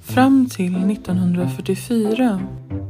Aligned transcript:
Fram 0.00 0.48
till 0.50 0.90
1944 0.90 2.40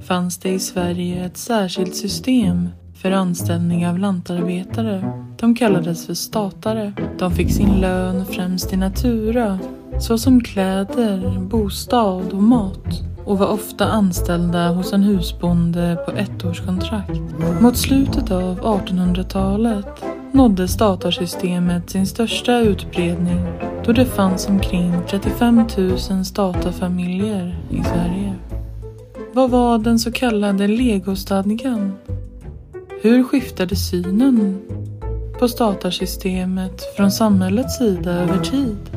fanns 0.07 0.39
det 0.39 0.51
i 0.51 0.59
Sverige 0.59 1.25
ett 1.25 1.37
särskilt 1.37 1.97
system 1.97 2.69
för 2.95 3.11
anställning 3.11 3.87
av 3.87 3.99
lantarbetare. 3.99 5.13
De 5.41 5.55
kallades 5.55 6.07
för 6.07 6.15
statare. 6.15 6.93
De 7.19 7.33
fick 7.33 7.53
sin 7.53 7.81
lön 7.81 8.27
främst 8.27 8.73
i 8.73 8.77
natura, 8.77 9.59
såsom 10.01 10.41
kläder, 10.41 11.39
bostad 11.39 12.33
och 12.33 12.43
mat 12.43 13.03
och 13.25 13.39
var 13.39 13.47
ofta 13.47 13.87
anställda 13.87 14.69
hos 14.69 14.93
en 14.93 15.03
husbonde 15.03 15.99
på 16.07 16.13
ettårskontrakt. 16.13 17.21
Mot 17.61 17.77
slutet 17.77 18.31
av 18.31 18.61
1800-talet 18.61 20.05
nådde 20.35 20.69
statarsystemet 20.69 21.91
sin 21.91 22.07
största 22.07 22.59
utbredning 22.59 23.47
då 23.85 23.93
det 23.93 24.07
fanns 24.07 24.49
omkring 24.49 24.93
35 25.09 25.65
000 25.77 26.25
statarfamiljer 26.25 27.59
i 27.71 27.83
Sverige. 27.85 28.35
Vad 29.33 29.51
var 29.51 29.79
den 29.79 29.99
så 29.99 30.13
kallade 30.13 30.69
legostadgan? 30.69 31.93
Hur 33.03 33.23
skiftade 33.23 33.77
synen 33.77 34.61
på 35.39 35.49
statarsystemet 35.49 36.83
från 36.97 37.11
samhällets 37.11 37.79
sida 37.79 38.13
över 38.13 38.39
tid? 38.39 38.91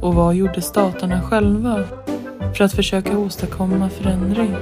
Och 0.00 0.14
vad 0.14 0.34
gjorde 0.34 0.62
statarna 0.62 1.22
själva 1.22 1.84
för 2.56 2.64
att 2.64 2.72
försöka 2.72 3.18
åstadkomma 3.18 3.88
förändring? 3.88 4.56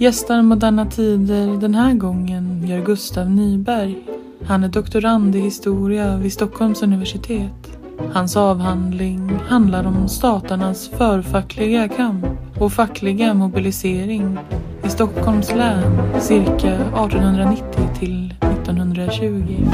Gästar 0.00 0.42
Moderna 0.42 0.86
Tider 0.86 1.60
den 1.60 1.74
här 1.74 1.94
gången 1.94 2.66
gör 2.66 2.84
Gustav 2.84 3.30
Nyberg. 3.30 3.98
Han 4.44 4.64
är 4.64 4.68
doktorand 4.68 5.36
i 5.36 5.38
historia 5.38 6.16
vid 6.16 6.32
Stockholms 6.32 6.82
universitet. 6.82 7.78
Hans 8.12 8.36
avhandling 8.36 9.30
handlar 9.30 9.86
om 9.86 10.08
statarnas 10.08 10.88
förfackliga 10.88 11.88
kamp 11.88 12.26
och 12.60 12.72
fackliga 12.72 13.34
mobilisering 13.34 14.38
i 14.84 14.88
Stockholms 14.88 15.54
län 15.54 16.20
cirka 16.20 16.74
1890 16.74 17.64
till 17.98 18.34
1920. 18.40 19.66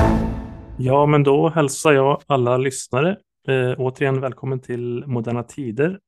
Ja, 0.79 1.07
men 1.07 1.23
då 1.23 1.49
hälsar 1.49 1.93
jag 1.93 2.21
alla 2.27 2.57
lyssnare 2.57 3.11
eh, 3.49 3.75
återigen 3.79 4.21
välkommen 4.21 4.61
till 4.61 5.05
Moderna 5.07 5.43
Tider 5.43 5.99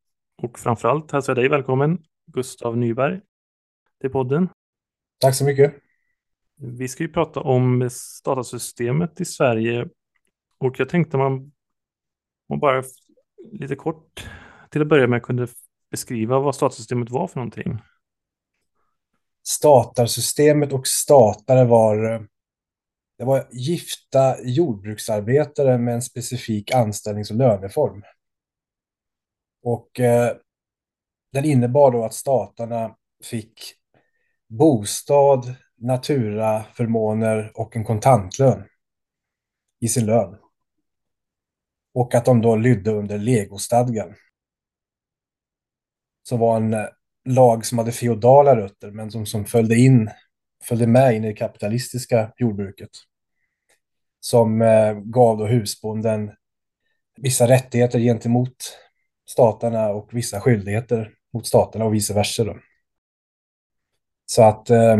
och 0.42 0.58
framförallt 0.58 1.12
hälsar 1.12 1.32
jag 1.32 1.42
dig 1.42 1.48
välkommen 1.48 1.98
Gustav 2.32 2.76
Nyberg 2.76 3.20
till 4.00 4.10
podden. 4.10 4.48
Tack 5.20 5.34
så 5.34 5.44
mycket. 5.44 5.74
Vi 6.56 6.88
ska 6.88 7.02
ju 7.02 7.08
prata 7.08 7.40
om 7.40 7.90
datasystemet 8.24 9.20
i 9.20 9.24
Sverige 9.24 9.88
och 10.58 10.80
jag 10.80 10.88
tänkte 10.88 11.16
man, 11.16 11.52
man 12.48 12.58
bara 12.58 12.82
lite 13.52 13.76
kort 13.76 14.28
till 14.70 14.82
att 14.82 14.88
börja 14.88 15.06
med 15.06 15.22
kunde 15.22 15.48
beskriva 15.90 16.38
vad 16.38 16.54
statarsystemet 16.54 17.10
var 17.10 17.28
för 17.28 17.36
någonting. 17.36 17.78
Statarsystemet 19.42 20.72
och 20.72 20.86
statare 20.86 21.64
var, 21.64 22.26
det 23.18 23.24
var 23.24 23.48
gifta 23.50 24.36
jordbruksarbetare 24.44 25.78
med 25.78 25.94
en 25.94 26.02
specifik 26.02 26.74
anställnings 26.74 27.30
och 27.30 27.36
löneform. 27.36 28.02
Och 29.62 30.00
eh, 30.00 30.36
den 31.32 31.44
innebar 31.44 31.90
då 31.90 32.04
att 32.04 32.14
statarna 32.14 32.96
fick 33.24 33.74
bostad, 34.48 35.54
naturaförmåner 35.76 37.52
och 37.54 37.76
en 37.76 37.84
kontantlön 37.84 38.64
i 39.80 39.88
sin 39.88 40.06
lön. 40.06 40.36
Och 41.94 42.14
att 42.14 42.24
de 42.24 42.42
då 42.42 42.56
lydde 42.56 42.90
under 42.90 43.18
legostadgan. 43.18 44.14
Som 46.22 46.38
var 46.38 46.56
en 46.56 46.74
eh, 46.74 46.86
lag 47.24 47.66
som 47.66 47.78
hade 47.78 47.92
feodala 47.92 48.56
rötter 48.56 48.90
men 48.90 49.10
som, 49.10 49.26
som 49.26 49.44
följde, 49.44 49.76
in, 49.76 50.10
följde 50.64 50.86
med 50.86 51.14
in 51.14 51.24
i 51.24 51.28
det 51.28 51.34
kapitalistiska 51.34 52.32
jordbruket. 52.36 52.90
Som 54.20 54.62
eh, 54.62 54.94
gav 54.94 55.38
då 55.38 55.46
husbonden 55.46 56.32
vissa 57.16 57.48
rättigheter 57.48 57.98
gentemot 57.98 58.56
staterna 59.28 59.88
och 59.88 60.08
vissa 60.12 60.40
skyldigheter 60.40 61.12
mot 61.32 61.46
staterna 61.46 61.84
och 61.84 61.94
vice 61.94 62.14
versa. 62.14 62.44
Då. 62.44 62.56
Så 64.26 64.42
att 64.42 64.70
eh, 64.70 64.96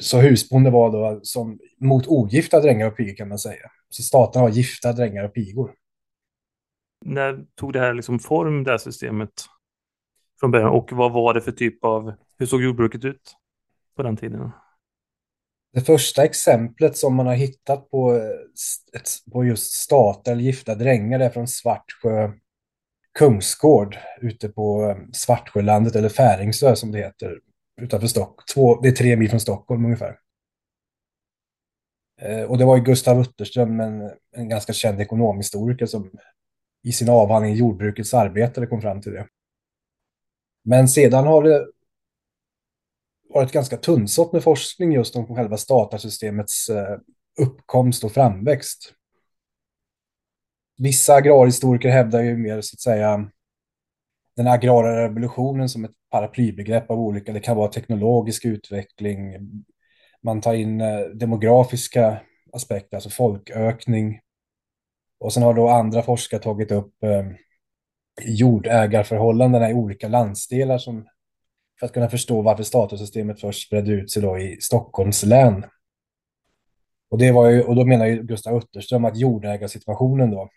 så 0.00 0.20
husbonde 0.20 0.70
var 0.70 0.92
då 0.92 1.20
som 1.22 1.58
mot 1.80 2.06
ogifta 2.06 2.60
drängar 2.60 2.86
och 2.86 2.96
pigor 2.96 3.14
kan 3.14 3.28
man 3.28 3.38
säga. 3.38 3.70
Så 3.88 4.02
staterna 4.02 4.44
har 4.44 4.50
gifta 4.50 4.92
drängar 4.92 5.24
och 5.24 5.34
pigor. 5.34 5.74
När 7.04 7.44
tog 7.54 7.72
det 7.72 7.80
här 7.80 7.94
liksom 7.94 8.18
form, 8.18 8.64
det 8.64 8.70
här 8.70 8.78
systemet? 8.78 9.32
Från 10.40 10.50
början? 10.50 10.70
Och 10.70 10.92
vad 10.92 11.12
var 11.12 11.34
det 11.34 11.40
för 11.40 11.52
typ 11.52 11.84
av, 11.84 12.12
hur 12.38 12.46
såg 12.46 12.62
jordbruket 12.62 13.04
ut 13.04 13.36
på 13.96 14.02
den 14.02 14.16
tiden? 14.16 14.50
Det 15.72 15.80
första 15.80 16.24
exemplet 16.24 16.96
som 16.96 17.14
man 17.14 17.26
har 17.26 17.34
hittat 17.34 17.90
på, 17.90 18.14
ett, 18.92 19.08
på 19.32 19.44
just 19.44 19.72
stater 19.72 20.32
eller 20.32 20.42
gifta 20.42 20.74
drängar 20.74 21.20
är 21.20 21.30
från 21.30 21.48
Svartsjö 21.48 22.32
kungsgård 23.18 23.96
ute 24.20 24.48
på 24.48 24.96
Svartsjölandet 25.12 25.96
eller 25.96 26.08
Färingsö 26.08 26.76
som 26.76 26.92
det 26.92 26.98
heter 26.98 27.38
utanför 27.80 28.06
Stockholm. 28.06 28.44
Två, 28.54 28.80
det 28.80 28.88
är 28.88 28.92
tre 28.92 29.16
mil 29.16 29.30
från 29.30 29.40
Stockholm 29.40 29.84
ungefär. 29.84 30.18
Eh, 32.20 32.42
och 32.42 32.58
det 32.58 32.64
var 32.64 32.76
ju 32.76 32.82
Gustav 32.82 33.20
Utterström, 33.20 33.80
en, 33.80 34.10
en 34.36 34.48
ganska 34.48 34.72
känd 34.72 35.00
ekonomhistoriker 35.00 35.86
som 35.86 36.10
i 36.82 36.92
sin 36.92 37.08
avhandling 37.08 37.54
Jordbrukets 37.54 38.14
arbetare 38.14 38.66
kom 38.66 38.80
fram 38.80 39.00
till 39.00 39.12
det. 39.12 39.28
Men 40.64 40.88
sedan 40.88 41.26
har 41.26 41.42
det 41.42 41.66
varit 43.28 43.52
ganska 43.52 43.76
tunnsått 43.76 44.32
med 44.32 44.42
forskning 44.42 44.92
just 44.92 45.16
om 45.16 45.36
själva 45.36 45.56
statarsystemets 45.56 46.68
eh, 46.68 46.98
uppkomst 47.40 48.04
och 48.04 48.12
framväxt. 48.12 48.94
Vissa 50.78 51.14
agrarhistoriker 51.14 51.88
hävdar 51.88 52.22
ju 52.22 52.36
mer 52.36 52.60
så 52.60 52.74
att 52.74 52.80
säga 52.80 53.30
den 54.36 54.46
agrara 54.46 55.04
revolutionen 55.04 55.68
som 55.68 55.84
ett 55.84 55.94
paraplybegrepp 56.10 56.90
av 56.90 57.00
olika. 57.00 57.32
Det 57.32 57.40
kan 57.40 57.56
vara 57.56 57.68
teknologisk 57.68 58.44
utveckling. 58.44 59.36
Man 60.22 60.40
tar 60.40 60.54
in 60.54 60.80
eh, 60.80 61.00
demografiska 61.00 62.20
aspekter, 62.52 62.96
alltså 62.96 63.10
folkökning. 63.10 64.20
Och 65.20 65.32
sen 65.32 65.42
har 65.42 65.54
då 65.54 65.68
andra 65.68 66.02
forskare 66.02 66.40
tagit 66.40 66.72
upp 66.72 67.02
eh, 67.02 67.26
jordägarförhållandena 68.22 69.70
i 69.70 69.74
olika 69.74 70.08
landsdelar 70.08 70.78
som, 70.78 71.06
för 71.80 71.86
att 71.86 71.92
kunna 71.92 72.08
förstå 72.08 72.42
varför 72.42 72.62
statussystemet 72.62 73.40
först 73.40 73.66
spredde 73.66 73.92
ut 73.92 74.10
sig 74.10 74.22
då 74.22 74.38
i 74.38 74.60
Stockholms 74.60 75.22
län. 75.22 75.64
Och, 77.10 77.18
det 77.18 77.32
var 77.32 77.50
ju, 77.50 77.62
och 77.62 77.76
då 77.76 77.84
menar 77.84 78.06
ju 78.06 78.22
Gustav 78.22 78.56
Utterström 78.56 79.04
att 79.04 79.16
jordägarsituationen 79.16 80.30
då 80.30 80.48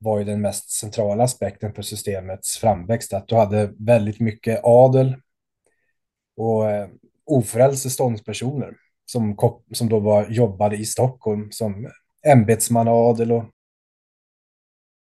var 0.00 0.18
ju 0.18 0.24
den 0.24 0.40
mest 0.40 0.70
centrala 0.70 1.24
aspekten 1.24 1.72
för 1.74 1.82
systemets 1.82 2.58
framväxt. 2.58 3.12
Att 3.12 3.28
du 3.28 3.34
hade 3.36 3.72
väldigt 3.78 4.20
mycket 4.20 4.60
adel 4.64 5.16
och 6.36 6.70
eh, 6.70 6.88
ofrälse 7.24 7.90
ståndspersoner 7.90 8.76
som, 9.04 9.36
som 9.72 9.88
då 9.88 10.00
var, 10.00 10.28
jobbade 10.28 10.76
i 10.76 10.84
Stockholm 10.84 11.50
som 11.50 11.90
ämbetsmannaadel 12.26 13.32
och, 13.32 13.44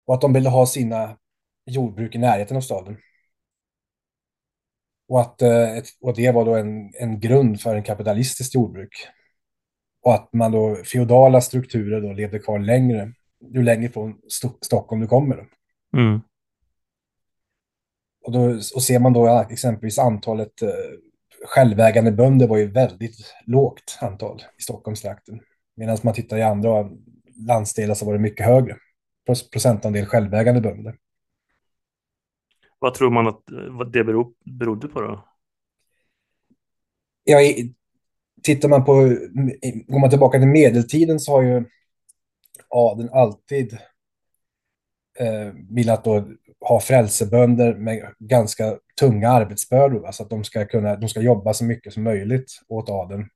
och 0.06 0.14
att 0.14 0.20
de 0.20 0.32
ville 0.32 0.48
ha 0.48 0.66
sina 0.66 1.18
jordbruk 1.66 2.14
i 2.14 2.18
närheten 2.18 2.56
av 2.56 2.60
staden. 2.60 2.96
Och 5.08 5.20
att 5.20 5.42
eh, 5.42 5.82
och 6.00 6.14
det 6.16 6.30
var 6.30 6.44
då 6.44 6.54
en, 6.54 6.94
en 6.94 7.20
grund 7.20 7.60
för 7.60 7.76
en 7.76 7.82
kapitalistiskt 7.82 8.54
jordbruk. 8.54 8.92
Och 10.02 10.14
att 10.14 10.32
man 10.32 10.52
då, 10.52 10.76
feodala 10.76 11.40
strukturer 11.40 12.00
då 12.00 12.12
levde 12.12 12.38
kvar 12.38 12.58
längre 12.58 13.12
ju 13.54 13.62
längre 13.62 13.88
från 13.88 14.18
St 14.26 14.48
Stockholm 14.60 15.00
du 15.00 15.06
kommer. 15.06 15.48
Mm. 15.96 16.20
Och, 18.24 18.32
då, 18.32 18.48
och 18.74 18.82
ser 18.82 18.98
man 18.98 19.12
då 19.12 19.46
exempelvis 19.50 19.98
antalet 19.98 20.62
eh, 20.62 20.68
självägande 21.46 22.12
bönder 22.12 22.46
var 22.46 22.56
ju 22.56 22.70
väldigt 22.70 23.34
lågt 23.46 23.98
antal 24.00 24.42
i 24.58 24.62
Stockholmstrakten. 24.62 25.40
Medan 25.76 25.98
man 26.02 26.14
tittar 26.14 26.36
i 26.36 26.42
andra 26.42 26.90
landsdelar 27.46 27.94
så 27.94 28.06
var 28.06 28.12
det 28.12 28.18
mycket 28.18 28.46
högre 28.46 28.76
procentandel 29.52 30.06
självägande 30.06 30.60
bönder. 30.60 30.96
Vad 32.78 32.94
tror 32.94 33.10
man 33.10 33.26
att 33.26 33.42
vad 33.70 33.92
det 33.92 34.04
beror, 34.04 34.32
berodde 34.44 34.88
på 34.88 35.00
då? 35.00 35.28
Ja, 37.24 37.38
tittar 38.42 38.68
man 38.68 38.84
på, 38.84 38.94
går 39.86 40.00
man 40.00 40.10
tillbaka 40.10 40.38
till 40.38 40.48
medeltiden 40.48 41.20
så 41.20 41.32
har 41.32 41.42
ju 41.42 41.64
adeln 42.68 43.10
alltid 43.12 43.78
eh, 45.18 45.52
velat 45.70 46.04
då 46.04 46.28
ha 46.60 46.80
frälsebönder 46.80 47.74
med 47.74 48.14
ganska 48.18 48.78
tunga 49.00 49.28
arbetsbördor, 49.28 50.12
så 50.12 50.22
att 50.22 50.30
de 50.30 50.44
ska, 50.44 50.66
kunna, 50.66 50.96
de 50.96 51.08
ska 51.08 51.20
jobba 51.20 51.54
så 51.54 51.64
mycket 51.64 51.92
som 51.92 52.02
möjligt 52.02 52.52
åt 52.68 52.88
adeln. 52.88 53.28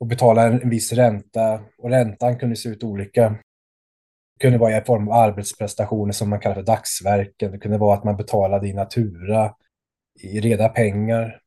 och 0.00 0.06
betala 0.06 0.46
en 0.46 0.70
viss 0.70 0.92
ränta. 0.92 1.60
Och 1.78 1.90
räntan 1.90 2.38
kunde 2.38 2.56
se 2.56 2.68
ut 2.68 2.84
olika. 2.84 3.30
Det 3.30 4.40
kunde 4.40 4.58
vara 4.58 4.78
i 4.78 4.84
form 4.84 5.08
av 5.08 5.14
arbetsprestationer 5.14 6.12
som 6.12 6.30
man 6.30 6.40
kallar 6.40 6.54
för 6.54 6.62
dagsverken. 6.62 7.52
Det 7.52 7.58
kunde 7.58 7.78
vara 7.78 7.96
att 7.96 8.04
man 8.04 8.16
betalade 8.16 8.68
i 8.68 8.72
natura, 8.72 9.54
i 10.20 10.40
reda 10.40 10.68
pengar. 10.68 11.40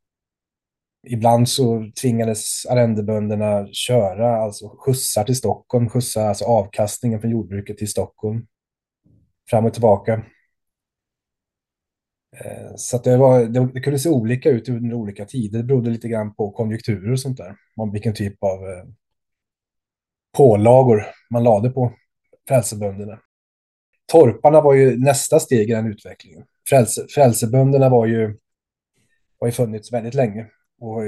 Ibland 1.07 1.49
så 1.49 1.91
tvingades 2.01 2.65
arrendebönderna 2.65 3.67
köra, 3.71 4.37
alltså 4.37 4.77
skjutsar 4.79 5.23
till 5.23 5.35
Stockholm, 5.35 5.89
skjutsa 5.89 6.27
alltså 6.27 6.45
avkastningen 6.45 7.21
från 7.21 7.31
jordbruket 7.31 7.77
till 7.77 7.91
Stockholm. 7.91 8.47
Fram 9.49 9.65
och 9.65 9.73
tillbaka. 9.73 10.25
Eh, 12.37 12.75
så 12.75 12.97
det, 12.97 13.17
var, 13.17 13.45
det, 13.45 13.71
det, 13.73 13.79
kunde 13.79 13.99
se 13.99 14.09
olika 14.09 14.49
ut 14.49 14.69
under 14.69 14.95
olika 14.95 15.25
tider. 15.25 15.57
Det 15.57 15.63
berodde 15.63 15.89
lite 15.89 16.07
grann 16.07 16.35
på 16.35 16.51
konjunkturer 16.51 17.11
och 17.11 17.19
sånt 17.19 17.37
där. 17.37 17.55
Om 17.75 17.91
vilken 17.91 18.13
typ 18.13 18.43
av 18.43 18.69
eh, 18.69 18.85
pålagor 20.37 21.05
man 21.29 21.43
lade 21.43 21.69
på 21.69 21.93
frälsebönderna. 22.47 23.19
Torparna 24.11 24.61
var 24.61 24.73
ju 24.73 24.97
nästa 24.97 25.39
steg 25.39 25.69
i 25.69 25.73
den 25.73 25.87
utvecklingen. 25.87 26.43
Frälse, 26.69 27.05
frälsebönderna 27.09 27.89
var 27.89 28.05
ju, 28.05 28.37
har 29.39 29.47
ju 29.47 29.51
funnits 29.51 29.93
väldigt 29.93 30.13
länge. 30.13 30.47
Och 30.81 31.05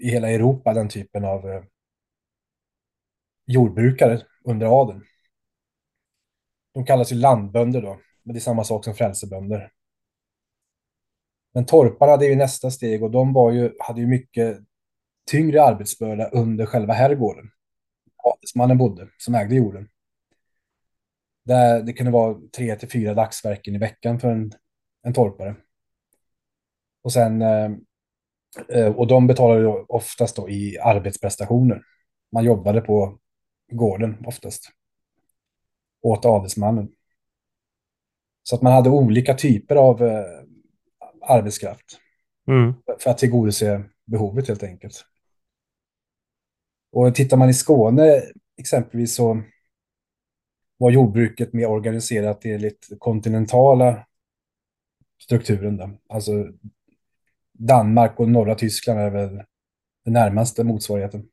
i 0.00 0.10
hela 0.10 0.30
Europa 0.30 0.74
den 0.74 0.88
typen 0.88 1.24
av 1.24 1.50
eh, 1.50 1.62
jordbrukare 3.46 4.22
under 4.44 4.80
adeln. 4.80 5.04
De 6.72 6.84
kallas 6.84 7.12
ju 7.12 7.16
landbönder 7.16 7.82
då, 7.82 8.00
men 8.22 8.34
det 8.34 8.38
är 8.38 8.40
samma 8.40 8.64
sak 8.64 8.84
som 8.84 8.94
frälsebönder. 8.94 9.72
Men 11.52 11.66
torparna 11.66 12.12
är 12.12 12.28
ju 12.28 12.36
nästa 12.36 12.70
steg 12.70 13.02
och 13.02 13.10
de 13.10 13.32
var 13.32 13.52
ju, 13.52 13.72
hade 13.78 14.00
ju 14.00 14.06
mycket 14.06 14.58
tyngre 15.30 15.62
arbetsbörda 15.62 16.28
under 16.28 16.66
själva 16.66 16.92
herrgården. 16.92 17.50
Adelsmannen 18.16 18.78
bodde, 18.78 19.08
som 19.18 19.34
ägde 19.34 19.54
jorden. 19.54 19.88
Där 21.44 21.82
det 21.82 21.92
kunde 21.92 22.12
vara 22.12 22.40
tre 22.56 22.76
till 22.76 22.90
fyra 22.90 23.14
dagsverken 23.14 23.74
i 23.74 23.78
veckan 23.78 24.20
för 24.20 24.28
en, 24.28 24.52
en 25.02 25.14
torpare. 25.14 25.56
Och 27.02 27.12
sen, 27.12 27.42
eh 27.42 27.70
och 28.96 29.06
de 29.06 29.26
betalade 29.26 29.66
oftast 29.68 30.36
då 30.36 30.50
i 30.50 30.78
arbetsprestationer. 30.78 31.82
Man 32.32 32.44
jobbade 32.44 32.80
på 32.80 33.18
gården 33.72 34.24
oftast. 34.26 34.70
Åt 36.02 36.24
adelsmannen. 36.24 36.88
Så 38.42 38.56
att 38.56 38.62
man 38.62 38.72
hade 38.72 38.90
olika 38.90 39.34
typer 39.34 39.76
av 39.76 40.02
eh, 40.02 40.24
arbetskraft. 41.20 41.98
Mm. 42.48 42.74
För 42.98 43.10
att 43.10 43.18
tillgodose 43.18 43.84
behovet 44.04 44.48
helt 44.48 44.62
enkelt. 44.62 45.04
Och 46.92 47.14
tittar 47.14 47.36
man 47.36 47.50
i 47.50 47.54
Skåne 47.54 48.22
exempelvis 48.56 49.14
så 49.14 49.42
var 50.76 50.90
jordbruket 50.90 51.52
mer 51.52 51.66
organiserat 51.66 52.44
enligt 52.44 52.88
kontinentala 52.98 54.06
strukturen. 55.22 55.76
Då. 55.76 55.90
Alltså 56.08 56.32
Danmark 57.58 58.20
och 58.20 58.28
norra 58.28 58.54
Tyskland 58.54 59.00
är 59.00 59.10
väl 59.10 59.42
den 60.04 60.12
närmaste 60.12 60.64
motsvarigheten. 60.64 61.24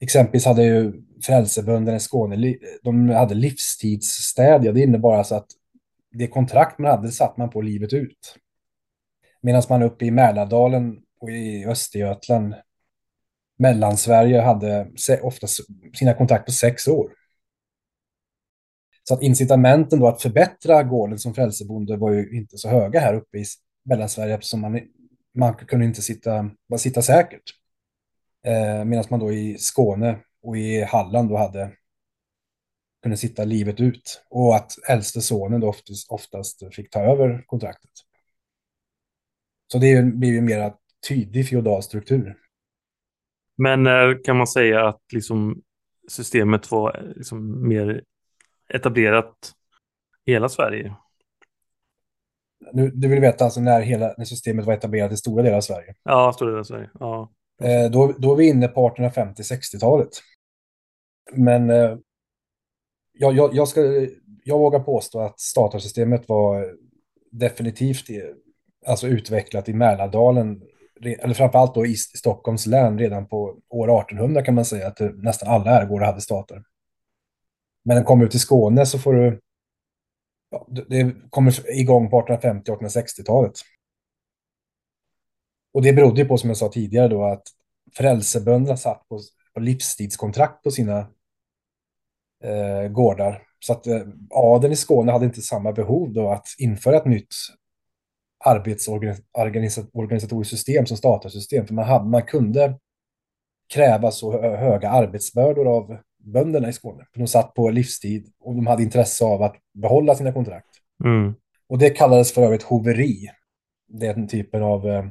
Exempelvis 0.00 0.46
hade 0.46 0.64
ju 0.64 0.92
frälsebönderna 1.22 1.96
i 1.96 2.00
Skåne, 2.00 2.56
de 2.82 3.08
hade 3.08 3.34
livstidsstädja. 3.34 4.72
Det 4.72 4.80
innebar 4.80 5.14
alltså 5.14 5.34
att 5.34 5.46
det 6.10 6.26
kontrakt 6.26 6.78
man 6.78 6.90
hade 6.90 7.12
satt 7.12 7.36
man 7.36 7.50
på 7.50 7.60
livet 7.60 7.92
ut. 7.92 8.36
Medan 9.40 9.62
man 9.68 9.82
uppe 9.82 10.04
i 10.04 10.10
Mälardalen 10.10 10.98
och 11.20 11.30
i 11.30 11.66
Östergötland, 11.66 12.54
Mellansverige, 13.58 14.40
hade 14.40 14.90
ofta 15.22 15.46
sina 15.94 16.14
kontrakt 16.14 16.46
på 16.46 16.52
sex 16.52 16.88
år. 16.88 17.12
Så 19.08 19.14
att 19.14 19.22
incitamenten 19.22 19.98
då 19.98 20.08
att 20.08 20.22
förbättra 20.22 20.82
gården 20.82 21.18
som 21.18 21.34
frälsebonde 21.34 21.96
var 21.96 22.12
ju 22.12 22.38
inte 22.38 22.58
så 22.58 22.68
höga 22.68 23.00
här 23.00 23.14
uppe 23.14 23.38
i 23.38 23.44
Mellansverige 23.84 24.34
eftersom 24.34 24.60
man, 24.60 24.80
man 25.34 25.54
kunde 25.54 25.84
inte 25.84 26.02
sitta, 26.02 26.50
bara 26.68 26.78
sitta 26.78 27.02
säkert. 27.02 27.42
Eh, 28.46 28.84
Medan 28.84 29.04
man 29.10 29.20
då 29.20 29.32
i 29.32 29.58
Skåne 29.58 30.18
och 30.42 30.56
i 30.56 30.82
Halland 30.82 31.28
då 31.28 31.36
hade 31.36 31.72
kunde 33.02 33.16
sitta 33.16 33.44
livet 33.44 33.80
ut. 33.80 34.24
Och 34.30 34.56
att 34.56 34.72
äldste 34.88 35.20
sonen 35.20 35.60
då 35.60 35.68
oftast, 35.68 36.10
oftast 36.10 36.74
fick 36.74 36.90
ta 36.90 37.00
över 37.00 37.44
kontraktet. 37.46 37.90
Så 39.72 39.78
det 39.78 40.02
blir 40.02 40.32
ju 40.32 40.40
mer 40.40 40.74
tydlig 41.08 41.48
feodal 41.48 41.82
struktur. 41.82 42.38
Men 43.56 43.86
eh, 43.86 44.16
kan 44.24 44.36
man 44.36 44.46
säga 44.46 44.88
att 44.88 45.02
liksom 45.12 45.62
systemet 46.08 46.70
var 46.70 46.96
eh, 46.96 47.16
liksom 47.16 47.68
mer 47.68 48.04
etablerat 48.68 49.52
i 50.24 50.32
hela 50.32 50.48
Sverige? 50.48 50.94
Nu, 52.72 52.90
du 52.90 53.08
vill 53.08 53.20
veta 53.20 53.44
alltså 53.44 53.60
när, 53.60 53.80
hela, 53.80 54.14
när 54.18 54.24
systemet 54.24 54.66
var 54.66 54.74
etablerat 54.74 55.12
i 55.12 55.16
stora 55.16 55.42
delar 55.42 55.56
av 55.56 55.60
Sverige? 55.60 55.94
Ja, 56.04 56.32
stora 56.32 56.48
delar 56.50 56.60
av 56.60 56.64
Sverige. 56.64 56.90
Ja. 57.00 57.32
Eh, 57.62 57.90
då, 57.90 58.14
då 58.18 58.32
är 58.32 58.36
vi 58.36 58.48
inne 58.48 58.68
på 58.68 58.88
1850-60-talet. 58.88 60.08
Men 61.32 61.70
eh, 61.70 61.96
jag, 63.12 63.36
jag, 63.36 63.54
jag, 63.54 63.68
ska, 63.68 63.80
jag 64.44 64.58
vågar 64.58 64.80
påstå 64.80 65.20
att 65.20 65.40
statarsystemet 65.40 66.28
var 66.28 66.74
definitivt 67.30 68.04
alltså 68.86 69.06
utvecklat 69.06 69.68
i 69.68 69.72
Mälardalen, 69.72 70.62
eller 71.04 71.34
framförallt 71.34 71.74
då 71.74 71.86
i 71.86 71.96
Stockholms 71.96 72.66
län 72.66 72.98
redan 72.98 73.28
på 73.28 73.56
år 73.68 74.00
1800 74.00 74.42
kan 74.42 74.54
man 74.54 74.64
säga 74.64 74.86
att 74.86 75.00
nästan 75.14 75.48
alla 75.48 75.70
herrgårdar 75.70 76.06
hade 76.06 76.20
stater. 76.20 76.62
Men 77.84 77.96
den 77.96 78.04
kommer 78.04 78.24
ut 78.24 78.34
i 78.34 78.38
Skåne 78.38 78.86
så 78.86 78.98
får 78.98 79.12
du, 79.12 79.40
ja, 80.52 80.66
det 80.88 81.14
kommer 81.30 81.80
igång 81.80 82.10
på 82.10 82.22
1850-1860-talet. 82.22 83.52
Och 85.74 85.82
det 85.82 85.92
berodde 85.92 86.24
på, 86.24 86.38
som 86.38 86.50
jag 86.50 86.56
sa 86.56 86.68
tidigare, 86.68 87.08
då, 87.08 87.24
att 87.24 87.42
frälsebönderna 87.96 88.76
satt 88.76 89.08
på, 89.08 89.20
på 89.54 89.60
livstidskontrakt 89.60 90.62
på 90.62 90.70
sina 90.70 90.98
eh, 92.44 92.88
gårdar. 92.90 93.42
Så 93.58 93.72
att 93.72 93.86
eh, 93.86 94.02
adeln 94.30 94.72
i 94.72 94.76
Skåne 94.76 95.12
hade 95.12 95.24
inte 95.24 95.42
samma 95.42 95.72
behov 95.72 96.12
då 96.12 96.30
att 96.30 96.46
införa 96.58 96.96
ett 96.96 97.06
nytt 97.06 97.34
arbetsorganisatoriskt 98.44 100.50
system 100.50 100.86
som 100.86 100.96
statarsystem. 100.96 101.66
För 101.66 101.74
man, 101.74 101.84
hade, 101.84 102.04
man 102.04 102.22
kunde 102.22 102.78
kräva 103.74 104.10
så 104.10 104.42
höga 104.56 104.90
arbetsbördor 104.90 105.68
av 105.68 105.98
bönderna 106.24 106.68
i 106.68 106.72
Skåne. 106.72 107.06
De 107.14 107.26
satt 107.26 107.54
på 107.54 107.70
livstid 107.70 108.32
och 108.40 108.54
de 108.54 108.66
hade 108.66 108.82
intresse 108.82 109.24
av 109.24 109.42
att 109.42 109.56
behålla 109.74 110.14
sina 110.14 110.32
kontrakt. 110.32 110.70
Mm. 111.04 111.34
Och 111.68 111.78
det 111.78 111.90
kallades 111.90 112.32
för 112.32 112.42
övrigt 112.42 112.62
hoveri. 112.62 113.28
Den 113.88 114.28
typen 114.28 114.62
av 114.62 114.88
eh, 114.88 115.04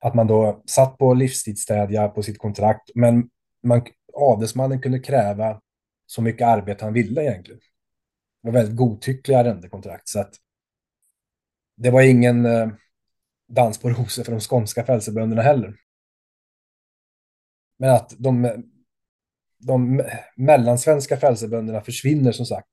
att 0.00 0.14
man 0.14 0.26
då 0.26 0.62
satt 0.66 0.98
på 0.98 1.14
livstidsstädja 1.14 2.08
på 2.08 2.22
sitt 2.22 2.38
kontrakt. 2.38 2.90
Men 2.94 3.30
man, 3.62 3.82
adelsmannen 4.14 4.80
kunde 4.80 4.98
kräva 4.98 5.60
så 6.06 6.22
mycket 6.22 6.46
arbete 6.46 6.84
han 6.84 6.94
ville 6.94 7.22
egentligen. 7.22 7.60
Det 8.42 8.48
var 8.48 8.52
väldigt 8.52 8.76
godtyckliga 8.76 9.38
arrendekontrakt. 9.38 10.08
Så 10.08 10.20
att 10.20 10.34
det 11.76 11.90
var 11.90 12.02
ingen 12.02 12.46
eh, 12.46 12.68
dans 13.48 13.78
på 13.78 13.90
rosor 13.90 14.24
för 14.24 14.32
de 14.32 14.40
skånska 14.40 14.84
frälsebönderna 14.84 15.42
heller. 15.42 15.76
Men 17.78 17.90
att 17.90 18.14
de, 18.18 18.62
de 19.58 20.02
mellansvenska 20.36 21.16
frälsebönderna 21.16 21.80
försvinner 21.80 22.32
som 22.32 22.46
sagt 22.46 22.70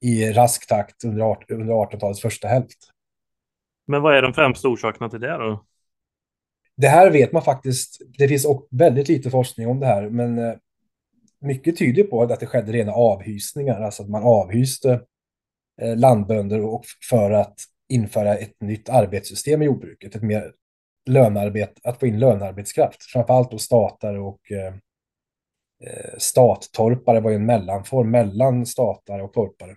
i 0.00 0.32
rask 0.32 0.68
takt 0.68 1.04
under, 1.04 1.52
under 1.52 1.74
1800-talets 1.74 2.20
första 2.20 2.48
hälft. 2.48 2.78
Men 3.86 4.02
vad 4.02 4.16
är 4.16 4.22
de 4.22 4.34
främsta 4.34 4.68
orsakerna 4.68 5.10
till 5.10 5.20
det 5.20 5.38
då? 5.38 5.64
Det 6.76 6.88
här 6.88 7.10
vet 7.10 7.32
man 7.32 7.42
faktiskt. 7.42 8.02
Det 8.18 8.28
finns 8.28 8.46
väldigt 8.70 9.08
lite 9.08 9.30
forskning 9.30 9.68
om 9.68 9.80
det 9.80 9.86
här, 9.86 10.10
men 10.10 10.38
eh, 10.38 10.54
mycket 11.40 11.78
tyder 11.78 12.04
på 12.04 12.22
att 12.22 12.40
det 12.40 12.46
skedde 12.46 12.72
rena 12.72 12.92
avhysningar, 12.92 13.80
alltså 13.80 14.02
att 14.02 14.08
man 14.08 14.22
avhyste 14.22 15.00
eh, 15.82 15.96
landbönder 15.96 16.64
och 16.64 16.84
för 17.10 17.30
att 17.30 17.60
införa 17.88 18.34
ett 18.34 18.60
nytt 18.60 18.88
arbetssystem 18.88 19.62
i 19.62 19.64
jordbruket, 19.64 20.14
ett 20.16 20.22
mer 20.22 20.52
lönarbet, 21.06 21.72
att 21.84 22.00
få 22.00 22.06
in 22.06 22.18
lönarbetskraft, 22.18 23.02
framförallt 23.02 23.50
då 23.50 23.58
statare 23.58 24.18
och 24.20 24.52
eh 24.52 24.74
Eh, 25.84 26.18
stattorpare 26.18 27.20
var 27.20 27.30
ju 27.30 27.36
en 27.36 27.46
mellanform 27.46 28.10
mellan 28.10 28.66
statare 28.66 29.22
och 29.22 29.32
torpare. 29.32 29.76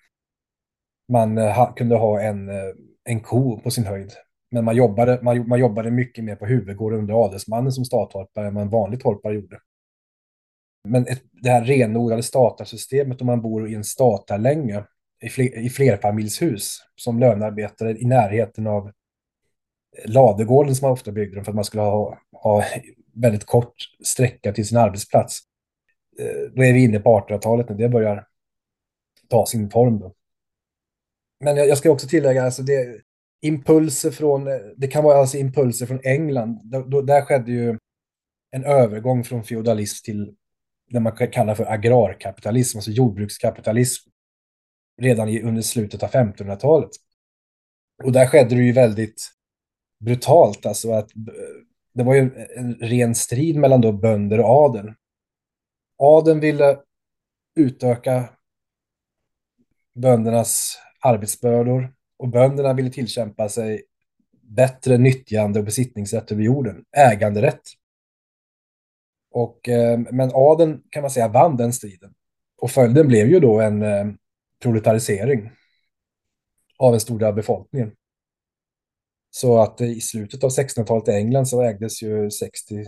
Man 1.11 1.37
eh, 1.37 1.51
ha, 1.51 1.73
kunde 1.73 1.95
ha 1.95 2.21
en, 2.21 2.49
eh, 2.49 2.73
en 3.03 3.19
ko 3.19 3.59
på 3.59 3.71
sin 3.71 3.85
höjd, 3.85 4.11
men 4.51 4.65
man 4.65 4.75
jobbade, 4.75 5.19
man, 5.21 5.47
man 5.47 5.59
jobbade 5.59 5.91
mycket 5.91 6.23
mer 6.23 6.35
på 6.35 6.45
huvudgården 6.45 6.99
under 6.99 7.25
adelsmannen 7.25 7.71
som 7.71 7.85
stattorpare 7.85 8.47
än 8.47 8.53
vad 8.53 8.63
en 8.63 8.69
vanlig 8.69 9.01
torpare 9.01 9.33
gjorde. 9.33 9.59
Men 10.87 11.07
ett, 11.07 11.23
det 11.31 11.49
här 11.49 11.63
renodlade 11.65 12.23
statarsystemet 12.23 13.21
om 13.21 13.27
man 13.27 13.41
bor 13.41 13.69
i 13.69 13.75
en 13.75 13.83
statarlänga 13.83 14.85
i, 15.21 15.29
fler, 15.29 15.57
i 15.57 15.69
flerfamiljshus 15.69 16.77
som 16.95 17.19
lönearbetare 17.19 17.97
i 17.97 18.05
närheten 18.05 18.67
av 18.67 18.91
ladegården 20.05 20.75
som 20.75 20.85
man 20.85 20.93
ofta 20.93 21.11
byggde 21.11 21.43
för 21.43 21.51
att 21.51 21.55
man 21.55 21.65
skulle 21.65 21.83
ha, 21.83 22.17
ha 22.31 22.63
väldigt 23.13 23.45
kort 23.45 23.73
sträcka 24.03 24.53
till 24.53 24.67
sin 24.67 24.77
arbetsplats. 24.77 25.48
Eh, 26.19 26.51
då 26.53 26.63
är 26.63 26.73
vi 26.73 26.83
inne 26.83 26.99
på 26.99 27.19
1800-talet 27.19 27.69
när 27.69 27.75
det 27.75 27.89
börjar 27.89 28.27
ta 29.27 29.45
sin 29.45 29.69
form. 29.69 29.99
Då. 29.99 30.13
Men 31.43 31.57
jag, 31.57 31.67
jag 31.67 31.77
ska 31.77 31.91
också 31.91 32.07
tillägga, 32.07 32.43
alltså 32.43 32.61
det, 32.61 33.01
impulser 33.41 34.11
från, 34.11 34.45
det 34.77 34.87
kan 34.87 35.03
vara 35.03 35.17
alltså 35.17 35.37
impulser 35.37 35.85
från 35.85 35.99
England. 36.03 36.59
Då, 36.63 36.81
då, 36.81 37.01
där 37.01 37.21
skedde 37.21 37.51
ju 37.51 37.77
en 38.51 38.63
övergång 38.63 39.23
från 39.23 39.43
feodalism 39.43 40.05
till 40.05 40.35
det 40.89 40.99
man 40.99 41.15
kallar 41.31 41.55
för 41.55 41.71
agrarkapitalism, 41.71 42.77
alltså 42.77 42.91
jordbrukskapitalism, 42.91 44.09
redan 45.01 45.29
i, 45.29 45.41
under 45.41 45.61
slutet 45.61 46.03
av 46.03 46.09
1500-talet. 46.09 46.89
Och 48.03 48.11
där 48.11 48.25
skedde 48.25 48.55
det 48.55 48.63
ju 48.63 48.71
väldigt 48.71 49.29
brutalt, 49.99 50.65
alltså 50.65 50.91
att 50.91 51.15
eh, 51.15 51.23
det 51.93 52.03
var 52.03 52.15
ju 52.15 52.47
en 52.55 52.75
ren 52.75 53.15
strid 53.15 53.55
mellan 53.55 53.81
då 53.81 53.91
bönder 53.91 54.39
och 54.39 54.49
adeln. 54.49 54.95
Adeln 55.99 56.39
ville 56.39 56.79
utöka 57.55 58.29
böndernas 59.95 60.77
arbetsbördor 60.99 61.93
och 62.17 62.27
bönderna 62.27 62.73
ville 62.73 62.89
tillkämpa 62.89 63.49
sig 63.49 63.83
bättre 64.41 64.97
nyttjande 64.97 65.59
och 65.59 65.65
besittningsrätt 65.65 66.31
över 66.31 66.43
jorden, 66.43 66.85
äganderätt. 66.97 67.61
Och, 69.31 69.69
ehm, 69.69 70.07
men 70.11 70.31
adeln 70.33 70.83
kan 70.89 71.01
man 71.01 71.11
säga 71.11 71.27
vann 71.27 71.57
den 71.57 71.73
striden. 71.73 72.13
Och 72.61 72.71
följden 72.71 73.07
blev 73.07 73.27
ju 73.27 73.39
då 73.39 73.61
en 73.61 73.81
ehm, 73.81 74.17
proletarisering 74.59 75.51
av 76.77 76.93
en 76.93 76.99
stor 76.99 77.19
del 77.19 77.27
av 77.27 77.35
befolkningen. 77.35 77.91
Så 79.29 79.57
att 79.57 79.81
i 79.81 80.01
slutet 80.01 80.43
av 80.43 80.49
1600-talet 80.49 81.07
i 81.07 81.11
England 81.11 81.45
så 81.45 81.61
ägdes 81.61 82.01
ju 82.01 82.31
60, 82.31 82.85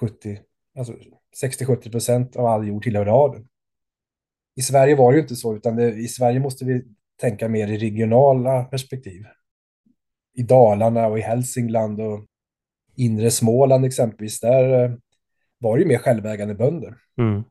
70, 0.00 0.40
alltså 0.78 0.94
60-70 1.42 1.90
procent 1.90 2.36
av 2.36 2.46
all 2.46 2.68
jord 2.68 2.82
tillhörde 2.82 3.12
adeln. 3.12 3.48
I 4.56 4.62
Sverige 4.62 4.96
var 4.96 5.12
det 5.12 5.16
ju 5.16 5.22
inte 5.22 5.36
så, 5.36 5.56
utan 5.56 5.76
det, 5.76 5.94
i 5.94 6.08
Sverige 6.08 6.40
måste 6.40 6.64
vi 6.64 6.84
tänka 7.20 7.48
mer 7.48 7.68
i 7.68 7.78
regionala 7.78 8.64
perspektiv. 8.64 9.24
I 10.34 10.42
Dalarna 10.42 11.06
och 11.06 11.18
i 11.18 11.22
Hälsingland 11.22 12.00
och 12.00 12.26
inre 12.96 13.30
Småland 13.30 13.84
exempelvis, 13.84 14.40
där 14.40 14.84
eh, 14.84 14.92
var 15.58 15.76
det 15.76 15.82
ju 15.82 15.88
mer 15.88 15.98
självägande 15.98 16.54
bönder. 16.54 16.96
Mm. 17.18 17.44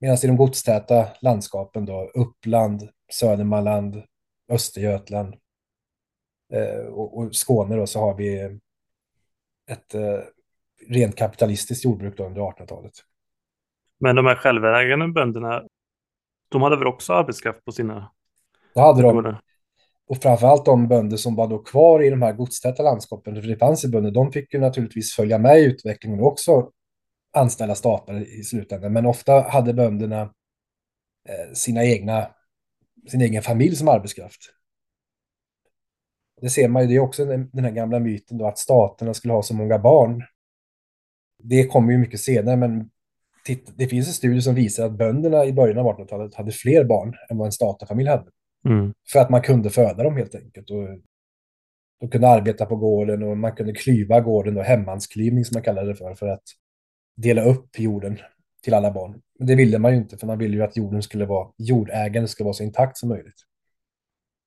Medan 0.00 0.16
i 0.16 0.26
de 0.26 0.36
godstäta 0.36 1.08
landskapen 1.20 1.84
då, 1.84 2.10
Uppland, 2.14 2.88
Södermanland, 3.12 4.02
Östergötland 4.48 5.36
eh, 6.52 6.86
och, 6.86 7.18
och, 7.18 7.36
Skåne 7.36 7.76
då, 7.76 7.86
så 7.86 8.00
har 8.00 8.14
vi 8.14 8.58
ett 9.70 9.94
eh, 9.94 10.20
rent 10.88 11.16
kapitalistiskt 11.16 11.84
jordbruk 11.84 12.20
under 12.20 12.40
1800-talet. 12.40 12.92
Men 14.00 14.16
de 14.16 14.26
här 14.26 14.34
självägande 14.34 15.08
bönderna, 15.08 15.62
de 16.48 16.62
hade 16.62 16.76
väl 16.76 16.86
också 16.86 17.12
arbetskraft 17.12 17.64
på 17.64 17.72
sina... 17.72 18.12
Det 18.74 18.80
hade 18.80 19.02
de. 19.02 19.36
Och 20.08 20.16
framförallt 20.16 20.64
de 20.64 20.88
bönder 20.88 21.16
som 21.16 21.34
var 21.34 21.48
då 21.48 21.58
kvar 21.58 22.02
i 22.02 22.10
de 22.10 22.22
här 22.22 22.32
godstäta 22.32 22.82
landskapen, 22.82 23.34
för 23.34 23.42
det 23.42 23.56
fanns 23.56 23.84
ju 23.84 23.88
bönder, 23.88 24.10
de 24.10 24.32
fick 24.32 24.54
ju 24.54 24.60
naturligtvis 24.60 25.14
följa 25.14 25.38
med 25.38 25.58
i 25.58 25.64
utvecklingen 25.64 26.20
och 26.20 26.26
också 26.26 26.70
anställa 27.36 27.74
statare 27.74 28.24
i 28.24 28.42
slutändan. 28.42 28.92
Men 28.92 29.06
ofta 29.06 29.40
hade 29.40 29.74
bönderna 29.74 30.20
eh, 31.28 31.52
sina 31.54 31.84
egna, 31.84 32.30
sin 33.08 33.20
egen 33.20 33.42
familj 33.42 33.76
som 33.76 33.88
arbetskraft. 33.88 34.40
Det 36.40 36.50
ser 36.50 36.68
man 36.68 36.82
ju, 36.82 36.88
det 36.88 36.94
är 36.94 37.00
också 37.00 37.24
den 37.24 37.64
här 37.64 37.70
gamla 37.70 37.98
myten 37.98 38.38
då 38.38 38.46
att 38.46 38.58
staterna 38.58 39.14
skulle 39.14 39.34
ha 39.34 39.42
så 39.42 39.54
många 39.54 39.78
barn. 39.78 40.22
Det 41.42 41.66
kommer 41.66 41.92
ju 41.92 41.98
mycket 41.98 42.20
senare, 42.20 42.56
men 42.56 42.90
det 43.76 43.86
finns 43.86 44.06
en 44.06 44.14
studie 44.14 44.40
som 44.40 44.54
visar 44.54 44.86
att 44.86 44.98
bönderna 44.98 45.44
i 45.44 45.52
början 45.52 45.78
av 45.78 45.86
1800-talet 45.86 46.34
hade 46.34 46.52
fler 46.52 46.84
barn 46.84 47.14
än 47.30 47.38
vad 47.38 47.46
en 47.46 47.52
statarfamilj 47.52 48.08
hade. 48.08 48.30
Mm. 48.68 48.94
För 49.12 49.18
att 49.18 49.30
man 49.30 49.42
kunde 49.42 49.70
föda 49.70 50.02
dem 50.02 50.16
helt 50.16 50.34
enkelt. 50.34 50.70
Och 50.70 50.88
de 52.00 52.10
kunde 52.10 52.28
arbeta 52.28 52.66
på 52.66 52.76
gården 52.76 53.22
och 53.22 53.36
man 53.38 53.52
kunde 53.52 53.72
klyva 53.72 54.20
gården, 54.20 54.56
och 54.56 54.64
hemmansklyvning 54.64 55.44
som 55.44 55.54
man 55.54 55.62
kallade 55.62 55.88
det 55.88 55.94
för, 55.94 56.14
för 56.14 56.28
att 56.28 56.42
dela 57.16 57.42
upp 57.42 57.78
jorden 57.78 58.18
till 58.62 58.74
alla 58.74 58.90
barn. 58.90 59.20
Men 59.38 59.46
det 59.46 59.54
ville 59.54 59.78
man 59.78 59.92
ju 59.92 59.98
inte, 59.98 60.18
för 60.18 60.26
man 60.26 60.38
ville 60.38 60.56
ju 60.56 60.62
att 60.62 60.76
jorden 60.76 61.02
skulle 61.02 61.26
vara, 61.26 61.48
jordägaren 61.58 62.28
skulle 62.28 62.44
vara 62.44 62.54
så 62.54 62.62
intakt 62.62 62.96
som 62.96 63.08
möjligt. 63.08 63.40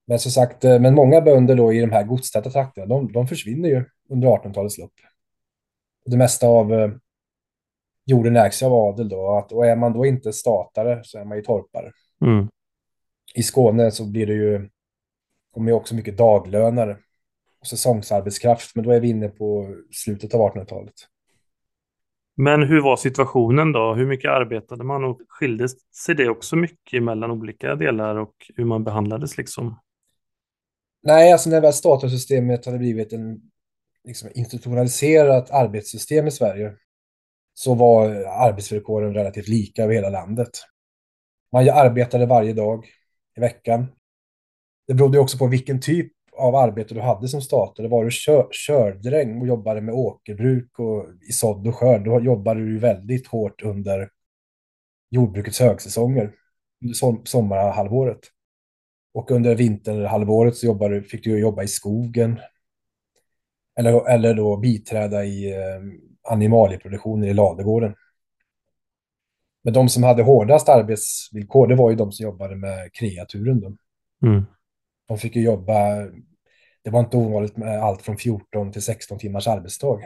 Men 0.08 0.20
som 0.20 0.32
sagt, 0.32 0.66
eh, 0.66 0.80
men 0.80 0.96
många 0.96 1.22
bönder 1.22 1.56
då 1.56 1.74
i 1.74 1.80
de 1.80 1.92
här 1.92 2.04
godstäta 2.04 2.50
trakterna, 2.50 2.88
de, 2.88 3.12
de 3.12 3.28
försvinner 3.28 3.70
ju 3.70 3.86
under 4.10 4.28
1800-talets 4.28 4.78
lopp. 4.78 4.92
Det 6.10 6.18
mesta 6.18 6.48
av 6.48 6.74
eh, 6.74 6.92
jorden 8.06 8.36
ägs 8.36 8.64
av 8.64 8.74
adel 8.74 9.10
då, 9.10 9.38
att, 9.38 9.52
och 9.52 9.66
är 9.66 9.76
man 9.76 9.94
då 9.94 10.06
inte 10.06 10.34
statare 10.34 11.02
så 11.04 11.20
är 11.20 11.26
man 11.26 11.38
ju 11.38 11.44
torpare. 11.44 11.92
Mm. 12.26 12.48
I 13.36 13.44
Skåne 13.44 13.92
så 13.92 14.12
blir 14.12 14.28
det 14.28 14.34
ju, 14.34 14.70
kommer 15.54 15.72
ju 15.72 15.76
också 15.76 15.96
mycket 15.96 16.18
daglönare 16.18 16.98
och 17.60 17.68
säsongsarbetskraft, 17.68 18.76
men 18.76 18.86
då 18.86 18.92
är 18.92 19.00
vi 19.00 19.10
inne 19.10 19.30
på 19.30 19.76
slutet 19.92 20.34
av 20.34 20.42
1800-talet. 20.42 20.94
Men 22.36 22.64
hur 22.64 22.82
var 22.82 22.96
situationen 22.96 23.72
då? 23.72 23.94
Hur 23.94 24.06
mycket 24.06 24.32
arbetade 24.32 24.84
man 24.84 25.04
och 25.04 25.22
skilde 25.28 25.68
sig 25.96 26.16
det 26.16 26.30
också 26.30 26.56
mycket 26.56 27.04
mellan 27.04 27.32
olika 27.32 27.76
delar 27.76 28.16
och 28.16 28.36
hur 28.56 28.66
man 28.66 28.84
behandlades 28.84 29.38
liksom? 29.38 29.80
Nej, 31.04 31.32
alltså 31.34 31.50
när 31.50 31.62
väl 31.62 31.74
statussystemet 31.74 32.66
hade 32.66 32.78
blivit 32.78 33.14
en 33.14 33.42
liksom, 34.10 34.30
institutionaliserat 34.36 35.52
arbetssystem 35.52 36.28
i 36.28 36.32
Sverige 36.32 36.74
så 37.54 37.74
var 37.74 38.10
arbetsvillkoren 38.26 39.14
relativt 39.14 39.48
lika 39.48 39.84
över 39.84 39.94
hela 39.94 40.10
landet. 40.10 40.50
Man 41.52 41.70
arbetade 41.70 42.26
varje 42.26 42.54
dag 42.54 42.86
i 43.38 43.40
veckan. 43.40 43.88
Det 44.88 44.94
berodde 44.94 45.20
också 45.20 45.38
på 45.38 45.48
vilken 45.48 45.82
typ 45.82 46.12
av 46.38 46.56
arbete 46.56 46.94
du 46.94 47.02
hade 47.02 47.28
som 47.28 47.42
statare. 47.42 47.88
Var 47.88 48.06
du 48.06 48.12
kör, 48.12 48.48
kördräng 48.52 49.42
och 49.42 49.48
jobbade 49.48 49.82
med 49.82 49.96
åkerbruk 49.96 50.80
och 50.80 51.06
i 51.30 51.32
sådd 51.32 51.68
och 51.68 51.76
skörd, 51.76 52.06
då 52.06 52.20
jobbade 52.20 52.60
du 52.60 52.80
väldigt 52.80 53.28
hårt 53.28 53.62
under 53.62 54.10
jordbrukets 55.10 55.60
högsäsonger, 55.60 56.34
under 56.84 56.94
som, 56.94 57.26
sommarhalvåret. 57.26 58.20
Och 59.14 59.32
under 59.32 59.56
vinterhalvåret 59.56 60.56
så 60.56 60.66
jobbade, 60.66 61.04
fick 61.04 61.24
du 61.24 61.40
jobba 61.40 61.64
i 61.64 61.68
skogen. 61.68 62.40
Eller, 63.80 64.10
eller 64.10 64.34
då 64.34 64.58
biträda 64.58 65.26
i 65.26 65.54
eh, 65.54 65.80
animalieproduktionen 66.30 67.30
i 67.30 67.34
ladugården. 67.34 67.96
Men 69.64 69.74
de 69.74 69.90
som 69.90 70.04
hade 70.04 70.24
hårdast 70.24 70.70
arbetsvillkor, 70.70 71.68
det 71.68 71.76
var 71.76 71.90
ju 71.90 71.96
de 71.96 72.12
som 72.12 72.24
jobbade 72.24 72.56
med 72.56 72.94
kreaturen. 72.94 73.60
Då. 73.62 73.76
Mm. 74.28 74.46
De 75.08 75.18
fick 75.18 75.36
ju 75.36 75.42
jobba 75.42 75.76
det 76.84 76.90
var 76.90 77.00
inte 77.00 77.18
ovanligt 77.18 77.58
med 77.58 77.84
allt 77.84 78.02
från 78.02 78.18
14 78.18 78.72
till 78.72 78.82
16 78.82 79.18
timmars 79.18 79.48
arbetsdag. 79.48 80.00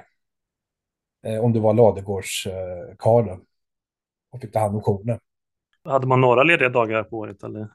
Eh, 1.25 1.39
om 1.39 1.53
du 1.53 1.59
var 1.59 1.73
ladugårdskarl 1.73 3.29
eh, 3.29 3.37
och 4.31 4.41
fick 4.41 4.51
ta 4.51 4.59
hand 4.59 4.75
om 4.75 4.81
korna. 4.81 5.19
Hade 5.83 6.07
man 6.07 6.21
några 6.21 6.43
lediga 6.43 6.69
dagar 6.69 7.03
på 7.03 7.17
året? 7.17 7.43
Eller? 7.43 7.67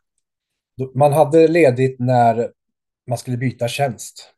Man 0.94 1.12
hade 1.12 1.48
ledigt 1.48 1.96
när 1.98 2.52
man 3.06 3.18
skulle 3.18 3.36
byta 3.36 3.68
tjänst. 3.68 4.34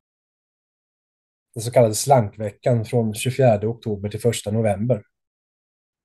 Den 1.54 1.62
så 1.62 1.70
kallade 1.70 1.94
slankveckan 1.94 2.84
från 2.84 3.14
24 3.14 3.68
oktober 3.68 4.08
till 4.08 4.30
1 4.30 4.52
november. 4.52 5.02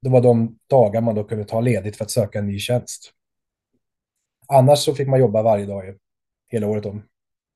Det 0.01 0.09
var 0.09 0.21
de 0.21 0.59
dagar 0.69 1.01
man 1.01 1.15
då 1.15 1.23
kunde 1.23 1.45
ta 1.45 1.61
ledigt 1.61 1.97
för 1.97 2.05
att 2.05 2.11
söka 2.11 2.39
en 2.39 2.47
ny 2.47 2.59
tjänst. 2.59 3.11
Annars 4.47 4.79
så 4.79 4.95
fick 4.95 5.07
man 5.07 5.19
jobba 5.19 5.43
varje 5.43 5.65
dag 5.65 5.97
hela 6.47 6.67
året 6.67 6.85
om. 6.85 7.03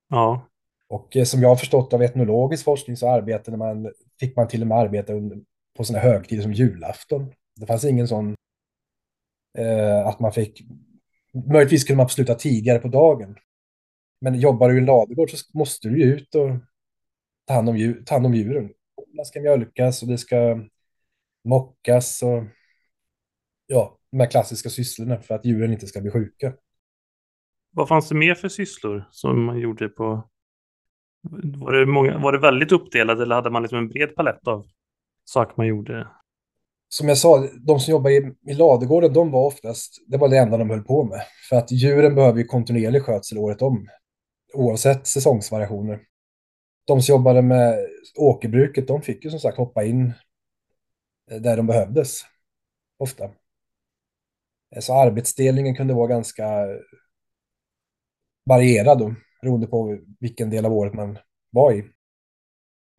Ja. 0.08 0.46
Och 0.88 1.16
eh, 1.16 1.24
som 1.24 1.42
jag 1.42 1.48
har 1.48 1.56
förstått 1.56 1.92
av 1.92 2.02
etnologisk 2.02 2.64
forskning 2.64 2.96
så 2.96 3.08
arbetade 3.08 3.56
man, 3.56 3.92
fick 4.20 4.36
man 4.36 4.48
till 4.48 4.60
och 4.60 4.66
med 4.66 4.78
arbeta 4.78 5.12
under, 5.12 5.38
på 5.76 5.84
sådana 5.84 6.02
högtider 6.02 6.42
som 6.42 6.52
julafton. 6.52 7.32
Det 7.56 7.66
fanns 7.66 7.84
ingen 7.84 8.08
sån 8.08 8.34
eh, 9.58 10.06
att 10.06 10.20
man 10.20 10.32
fick, 10.32 10.62
möjligtvis 11.52 11.84
kunde 11.84 11.96
man 11.96 12.08
sluta 12.08 12.34
tidigare 12.34 12.78
på 12.78 12.88
dagen. 12.88 13.36
Men 14.20 14.40
jobbar 14.40 14.68
du 14.68 14.74
i 14.74 14.78
en 14.78 14.84
ladugård 14.84 15.30
så 15.30 15.58
måste 15.58 15.88
du 15.88 16.00
ju 16.00 16.14
ut 16.14 16.34
och 16.34 16.50
ta 17.50 17.54
hand 17.54 17.68
om, 17.68 17.76
djur, 17.76 18.02
ta 18.06 18.14
hand 18.14 18.26
om 18.26 18.34
djuren. 18.34 18.70
Det 19.16 19.24
ska 19.24 19.40
mjölkas 19.40 20.02
och 20.02 20.08
det 20.08 20.18
ska 20.18 20.60
mockas 21.44 22.22
och 22.22 22.44
ja, 23.66 23.98
de 24.10 24.20
här 24.20 24.30
klassiska 24.30 24.70
sysslorna 24.70 25.20
för 25.20 25.34
att 25.34 25.44
djuren 25.44 25.72
inte 25.72 25.86
ska 25.86 26.00
bli 26.00 26.10
sjuka. 26.10 26.52
Vad 27.70 27.88
fanns 27.88 28.08
det 28.08 28.14
mer 28.14 28.34
för 28.34 28.48
sysslor 28.48 29.08
som 29.10 29.44
man 29.44 29.58
gjorde 29.58 29.88
på 29.88 30.30
var 31.58 31.72
det, 31.72 31.86
många, 31.86 32.18
var 32.18 32.32
det 32.32 32.38
väldigt 32.38 32.72
uppdelat 32.72 33.18
eller 33.18 33.34
hade 33.34 33.50
man 33.50 33.62
liksom 33.62 33.78
en 33.78 33.88
bred 33.88 34.14
palett 34.14 34.48
av 34.48 34.66
saker 35.24 35.54
man 35.56 35.66
gjorde? 35.66 36.08
Som 36.88 37.08
jag 37.08 37.18
sa, 37.18 37.48
de 37.66 37.80
som 37.80 37.92
jobbar 37.92 38.10
i, 38.10 38.34
i 38.46 38.54
ladugården, 38.54 39.12
de 39.12 39.30
var 39.30 39.46
oftast, 39.46 40.04
det 40.06 40.16
var 40.16 40.28
det 40.28 40.38
enda 40.38 40.56
de 40.56 40.70
höll 40.70 40.82
på 40.82 41.04
med. 41.04 41.20
För 41.48 41.56
att 41.56 41.70
djuren 41.72 42.14
behöver 42.14 42.38
ju 42.38 42.44
kontinuerlig 42.44 43.02
skötsel 43.02 43.38
året 43.38 43.62
om, 43.62 43.88
oavsett 44.54 45.06
säsongsvariationer. 45.06 46.09
De 46.84 47.02
som 47.02 47.12
jobbade 47.12 47.42
med 47.42 47.86
åkerbruket, 48.16 48.88
de 48.88 49.02
fick 49.02 49.24
ju 49.24 49.30
som 49.30 49.40
sagt 49.40 49.58
hoppa 49.58 49.84
in 49.84 50.12
eh, 51.30 51.40
där 51.40 51.56
de 51.56 51.66
behövdes, 51.66 52.20
ofta. 52.98 53.24
Eh, 54.74 54.80
så 54.80 54.94
arbetsdelningen 54.94 55.74
kunde 55.74 55.94
vara 55.94 56.06
ganska 56.06 56.66
varierad 58.44 58.98
då, 58.98 59.14
beroende 59.42 59.66
på 59.66 59.98
vilken 60.20 60.50
del 60.50 60.66
av 60.66 60.72
året 60.72 60.94
man 60.94 61.18
var 61.50 61.72
i. 61.72 61.78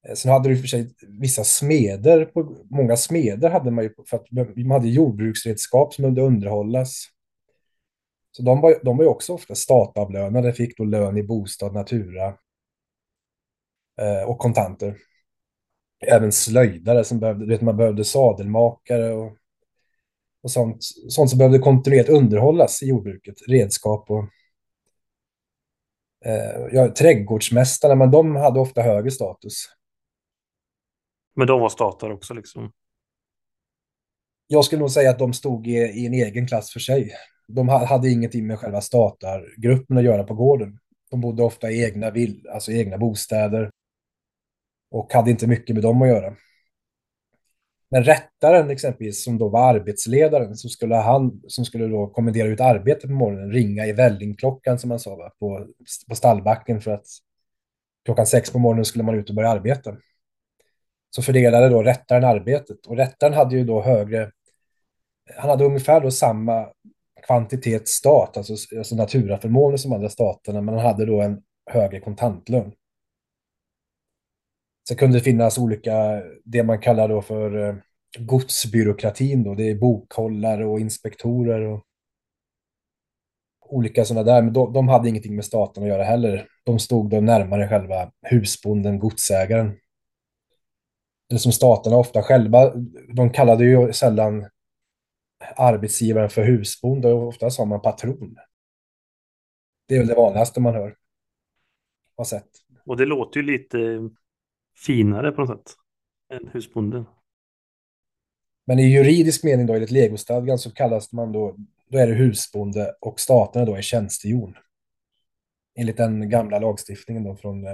Eh, 0.08 0.14
sen 0.16 0.32
hade 0.32 0.50
du 0.50 0.54
i 0.54 0.58
och 0.58 0.62
för 0.62 0.68
sig 0.68 0.96
vissa 1.08 1.44
smeder, 1.44 2.26
på, 2.26 2.66
många 2.70 2.98
smeder 2.98 3.50
hade 3.50 3.72
man 3.72 3.84
ju, 3.84 3.94
för 4.10 4.18
att 4.18 4.32
man 4.32 4.72
hade 4.72 4.88
jordbruksredskap 4.88 5.94
som 5.94 6.02
behövde 6.02 6.22
underhållas. 6.22 7.06
Så 8.32 8.44
de 8.44 8.62
var, 8.62 8.80
de 8.84 8.98
var 8.98 9.04
ju 9.04 9.10
också 9.10 9.34
ofta 9.34 9.56
statavlönade, 9.56 10.54
fick 10.54 10.78
då 10.78 10.84
lön 10.84 11.18
i 11.18 11.24
bostad, 11.24 11.74
natura 11.74 12.38
och 14.28 14.40
kontanter. 14.40 14.98
Även 16.08 16.32
slöjdare 16.32 17.04
som 17.04 17.20
behövde, 17.20 17.46
du 17.46 17.52
vet, 17.52 17.62
man 17.62 17.78
behövde 17.78 18.04
sadelmakare 18.04 19.12
och, 19.14 19.38
och 20.44 20.52
sånt, 20.52 20.78
sånt 21.10 21.30
som 21.30 21.38
behövde 21.38 21.60
kontinuerligt 21.60 22.10
underhållas 22.10 22.84
i 22.84 22.88
jordbruket, 22.88 23.36
redskap 23.48 24.10
och 24.10 24.24
eh, 26.26 26.68
ja, 26.72 26.94
trädgårdsmästarna, 26.94 27.96
men 27.96 28.12
de 28.12 28.36
hade 28.36 28.60
ofta 28.60 28.82
högre 28.82 29.12
status. 29.12 29.66
Men 31.36 31.48
de 31.48 31.60
var 31.60 31.70
statare 31.70 32.14
också 32.14 32.34
liksom. 32.34 32.72
Jag 34.48 34.66
skulle 34.66 34.80
nog 34.80 34.92
säga 34.92 35.10
att 35.10 35.20
de 35.20 35.34
stod 35.34 35.68
i, 35.68 35.72
i 35.72 36.06
en 36.06 36.14
egen 36.14 36.48
klass 36.48 36.72
för 36.72 36.80
sig. 36.80 37.12
De 37.48 37.70
ha- 37.70 37.86
hade 37.86 38.10
ingenting 38.10 38.48
med 38.48 38.60
själva 38.60 38.82
statargruppen 38.82 39.98
att 39.98 40.04
göra 40.04 40.24
på 40.24 40.34
gården. 40.34 40.80
De 41.12 41.22
bodde 41.22 41.44
ofta 41.44 41.72
i 41.72 41.84
egna, 41.84 42.12
vill, 42.12 42.48
alltså 42.50 42.72
egna 42.72 42.98
bostäder 42.98 43.72
och 44.92 45.14
hade 45.14 45.32
inte 45.32 45.48
mycket 45.48 45.76
med 45.76 45.84
dem 45.84 46.02
att 46.02 46.08
göra. 46.08 46.36
Men 47.92 48.04
rättaren 48.04 48.70
exempelvis, 48.70 49.24
som 49.24 49.38
då 49.38 49.50
var 49.50 49.74
arbetsledaren, 49.74 50.56
som 50.56 50.70
skulle 50.70 50.96
han, 50.96 51.42
som 51.48 51.66
skulle 51.66 51.88
då 51.88 52.08
kommendera 52.08 52.48
ut 52.48 52.62
arbete 52.62 53.08
på 53.08 53.14
morgonen, 53.14 53.52
ringa 53.52 53.86
i 53.86 53.94
vällingklockan 53.94 54.80
som 54.80 54.90
man 54.90 55.00
sa, 55.00 55.16
va, 55.16 55.32
på, 55.40 55.68
på 56.10 56.16
stallbacken 56.16 56.82
för 56.82 56.92
att 56.92 57.06
klockan 58.06 58.26
sex 58.26 58.52
på 58.52 58.60
morgonen 58.60 58.86
skulle 58.86 59.04
man 59.04 59.16
ut 59.16 59.30
och 59.30 59.36
börja 59.36 59.50
arbeta. 59.50 59.98
Så 61.16 61.22
fördelade 61.22 61.70
då 61.70 61.84
rättaren 61.84 62.24
arbetet 62.24 62.86
och 62.86 62.98
rättaren 62.98 63.34
hade 63.34 63.56
ju 63.56 63.64
då 63.64 63.82
högre, 63.82 64.32
han 65.38 65.50
hade 65.50 65.66
ungefär 65.66 66.02
då 66.02 66.12
samma 66.12 66.68
kvantitet 67.28 67.88
stat, 67.88 68.38
alltså, 68.38 68.78
alltså 68.78 68.96
naturaförmåner 68.96 69.78
som 69.78 69.94
andra 69.94 70.10
staterna, 70.10 70.62
men 70.62 70.76
han 70.76 70.86
hade 70.86 71.06
då 71.06 71.22
en 71.22 71.42
högre 71.66 72.00
kontantlön. 72.00 72.72
Sen 74.92 74.98
kunde 74.98 75.18
det 75.18 75.24
finnas 75.24 75.58
olika, 75.58 76.22
det 76.44 76.64
man 76.64 76.80
kallar 76.80 77.10
då 77.10 77.22
för 77.22 77.68
eh, 77.68 77.76
godsbyråkratin 78.20 79.44
då, 79.44 79.56
det 79.56 79.70
är 79.70 79.76
bokhållare 79.76 80.66
och 80.66 80.80
inspektorer 80.80 81.62
och 81.62 81.86
olika 83.62 84.06
sådana 84.06 84.24
där, 84.24 84.42
men 84.42 84.54
de, 84.54 84.74
de 84.74 84.88
hade 84.88 85.10
ingenting 85.10 85.36
med 85.36 85.46
staten 85.46 85.84
att 85.84 85.90
göra 85.90 86.04
heller. 86.04 86.48
De 86.64 86.80
stod 86.80 87.10
då 87.10 87.22
närmare 87.22 87.68
själva 87.68 88.12
husbonden, 88.22 89.00
godsägaren. 89.00 89.78
Eller 91.30 91.40
som 91.40 91.52
staterna 91.52 91.98
ofta 91.98 92.24
själva, 92.24 92.74
de 93.14 93.30
kallade 93.30 93.66
ju 93.66 93.94
sällan 93.94 94.46
arbetsgivaren 95.56 96.30
för 96.30 96.44
husbonde 96.44 97.14
och 97.14 97.28
ofta 97.28 97.50
sa 97.50 97.66
man 97.66 97.82
patron. 97.82 98.36
Det 99.88 99.96
är 99.96 100.00
väl 100.00 100.08
det 100.08 100.16
vanligaste 100.16 100.62
man 100.62 100.74
hör. 100.74 100.96
Har 102.18 102.26
sett. 102.26 102.50
Och 102.86 102.98
det 102.98 103.06
låter 103.06 103.40
ju 103.40 103.46
lite 103.46 103.78
finare 104.86 105.32
på 105.32 105.42
något 105.42 105.50
sätt 105.50 105.78
än 106.32 106.48
husbonden. 106.48 107.06
Men 108.66 108.80
i 108.80 108.84
juridisk 108.84 109.44
mening 109.44 109.66
då, 109.66 109.74
enligt 109.74 109.92
legostadgan, 109.92 110.60
så 110.60 110.72
kallas 110.72 111.12
man 111.12 111.32
då, 111.32 111.56
då 111.90 111.98
är 111.98 112.08
det 112.08 112.14
husbonde 112.14 112.96
och 113.02 113.20
staterna 113.20 113.66
då 113.66 113.76
är 113.76 113.82
tjänstehjon. 113.82 114.56
Enligt 115.76 115.98
den 115.98 116.30
gamla 116.30 116.60
lagstiftningen 116.60 117.24
då 117.24 117.36
från, 117.36 117.68
eh, 117.68 117.74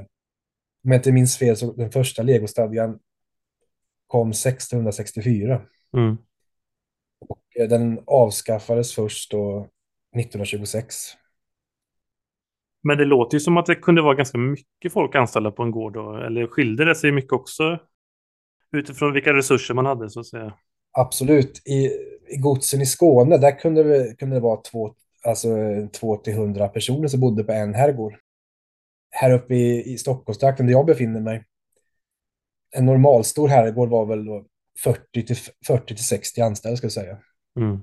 om 0.83 0.91
jag 0.91 0.95
inte 0.95 1.11
minns 1.11 1.37
fel, 1.37 1.57
så 1.57 1.73
den 1.73 1.91
första 1.91 2.23
legostadgan 2.23 2.99
kom 4.07 4.29
1664. 4.29 5.61
Mm. 5.97 6.17
Eh, 7.59 7.67
Den 7.67 8.03
avskaffades 8.05 8.95
först 8.95 9.31
då 9.31 9.67
1926. 10.15 10.95
Men 12.87 12.97
det 12.97 13.05
låter 13.05 13.35
ju 13.35 13.39
som 13.39 13.57
att 13.57 13.65
det 13.65 13.75
kunde 13.75 14.01
vara 14.01 14.15
ganska 14.15 14.37
mycket 14.37 14.93
folk 14.93 15.15
anställda 15.15 15.51
på 15.51 15.63
en 15.63 15.71
gård 15.71 15.93
då. 15.93 16.15
Eller 16.15 16.47
skilde 16.47 16.85
det 16.85 16.95
sig 16.95 17.11
mycket 17.11 17.33
också 17.33 17.79
utifrån 18.71 19.13
vilka 19.13 19.33
resurser 19.33 19.73
man 19.73 19.85
hade 19.85 20.09
så 20.09 20.19
att 20.19 20.25
säga? 20.25 20.53
Absolut. 20.91 21.61
I, 21.65 21.85
i 22.27 22.37
godsen 22.37 22.81
i 22.81 22.85
Skåne, 22.85 23.37
där 23.37 23.59
kunde 23.59 23.83
det, 23.83 24.15
kunde 24.15 24.35
det 24.35 24.39
vara 24.39 24.61
två, 24.61 24.93
alltså, 25.25 25.47
två 25.99 26.17
till 26.17 26.33
hundra 26.33 26.67
personer 26.67 27.07
som 27.07 27.19
bodde 27.19 27.43
på 27.43 27.51
en 27.51 27.73
herrgård. 27.73 28.13
Här 29.11 29.31
uppe 29.31 29.55
i, 29.55 29.93
i 29.93 29.97
Stockholmstrakten 29.97 30.65
där 30.65 30.73
jag 30.73 30.85
befinner 30.85 31.19
mig, 31.19 31.45
en 32.75 32.85
normalstor 32.85 33.47
herrgård 33.47 33.89
var 33.89 34.05
väl 34.05 34.25
då 34.25 34.45
40 34.83 35.25
till, 35.25 35.37
40 35.67 35.95
till 35.95 36.05
60 36.05 36.41
anställda 36.41 36.77
ska 36.77 36.85
jag 36.85 36.91
säga. 36.91 37.17
Mm. 37.59 37.81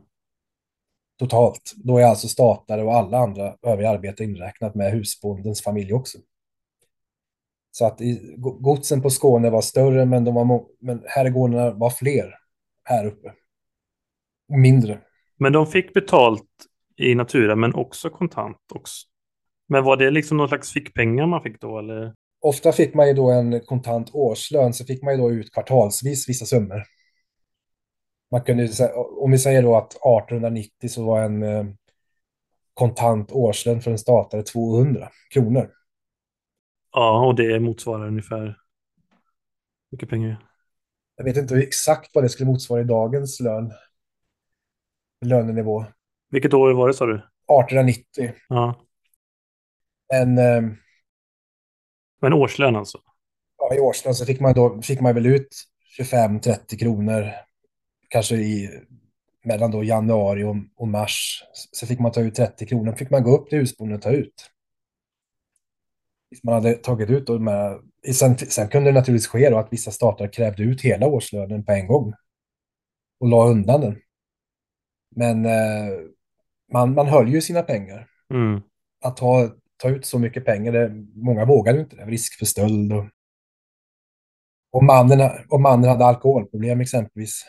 Totalt. 1.18 1.72
Då 1.76 1.98
är 1.98 2.04
alltså 2.04 2.28
statare 2.28 2.82
och 2.82 2.94
alla 2.94 3.18
andra 3.18 3.56
övriga 3.62 3.90
arbetare 3.90 4.26
inräknat 4.26 4.74
med 4.74 4.92
husbondens 4.92 5.62
familj 5.62 5.92
också. 5.92 6.18
Så 7.70 7.86
att 7.86 8.00
i, 8.00 8.34
godsen 8.38 9.02
på 9.02 9.10
Skåne 9.10 9.50
var 9.50 9.60
större, 9.60 10.06
men, 10.06 10.24
de 10.24 10.34
var 10.34 10.64
men 10.80 11.02
herrgårdarna 11.06 11.70
var 11.70 11.90
fler 11.90 12.34
här 12.84 13.06
uppe. 13.06 13.32
Och 14.48 14.58
mindre. 14.58 15.00
Men 15.36 15.52
de 15.52 15.66
fick 15.66 15.94
betalt 15.94 16.48
i 16.96 17.14
natura 17.14 17.56
men 17.56 17.74
också 17.74 18.10
kontant 18.10 18.56
också. 18.74 19.06
Men 19.68 19.84
var 19.84 19.96
det 19.96 20.10
liksom 20.10 20.36
någon 20.36 20.48
slags 20.48 20.72
fickpengar 20.72 21.26
man 21.26 21.42
fick 21.42 21.60
då 21.60 21.78
eller? 21.78 22.14
Ofta 22.40 22.72
fick 22.72 22.94
man 22.94 23.08
ju 23.08 23.14
då 23.14 23.30
en 23.30 23.60
kontant 23.60 24.10
årslön, 24.12 24.72
så 24.72 24.84
fick 24.84 25.02
man 25.02 25.14
ju 25.14 25.20
då 25.20 25.30
ut 25.30 25.52
kvartalsvis 25.52 26.28
vissa 26.28 26.44
summor. 26.44 26.82
Man 28.30 28.40
kunde, 28.40 28.68
om 29.20 29.30
vi 29.30 29.38
säger 29.38 29.62
då 29.62 29.76
att 29.76 29.90
1890 29.92 30.88
så 30.88 31.04
var 31.04 31.22
en 31.22 31.42
eh, 31.42 31.64
kontant 32.74 33.32
årslön 33.32 33.80
för 33.80 33.90
en 33.90 33.98
statare 33.98 34.42
200 34.42 35.08
kronor. 35.34 35.70
Ja, 36.92 37.26
och 37.26 37.34
det 37.34 37.60
motsvarar 37.60 38.06
ungefär 38.06 38.58
mycket 39.90 40.08
pengar. 40.08 40.46
Jag 41.16 41.24
vet 41.24 41.36
inte 41.36 41.56
exakt 41.56 42.10
vad 42.14 42.24
det 42.24 42.28
skulle 42.28 42.50
motsvara 42.50 42.80
i 42.80 42.84
dagens 42.84 43.40
lön. 43.40 43.72
Lönenivå. 45.20 45.84
Vilket 46.30 46.54
år 46.54 46.72
var 46.74 46.88
det 46.88 46.94
sa 46.94 47.06
du? 47.06 47.14
1890. 47.14 48.32
Ja, 48.48 48.80
En, 50.08 50.38
eh, 50.38 50.62
men 52.20 52.32
årslön 52.32 52.76
alltså. 52.76 52.98
ja, 53.58 53.74
I 53.74 53.80
årslön 53.80 54.14
så 54.14 54.26
fick 54.26 54.40
man, 54.40 54.54
då, 54.54 54.82
fick 54.82 55.00
man 55.00 55.14
väl 55.14 55.26
ut 55.26 55.48
25-30 55.98 56.76
kronor. 56.78 57.30
Kanske 58.14 58.36
i, 58.36 58.70
mellan 59.44 59.70
då 59.70 59.84
januari 59.84 60.44
och, 60.44 60.56
och 60.76 60.88
mars. 60.88 61.44
Så 61.72 61.86
fick 61.86 61.98
man 61.98 62.12
ta 62.12 62.20
ut 62.20 62.34
30 62.34 62.66
kronor. 62.66 62.92
fick 62.92 63.10
man 63.10 63.22
gå 63.22 63.36
upp 63.36 63.48
till 63.48 63.58
husbonden 63.58 63.96
och 63.96 64.02
ta 64.02 64.10
ut. 64.10 64.50
Man 66.42 66.54
hade 66.54 66.74
tagit 66.74 67.10
ut 67.10 67.26
de 67.26 67.46
här, 67.46 67.80
sen, 68.12 68.38
sen 68.38 68.68
kunde 68.68 68.90
det 68.90 68.94
naturligtvis 68.94 69.26
ske 69.26 69.50
då 69.50 69.58
att 69.58 69.72
vissa 69.72 69.90
stater 69.90 70.32
krävde 70.32 70.62
ut 70.62 70.80
hela 70.80 71.06
årslönen 71.06 71.64
på 71.64 71.72
en 71.72 71.86
gång. 71.86 72.12
Och 73.20 73.28
la 73.28 73.46
undan 73.48 73.80
den. 73.80 73.96
Men 75.16 75.44
eh, 75.44 75.98
man, 76.72 76.94
man 76.94 77.06
höll 77.06 77.28
ju 77.28 77.40
sina 77.40 77.62
pengar. 77.62 78.08
Mm. 78.30 78.62
att 79.04 79.16
ta, 79.16 79.50
ta 79.76 79.88
ut 79.88 80.06
så 80.06 80.18
mycket 80.18 80.44
pengar, 80.44 80.72
det, 80.72 80.90
många 81.14 81.44
vågade 81.44 81.80
inte 81.80 81.96
det, 81.96 82.04
risk 82.04 82.38
för 82.38 82.46
stöld. 82.46 82.92
Och, 82.92 83.06
och, 84.72 84.84
mannen, 84.84 85.30
och 85.48 85.60
mannen 85.60 85.90
hade 85.90 86.04
alkoholproblem 86.04 86.80
exempelvis. 86.80 87.44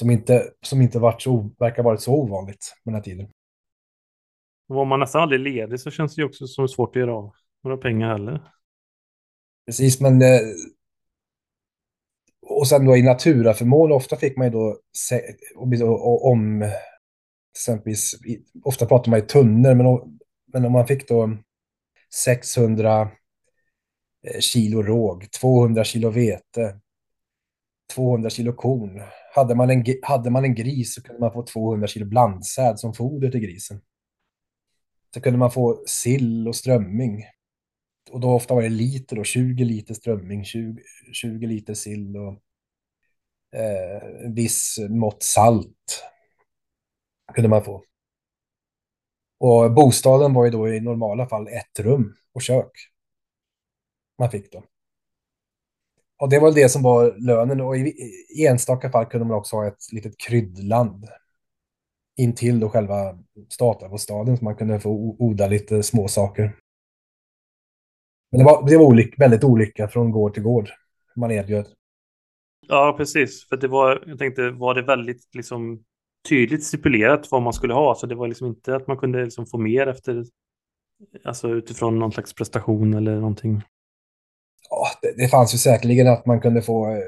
Som 0.00 0.10
inte, 0.10 0.50
som 0.62 0.82
inte 0.82 0.98
varit 0.98 1.22
så, 1.22 1.50
verkar 1.58 1.82
varit 1.82 2.00
så 2.00 2.14
ovanligt 2.14 2.74
på 2.84 2.90
den 2.90 2.94
här 2.94 3.02
tiden. 3.02 3.28
Var 4.66 4.84
man 4.84 5.00
nästan 5.00 5.22
aldrig 5.22 5.40
ledig 5.40 5.80
så 5.80 5.90
känns 5.90 6.14
det 6.14 6.22
ju 6.22 6.26
också 6.26 6.46
som 6.46 6.68
svårt 6.68 6.96
att 6.96 7.00
göra 7.00 7.14
av 7.14 7.32
några 7.64 7.76
pengar 7.76 8.08
heller. 8.08 8.42
Precis, 9.66 10.00
men 10.00 10.22
eh, 10.22 10.40
och 12.42 12.68
sen 12.68 12.86
då 12.86 12.96
i 12.96 13.02
naturaförmån, 13.02 13.92
ofta 13.92 14.16
fick 14.16 14.36
man 14.36 14.46
ju 14.46 14.50
då 14.50 14.80
om 16.22 16.70
exempelvis, 17.56 18.14
ofta 18.64 18.86
pratar 18.86 19.10
man 19.10 19.18
i 19.18 19.22
tunnor, 19.22 19.74
men, 19.74 20.18
men 20.52 20.64
om 20.64 20.72
man 20.72 20.86
fick 20.86 21.08
då 21.08 21.36
600 22.14 23.02
eh, 23.02 24.40
kilo 24.40 24.82
råg, 24.82 25.30
200 25.40 25.84
kilo 25.84 26.10
vete, 26.10 26.80
200 27.90 28.30
kilo 28.30 28.52
korn. 28.52 29.02
Hade 29.34 29.54
man, 29.54 29.70
en, 29.70 29.84
hade 30.02 30.30
man 30.30 30.44
en 30.44 30.54
gris 30.54 30.94
så 30.94 31.02
kunde 31.02 31.20
man 31.20 31.32
få 31.32 31.42
200 31.42 31.86
kilo 31.86 32.06
blandsäd 32.06 32.78
som 32.78 32.94
foder 32.94 33.30
till 33.30 33.40
grisen. 33.40 33.80
Så 35.14 35.20
kunde 35.20 35.38
man 35.38 35.50
få 35.50 35.82
sill 35.86 36.48
och 36.48 36.56
strömming. 36.56 37.24
Och 38.10 38.20
då 38.20 38.32
ofta 38.32 38.54
var 38.54 38.62
det 38.62 38.68
liter 38.68 39.16
då, 39.16 39.24
20 39.24 39.64
liter 39.64 39.94
strömming, 39.94 40.44
20, 40.44 40.82
20 41.12 41.46
liter 41.46 41.74
sill 41.74 42.16
och 42.16 42.32
eh, 43.60 44.30
viss 44.30 44.78
mått 44.88 45.22
salt 45.22 46.04
kunde 47.34 47.48
man 47.48 47.64
få. 47.64 47.84
Och 49.38 49.72
bostaden 49.72 50.34
var 50.34 50.44
ju 50.44 50.50
då 50.50 50.68
i 50.68 50.80
normala 50.80 51.28
fall 51.28 51.48
ett 51.48 51.80
rum 51.80 52.16
och 52.32 52.42
kök. 52.42 52.72
Man 54.18 54.30
fick 54.30 54.52
då. 54.52 54.64
Och 56.20 56.28
det 56.28 56.38
var 56.38 56.52
det 56.52 56.68
som 56.68 56.82
var 56.82 57.14
lönen 57.18 57.60
och 57.60 57.76
i, 57.76 57.80
i 58.38 58.46
enstaka 58.46 58.90
fall 58.90 59.06
kunde 59.06 59.26
man 59.26 59.36
också 59.36 59.56
ha 59.56 59.66
ett 59.66 59.92
litet 59.92 60.18
kryddland 60.18 61.06
intill 62.16 62.60
då 62.60 62.68
själva 62.68 63.18
statarbostaden 63.48 64.36
så 64.36 64.44
man 64.44 64.56
kunde 64.56 64.80
få 64.80 65.16
odla 65.18 65.46
lite 65.46 65.82
små 65.82 66.08
saker. 66.08 66.56
Men 68.30 68.38
det 68.38 68.44
var, 68.44 68.68
det 68.68 68.76
var 68.76 68.84
olyck, 68.84 69.20
väldigt 69.20 69.44
olika 69.44 69.88
från 69.88 70.10
gård 70.10 70.34
till 70.34 70.42
gård 70.42 70.70
man 71.16 71.30
erbjöd. 71.30 71.66
Ja, 72.68 72.94
precis. 72.96 73.48
För 73.48 73.56
det 73.56 73.68
var, 73.68 74.04
jag 74.06 74.18
tänkte, 74.18 74.50
var 74.50 74.74
det 74.74 74.82
väldigt 74.82 75.34
liksom 75.34 75.84
tydligt 76.28 76.64
stipulerat 76.64 77.30
vad 77.30 77.42
man 77.42 77.52
skulle 77.52 77.74
ha? 77.74 77.94
Så 77.94 78.06
det 78.06 78.14
var 78.14 78.28
liksom 78.28 78.46
inte 78.46 78.76
att 78.76 78.86
man 78.86 78.96
kunde 78.96 79.24
liksom 79.24 79.46
få 79.46 79.58
mer 79.58 79.86
efter, 79.86 80.24
alltså 81.24 81.48
utifrån 81.48 81.98
någon 81.98 82.12
slags 82.12 82.34
prestation 82.34 82.94
eller 82.94 83.14
någonting? 83.14 83.62
Ja, 84.70 84.86
det, 85.02 85.12
det 85.16 85.28
fanns 85.28 85.54
ju 85.54 85.58
säkerligen 85.58 86.08
att 86.08 86.26
man 86.26 86.40
kunde 86.40 86.62
få 86.62 86.90
eh, 86.90 87.02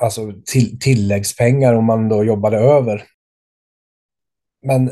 alltså, 0.00 0.32
till, 0.46 0.78
tilläggspengar 0.78 1.74
om 1.74 1.84
man 1.84 2.08
då 2.08 2.24
jobbade 2.24 2.56
över. 2.56 3.04
Men 4.62 4.90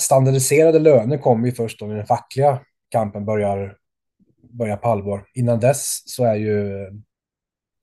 standardiserade 0.00 0.78
löner 0.78 1.18
kommer 1.18 1.46
ju 1.46 1.52
först 1.52 1.80
då 1.80 1.86
när 1.86 1.96
den 1.96 2.06
fackliga 2.06 2.60
kampen 2.90 3.24
börjar, 3.24 3.76
börjar 4.50 4.76
på 4.76 4.88
allvar. 4.88 5.24
Innan 5.34 5.60
dess 5.60 6.02
så 6.06 6.24
är 6.24 6.34
ju, 6.34 6.86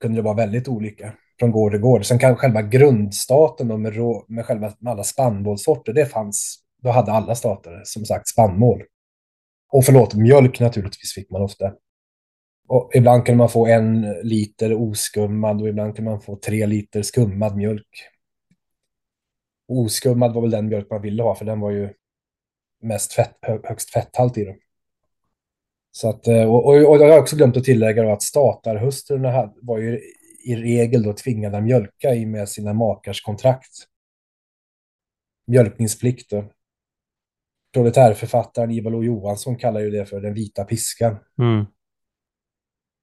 kunde 0.00 0.18
det 0.18 0.22
vara 0.22 0.34
väldigt 0.34 0.68
olika 0.68 1.14
från 1.38 1.50
gård 1.50 1.72
till 1.72 1.80
gård. 1.80 2.06
Sen 2.06 2.18
kan 2.18 2.36
själva 2.36 2.62
grundstaten 2.62 3.68
då 3.68 3.76
med, 3.76 3.96
rå, 3.96 4.24
med, 4.28 4.46
själva, 4.46 4.72
med 4.78 4.90
alla 4.90 5.04
spannmålssorter, 5.04 5.92
det 5.92 6.06
fanns, 6.06 6.58
då 6.82 6.90
hade 6.90 7.12
alla 7.12 7.34
stater 7.34 7.80
som 7.84 8.04
sagt 8.04 8.28
spannmål. 8.28 8.82
Och 9.72 9.84
förlåt, 9.84 10.14
mjölk 10.14 10.60
naturligtvis 10.60 11.14
fick 11.14 11.30
man 11.30 11.42
ofta. 11.42 11.72
Och 12.68 12.90
ibland 12.94 13.26
kunde 13.26 13.38
man 13.38 13.48
få 13.48 13.66
en 13.66 14.02
liter 14.22 14.74
oskummad 14.74 15.62
och 15.62 15.68
ibland 15.68 15.96
kunde 15.96 16.10
man 16.10 16.20
få 16.20 16.36
tre 16.36 16.66
liter 16.66 17.02
skummad 17.02 17.56
mjölk. 17.56 18.10
Oskummad 19.68 20.34
var 20.34 20.42
väl 20.42 20.50
den 20.50 20.66
mjölk 20.66 20.90
man 20.90 21.02
ville 21.02 21.22
ha, 21.22 21.34
för 21.34 21.44
den 21.44 21.60
var 21.60 21.70
ju 21.70 21.88
mest 22.82 23.12
fett, 23.12 23.36
högst 23.62 23.90
fetthalt 23.90 24.38
i 24.38 24.44
den. 24.44 24.56
Så 25.90 26.08
att, 26.08 26.28
eh, 26.28 26.44
och, 26.44 26.66
och, 26.66 26.90
och 26.90 26.98
jag 26.98 27.12
har 27.12 27.20
också 27.20 27.36
glömt 27.36 27.56
att 27.56 27.64
tillägga 27.64 28.12
att 28.12 28.22
statarhustrurna 28.22 29.52
var 29.62 29.78
ju 29.78 30.00
i 30.44 30.56
regel 30.56 31.02
då 31.02 31.12
tvingade 31.12 31.56
att 31.56 31.64
mjölka 31.64 32.14
i 32.14 32.26
med 32.26 32.48
sina 32.48 32.72
makars 32.72 33.22
kontrakt. 33.22 33.72
Mjölkningsplikt 35.46 36.30
då. 36.30 36.44
Proletärförfattaren 37.72 38.70
Ivar 38.70 38.90
Lo 38.90 39.02
Johansson 39.02 39.56
kallar 39.56 39.80
ju 39.80 39.90
det 39.90 40.06
för 40.06 40.20
den 40.20 40.34
vita 40.34 40.64
piskan. 40.64 41.16
Mm. 41.38 41.64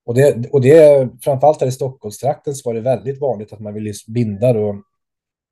Och 0.05 0.15
det, 0.15 0.51
och 0.51 0.61
det, 0.61 1.09
framförallt 1.21 1.61
här 1.61 1.67
i 1.67 1.71
Stockholmstrakten 1.71 2.53
så 2.53 2.69
var 2.69 2.73
det 2.73 2.81
väldigt 2.81 3.21
vanligt 3.21 3.53
att 3.53 3.59
man 3.59 3.73
ville 3.73 3.93
binda 4.07 4.53
då 4.53 4.83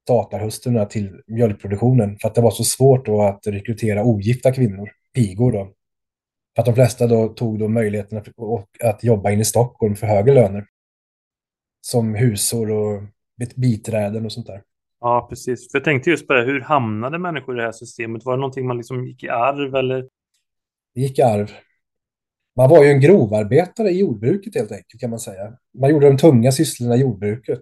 statarhustrurna 0.04 0.86
till 0.86 1.22
mjölkproduktionen 1.28 2.18
för 2.22 2.28
att 2.28 2.36
det 2.36 2.42
var 2.42 2.52
så 2.52 2.64
svårt 2.64 3.06
då 3.06 3.22
att 3.22 3.48
rekrytera 3.48 4.04
ogifta 4.04 4.52
kvinnor, 4.52 4.90
pigor 5.14 5.52
då. 5.52 5.74
För 6.56 6.62
att 6.62 6.66
de 6.66 6.76
flesta 6.76 7.08
då 7.08 7.28
tog 7.28 7.60
då 7.60 7.68
möjligheten 7.68 8.18
att, 8.18 8.28
att 8.84 9.04
jobba 9.04 9.32
in 9.32 9.40
i 9.40 9.46
Stockholm 9.46 9.96
för 9.96 10.08
högre 10.08 10.34
löner 10.34 10.66
som 11.82 12.16
husor 12.16 12.72
och 12.72 13.02
biträden 13.56 14.26
och 14.26 14.32
sånt 14.32 14.48
där. 14.48 14.62
Ja, 15.00 15.28
precis. 15.30 15.72
För 15.72 15.80
jag 15.80 15.86
tänkte 15.86 16.10
just 16.10 16.28
på 16.28 16.34
det, 16.34 16.44
hur 16.44 16.62
hamnade 16.62 17.18
människor 17.18 17.56
i 17.56 17.58
det 17.58 17.66
här 17.66 17.72
systemet? 17.72 18.26
Var 18.26 18.34
det 18.34 18.42
någonting 18.42 18.68
man 18.68 18.78
liksom 18.78 19.08
gick 19.08 19.24
i 19.24 19.30
arv 19.30 19.76
eller? 19.76 20.02
Det 20.96 21.02
gick 21.02 21.20
i 21.20 21.22
arv. 21.22 21.52
Man 22.60 22.70
var 22.70 22.84
ju 22.84 22.92
en 22.92 23.02
grovarbetare 23.02 23.90
i 23.90 24.00
jordbruket 24.00 24.56
helt 24.56 24.72
enkelt 24.72 25.02
kan 25.02 25.10
man 25.10 25.20
säga. 25.20 25.54
Man 25.74 25.90
gjorde 25.90 26.08
de 26.08 26.18
tunga 26.18 26.52
sysslorna 26.52 26.96
i 26.96 27.00
jordbruket. 27.00 27.62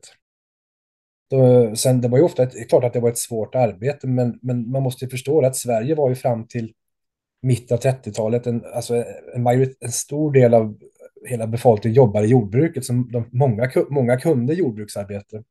Då, 1.29 1.75
sen, 1.75 2.01
det 2.01 2.07
var 2.07 2.17
ju 2.17 2.23
ofta 2.23 2.43
ett, 2.43 2.69
klart 2.69 2.83
att 2.83 2.93
det 2.93 2.99
var 2.99 3.09
ett 3.09 3.17
svårt 3.17 3.55
arbete, 3.55 4.07
men, 4.07 4.39
men 4.41 4.71
man 4.71 4.83
måste 4.83 5.07
förstå 5.07 5.45
att 5.45 5.55
Sverige 5.55 5.95
var 5.95 6.09
ju 6.09 6.15
fram 6.15 6.47
till 6.47 6.73
mitten 7.41 7.77
av 7.77 7.81
30-talet 7.81 8.47
en, 8.47 8.65
alltså 8.73 8.95
en, 9.35 9.47
en 9.79 9.91
stor 9.91 10.31
del 10.31 10.53
av 10.53 10.77
hela 11.25 11.47
befolkningen 11.47 11.95
jobbar 11.95 12.23
i 12.23 12.27
jordbruket, 12.27 12.85
så 12.85 12.93
de, 12.93 13.29
många, 13.31 13.71
många 13.89 14.19
kunde 14.19 14.53
jordbruksarbete. 14.53 15.43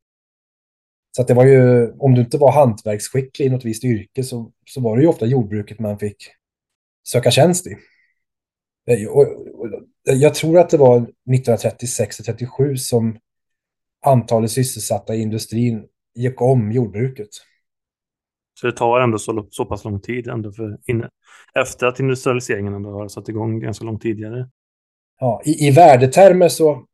Så 1.15 1.21
att 1.21 1.27
det 1.27 1.33
var 1.33 1.45
ju, 1.45 1.91
om 1.91 2.13
du 2.13 2.21
inte 2.21 2.37
var 2.37 2.51
hantverksskicklig 2.51 3.45
i 3.45 3.49
något 3.49 3.65
visst 3.65 3.83
yrke 3.83 4.23
så, 4.23 4.51
så 4.65 4.81
var 4.81 4.97
det 4.97 5.01
ju 5.01 5.09
ofta 5.09 5.25
jordbruket 5.25 5.79
man 5.79 5.99
fick 5.99 6.17
söka 7.07 7.31
tjänst 7.31 7.67
i. 7.67 7.77
Eh, 8.87 9.07
och, 9.07 9.27
jag 10.03 10.35
tror 10.35 10.59
att 10.59 10.69
det 10.69 10.77
var 10.77 11.07
1936-37 11.29 12.75
som 12.75 13.17
antalet 14.05 14.51
sysselsatta 14.51 15.15
i 15.15 15.21
industrin 15.21 15.87
gick 16.15 16.41
om 16.41 16.71
jordbruket. 16.71 17.29
Så 18.59 18.67
det 18.67 18.73
tar 18.73 18.99
ändå 18.99 19.19
så, 19.19 19.47
så 19.51 19.65
pass 19.65 19.83
lång 19.83 20.01
tid 20.01 20.27
ändå 20.27 20.51
för 20.51 20.77
inne, 20.85 21.09
efter 21.55 21.87
att 21.87 21.99
industrialiseringen 21.99 22.73
ändå 22.73 22.91
har 22.91 23.07
satt 23.07 23.29
igång 23.29 23.59
ganska 23.59 23.85
långt 23.85 24.01
tidigare 24.01 24.49
ja, 25.19 25.41
i, 25.45 25.67
i 25.67 25.71
värdetermer 25.71 26.49
så, 26.49 26.85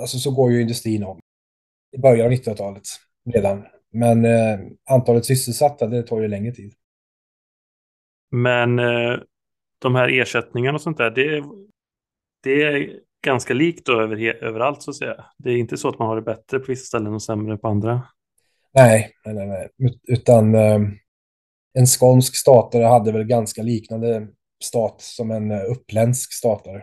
alltså 0.00 0.18
så 0.18 0.30
går 0.30 0.52
ju 0.52 0.62
industrin 0.62 1.04
om. 1.04 1.20
I 1.96 1.98
början 1.98 2.26
av 2.26 2.32
1900-talet 2.32 2.82
redan. 3.34 3.64
Men 3.92 4.24
eh, 4.24 4.60
antalet 4.90 5.24
sysselsatta, 5.24 5.86
det 5.86 6.02
tar 6.02 6.20
ju 6.20 6.28
längre 6.28 6.52
tid. 6.52 6.74
Men 8.30 8.78
eh, 8.78 9.18
de 9.82 9.94
här 9.94 10.20
ersättningarna 10.20 10.74
och 10.74 10.82
sånt 10.82 10.98
där, 10.98 11.10
det, 11.10 11.44
det 12.42 12.62
är 12.62 12.90
ganska 13.24 13.54
likt 13.54 13.86
då 13.86 14.00
över, 14.00 14.44
överallt 14.44 14.82
så 14.82 14.90
att 14.90 14.96
säga. 14.96 15.24
Det 15.38 15.50
är 15.50 15.56
inte 15.56 15.76
så 15.76 15.88
att 15.88 15.98
man 15.98 16.08
har 16.08 16.16
det 16.16 16.22
bättre 16.22 16.58
på 16.58 16.64
vissa 16.68 16.84
ställen 16.84 17.14
och 17.14 17.22
sämre 17.22 17.56
på 17.56 17.68
andra. 17.68 18.02
Nej, 18.74 19.10
nej, 19.24 19.34
nej. 19.34 19.46
nej. 19.46 19.68
utan 20.08 20.54
eh, 20.54 20.80
en 21.78 21.86
skånsk 21.86 22.36
statare 22.36 22.84
hade 22.84 23.12
väl 23.12 23.24
ganska 23.24 23.62
liknande 23.62 24.28
stat 24.64 25.00
som 25.00 25.30
en 25.30 25.50
eh, 25.50 25.70
uppländsk 25.70 26.32
statare 26.32 26.82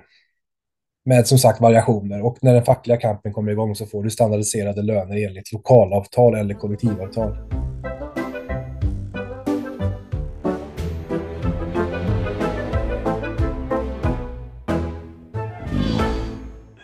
med 1.06 1.28
som 1.28 1.38
sagt 1.38 1.62
variationer 1.62 2.26
och 2.26 2.38
när 2.42 2.54
den 2.54 2.66
fackliga 2.66 2.98
kampen 2.98 3.34
kommer 3.34 3.52
igång 3.52 3.76
så 3.76 3.86
får 3.86 4.04
du 4.04 4.10
standardiserade 4.10 4.82
löner 4.82 5.28
enligt 5.28 5.54
lokalavtal 5.54 6.36
eller 6.36 6.54
kollektivavtal. 6.54 7.38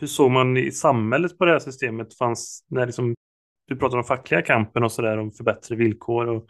Hur 0.05 0.09
såg 0.09 0.31
man 0.31 0.57
i 0.57 0.71
samhället 0.71 1.37
på 1.37 1.45
det 1.45 1.51
här 1.51 1.59
systemet? 1.59 2.13
Fanns 2.13 2.63
när 2.67 2.85
liksom, 2.85 3.15
du 3.67 3.75
pratar 3.75 3.97
om 3.97 4.03
fackliga 4.03 4.41
kampen 4.41 4.83
och 4.83 4.91
sådär 4.91 5.17
om 5.17 5.31
förbättrade 5.31 5.83
villkor. 5.83 6.27
Och, 6.27 6.47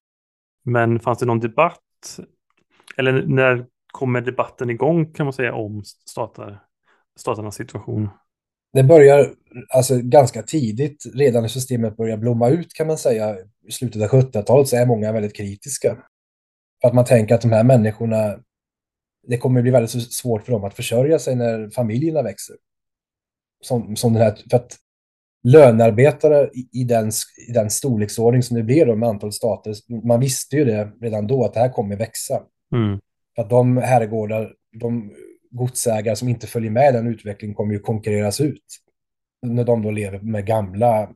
men 0.66 1.00
fanns 1.00 1.20
det 1.20 1.26
någon 1.26 1.40
debatt? 1.40 2.20
Eller 2.98 3.26
när 3.28 3.66
kommer 3.92 4.22
debatten 4.22 4.70
igång 4.70 5.14
kan 5.14 5.26
man 5.26 5.34
säga 5.34 5.54
om 5.54 5.84
statar? 5.86 6.64
statarnas 7.20 7.56
situation? 7.56 8.10
Det 8.74 8.84
börjar 8.84 9.34
alltså 9.70 10.00
ganska 10.02 10.44
tidigt, 10.44 11.06
redan 11.14 11.42
när 11.42 11.50
systemet 11.50 11.98
börjar 11.98 12.18
blomma 12.18 12.50
ut 12.50 12.74
kan 12.74 12.88
man 12.88 12.98
säga, 12.98 13.36
i 13.68 13.72
slutet 13.72 14.02
av 14.02 14.22
70-talet 14.22 14.68
så 14.68 14.76
är 14.76 14.86
många 14.86 15.12
väldigt 15.12 15.36
kritiska. 15.36 15.98
För 16.82 16.88
att 16.88 16.96
man 16.96 17.06
tänker 17.06 17.36
att 17.36 17.42
de 17.42 17.52
här 17.52 17.64
människorna, 17.64 18.40
det 19.28 19.38
kommer 19.38 19.62
bli 19.62 19.72
väldigt 19.72 20.14
svårt 20.14 20.46
för 20.46 20.52
dem 20.52 20.64
att 20.64 20.76
försörja 20.76 21.20
sig 21.20 21.36
när 21.36 21.70
familjerna 21.70 22.22
växer. 22.22 22.56
Som, 23.66 23.96
som 23.96 24.14
den 24.14 24.22
här, 24.22 24.38
för 24.50 24.58
att 24.58 24.78
lönearbetare 25.44 26.50
i, 26.54 26.82
i, 26.82 26.84
den, 26.84 27.12
i 27.48 27.52
den 27.52 27.70
storleksordning 27.70 28.44
som 28.44 28.58
det 28.58 28.64
blir 28.64 28.86
då 28.86 28.96
med 28.96 29.10
antal 29.10 29.32
stater, 29.32 29.74
man 30.08 30.20
visste 30.20 30.56
ju 30.56 30.66
det 30.66 30.92
redan 31.02 31.28
då 31.28 31.46
att 31.46 31.54
det 31.54 31.60
här 31.60 31.70
kommer 31.70 31.96
växa. 31.96 32.42
Mm. 32.74 33.00
För 33.36 33.42
att 33.42 33.50
de 33.50 33.78
herrgårdar, 33.78 34.54
de 34.80 35.12
godsägare 35.52 36.16
som 36.16 36.28
inte 36.28 36.48
följer 36.48 36.72
med 36.72 36.94
den 36.94 37.08
utvecklingen 37.08 37.56
kommer 37.56 37.74
ju 37.74 37.80
konkurreras 37.80 38.42
ut. 38.42 38.64
När 39.42 39.64
de 39.64 39.82
då 39.82 39.92
lever 39.92 40.20
med 40.20 40.46
gamla 40.46 41.10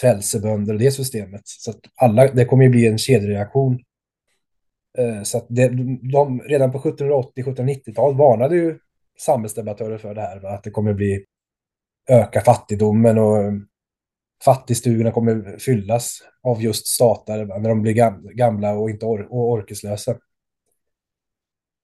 frälsebönder 0.00 0.74
och 0.74 0.80
det 0.80 0.90
systemet. 0.90 1.42
Så 1.44 1.70
att 1.70 1.80
alla, 1.96 2.32
det 2.32 2.44
kommer 2.44 2.64
ju 2.64 2.70
bli 2.70 2.86
en 2.86 2.98
kedjereaktion. 2.98 3.80
Eh, 4.98 5.22
så 5.22 5.38
att 5.38 5.46
det, 5.48 5.68
de, 6.12 6.40
redan 6.40 6.72
på 6.72 6.78
1780-1790-talet 6.78 8.18
varnade 8.18 8.56
ju 8.56 8.78
samhällsdebattörer 9.18 9.98
för 9.98 10.14
det 10.14 10.20
här, 10.20 10.40
va? 10.40 10.50
att 10.50 10.64
det 10.64 10.70
kommer 10.70 10.92
bli 10.92 11.24
öka 12.06 12.40
fattigdomen 12.40 13.18
och 13.18 13.38
eh, 13.38 13.52
fattigstugorna 14.44 15.12
kommer 15.12 15.58
fyllas 15.58 16.18
av 16.42 16.62
just 16.62 16.86
statare 16.86 17.44
när 17.44 17.68
de 17.68 17.82
blir 17.82 17.92
gamla 18.34 18.72
och 18.72 18.90
inte 18.90 19.06
or 19.06 19.22
och 19.30 19.50
orkeslösa. 19.50 20.16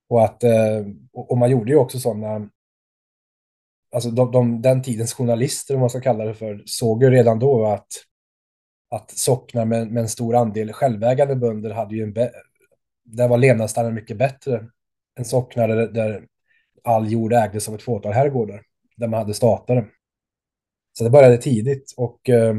Och 0.08 0.24
att, 0.24 0.44
eh, 0.44 0.86
och 1.12 1.38
man 1.38 1.50
gjorde 1.50 1.70
ju 1.70 1.76
också 1.76 1.98
sådana, 1.98 2.48
alltså 3.94 4.10
de, 4.10 4.32
de, 4.32 4.62
den 4.62 4.82
tidens 4.82 5.14
journalister, 5.14 5.74
om 5.74 5.80
man 5.80 5.90
ska 5.90 6.00
kalla 6.00 6.24
det 6.24 6.34
för, 6.34 6.62
såg 6.66 7.02
ju 7.02 7.10
redan 7.10 7.38
då 7.38 7.66
att, 7.66 7.88
att 8.90 9.10
socknar 9.10 9.64
med, 9.64 9.92
med 9.92 10.00
en 10.00 10.08
stor 10.08 10.36
andel 10.36 10.72
självägande 10.72 11.36
bönder 11.36 11.70
hade 11.70 11.96
ju 11.96 12.02
en... 12.02 12.14
Där 13.04 13.28
var 13.28 13.38
levnadsstandarden 13.38 13.94
mycket 13.94 14.16
bättre 14.16 14.68
än 15.18 15.24
socknar 15.24 15.68
där, 15.68 15.88
där 15.88 16.26
all 16.84 17.12
jord 17.12 17.32
ägdes 17.32 17.68
av 17.68 17.74
ett 17.74 17.82
fåtal 17.82 18.12
herrgårdar, 18.12 18.62
där 18.96 19.08
man 19.08 19.18
hade 19.18 19.34
statare. 19.34 19.86
Så 20.92 21.04
det 21.04 21.10
började 21.10 21.36
tidigt 21.36 21.94
och 21.96 22.28
eh, 22.28 22.54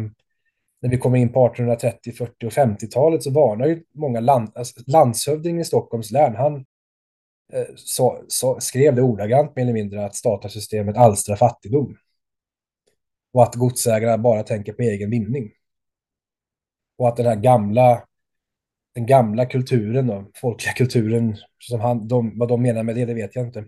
när 0.84 0.90
vi 0.90 0.98
kommer 0.98 1.18
in 1.18 1.34
på 1.34 1.46
1830, 1.46 2.14
40 2.14 2.46
och 2.46 2.52
50-talet 2.52 3.24
så 3.24 3.32
varnar 3.32 3.68
ju 3.68 3.84
många 3.94 4.20
land, 4.20 4.52
alltså, 4.56 4.82
landshövdingen 4.88 5.62
i 5.62 5.66
Stockholms 5.66 6.12
län, 6.12 6.36
han 6.36 6.56
eh, 7.54 7.66
så, 7.76 8.24
så, 8.28 8.60
skrev 8.60 8.96
det 8.96 9.02
ordagrant 9.02 9.56
mer 9.56 9.64
eller 9.64 9.74
mindre 9.74 10.06
att 10.06 10.16
statarsystemet 10.16 10.98
alstrar 10.98 11.36
fattigdom. 11.36 11.98
Och 13.34 13.44
att 13.44 13.56
godsägarna 13.56 14.18
bara 14.18 14.44
tänker 14.44 14.74
på 14.74 14.82
egen 14.82 15.10
vinning. 15.10 15.52
Och 16.98 17.08
att 17.08 17.18
den 17.18 17.26
här 17.26 17.36
gamla, 17.36 18.04
den 18.96 19.06
gamla 19.06 19.46
kulturen, 19.46 20.08
då, 20.08 20.32
folkliga 20.36 20.74
kulturen, 20.74 21.38
som 21.60 21.80
han, 21.80 22.08
de, 22.08 22.40
vad 22.40 22.48
de 22.48 22.62
menar 22.62 22.84
med 22.84 22.96
det, 22.96 23.06
det 23.06 23.14
vet 23.14 23.36
jag 23.36 23.46
inte. 23.46 23.66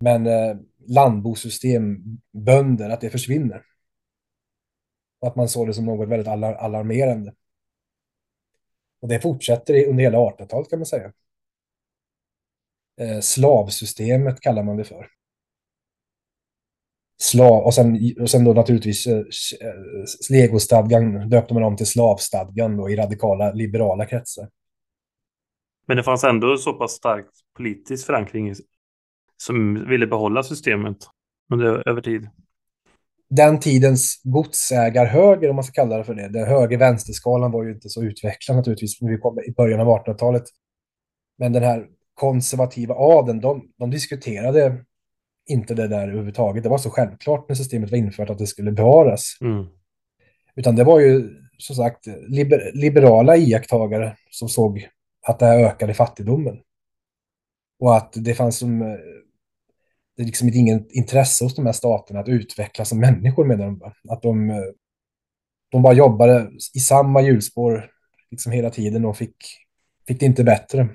Men 0.00 0.26
eh, 0.26 0.56
landbosystem, 0.86 1.98
bönder, 2.32 2.90
att 2.90 3.00
det 3.00 3.10
försvinner. 3.10 3.62
Och 5.20 5.28
att 5.28 5.36
man 5.36 5.48
såg 5.48 5.66
det 5.66 5.74
som 5.74 5.86
något 5.86 6.08
väldigt 6.08 6.28
alar 6.28 6.54
alarmerande. 6.54 7.34
Och 9.00 9.08
det 9.08 9.20
fortsätter 9.20 9.88
under 9.88 10.04
hela 10.04 10.18
1800-talet 10.18 10.70
kan 10.70 10.78
man 10.78 10.86
säga. 10.86 11.12
Eh, 13.00 13.20
slavsystemet 13.20 14.40
kallar 14.40 14.62
man 14.62 14.76
det 14.76 14.84
för. 14.84 15.06
Slav, 17.20 17.64
och, 17.64 17.74
sen, 17.74 18.14
och 18.20 18.30
sen 18.30 18.44
då 18.44 18.52
naturligtvis 18.52 19.06
eh, 19.06 19.18
eh, 19.18 19.24
legostadgan 20.30 21.28
döpte 21.28 21.54
man 21.54 21.62
om 21.62 21.76
till 21.76 21.86
slavstadgan 21.86 22.76
då, 22.76 22.90
i 22.90 22.96
radikala 22.96 23.52
liberala 23.52 24.06
kretsar. 24.06 24.48
Men 25.86 25.96
det 25.96 26.02
fanns 26.02 26.24
ändå 26.24 26.56
så 26.56 26.72
pass 26.72 26.92
starkt 26.92 27.30
politisk 27.56 28.06
förankring 28.06 28.54
som 29.36 29.88
ville 29.88 30.06
behålla 30.06 30.42
systemet 30.42 30.96
under, 31.52 31.88
över 31.88 32.00
tid 32.00 32.28
den 33.30 33.60
tidens 33.60 34.20
godsägarhöger, 34.24 35.50
om 35.50 35.56
man 35.56 35.64
ska 35.64 35.72
kalla 35.72 35.98
det 35.98 36.04
för 36.04 36.14
det, 36.14 36.28
den 36.28 36.48
höger-vänsterskalan 36.48 37.52
var 37.52 37.64
ju 37.64 37.72
inte 37.72 37.88
så 37.88 38.02
utvecklad 38.02 38.56
naturligtvis 38.56 39.02
när 39.02 39.10
vi 39.10 39.18
kom 39.18 39.38
i 39.38 39.52
början 39.52 39.80
av 39.80 39.86
1800-talet. 39.86 40.42
Men 41.38 41.52
den 41.52 41.62
här 41.62 41.86
konservativa 42.14 42.94
adeln, 42.94 43.40
de, 43.40 43.72
de 43.78 43.90
diskuterade 43.90 44.84
inte 45.48 45.74
det 45.74 45.88
där 45.88 46.08
överhuvudtaget. 46.08 46.62
Det 46.62 46.68
var 46.68 46.78
så 46.78 46.90
självklart 46.90 47.48
när 47.48 47.56
systemet 47.56 47.90
var 47.90 47.98
infört 47.98 48.30
att 48.30 48.38
det 48.38 48.46
skulle 48.46 48.72
bevaras. 48.72 49.38
Mm. 49.40 49.66
Utan 50.56 50.76
det 50.76 50.84
var 50.84 51.00
ju 51.00 51.30
som 51.58 51.76
sagt 51.76 52.06
liber, 52.06 52.70
liberala 52.74 53.36
iakttagare 53.36 54.16
som 54.30 54.48
såg 54.48 54.88
att 55.26 55.38
det 55.38 55.46
här 55.46 55.64
ökade 55.64 55.94
fattigdomen. 55.94 56.58
Och 57.80 57.96
att 57.96 58.12
det 58.16 58.34
fanns 58.34 58.58
som 58.58 58.98
det 60.18 60.22
är 60.22 60.26
liksom 60.26 60.48
inget 60.54 60.92
intresse 60.92 61.44
hos 61.44 61.54
de 61.54 61.66
här 61.66 61.72
staterna 61.72 62.20
att 62.20 62.28
utvecklas 62.28 62.88
som 62.88 63.00
människor 63.00 63.44
menar 63.44 63.66
de. 63.66 63.92
Att 64.08 64.22
de, 64.22 64.48
de 65.70 65.82
bara 65.82 65.92
jobbade 65.92 66.50
i 66.74 66.80
samma 66.80 67.20
hjulspår 67.20 67.90
liksom 68.30 68.52
hela 68.52 68.70
tiden 68.70 69.04
och 69.04 69.16
fick, 69.16 69.36
fick 70.08 70.20
det 70.20 70.26
inte 70.26 70.44
bättre. 70.44 70.88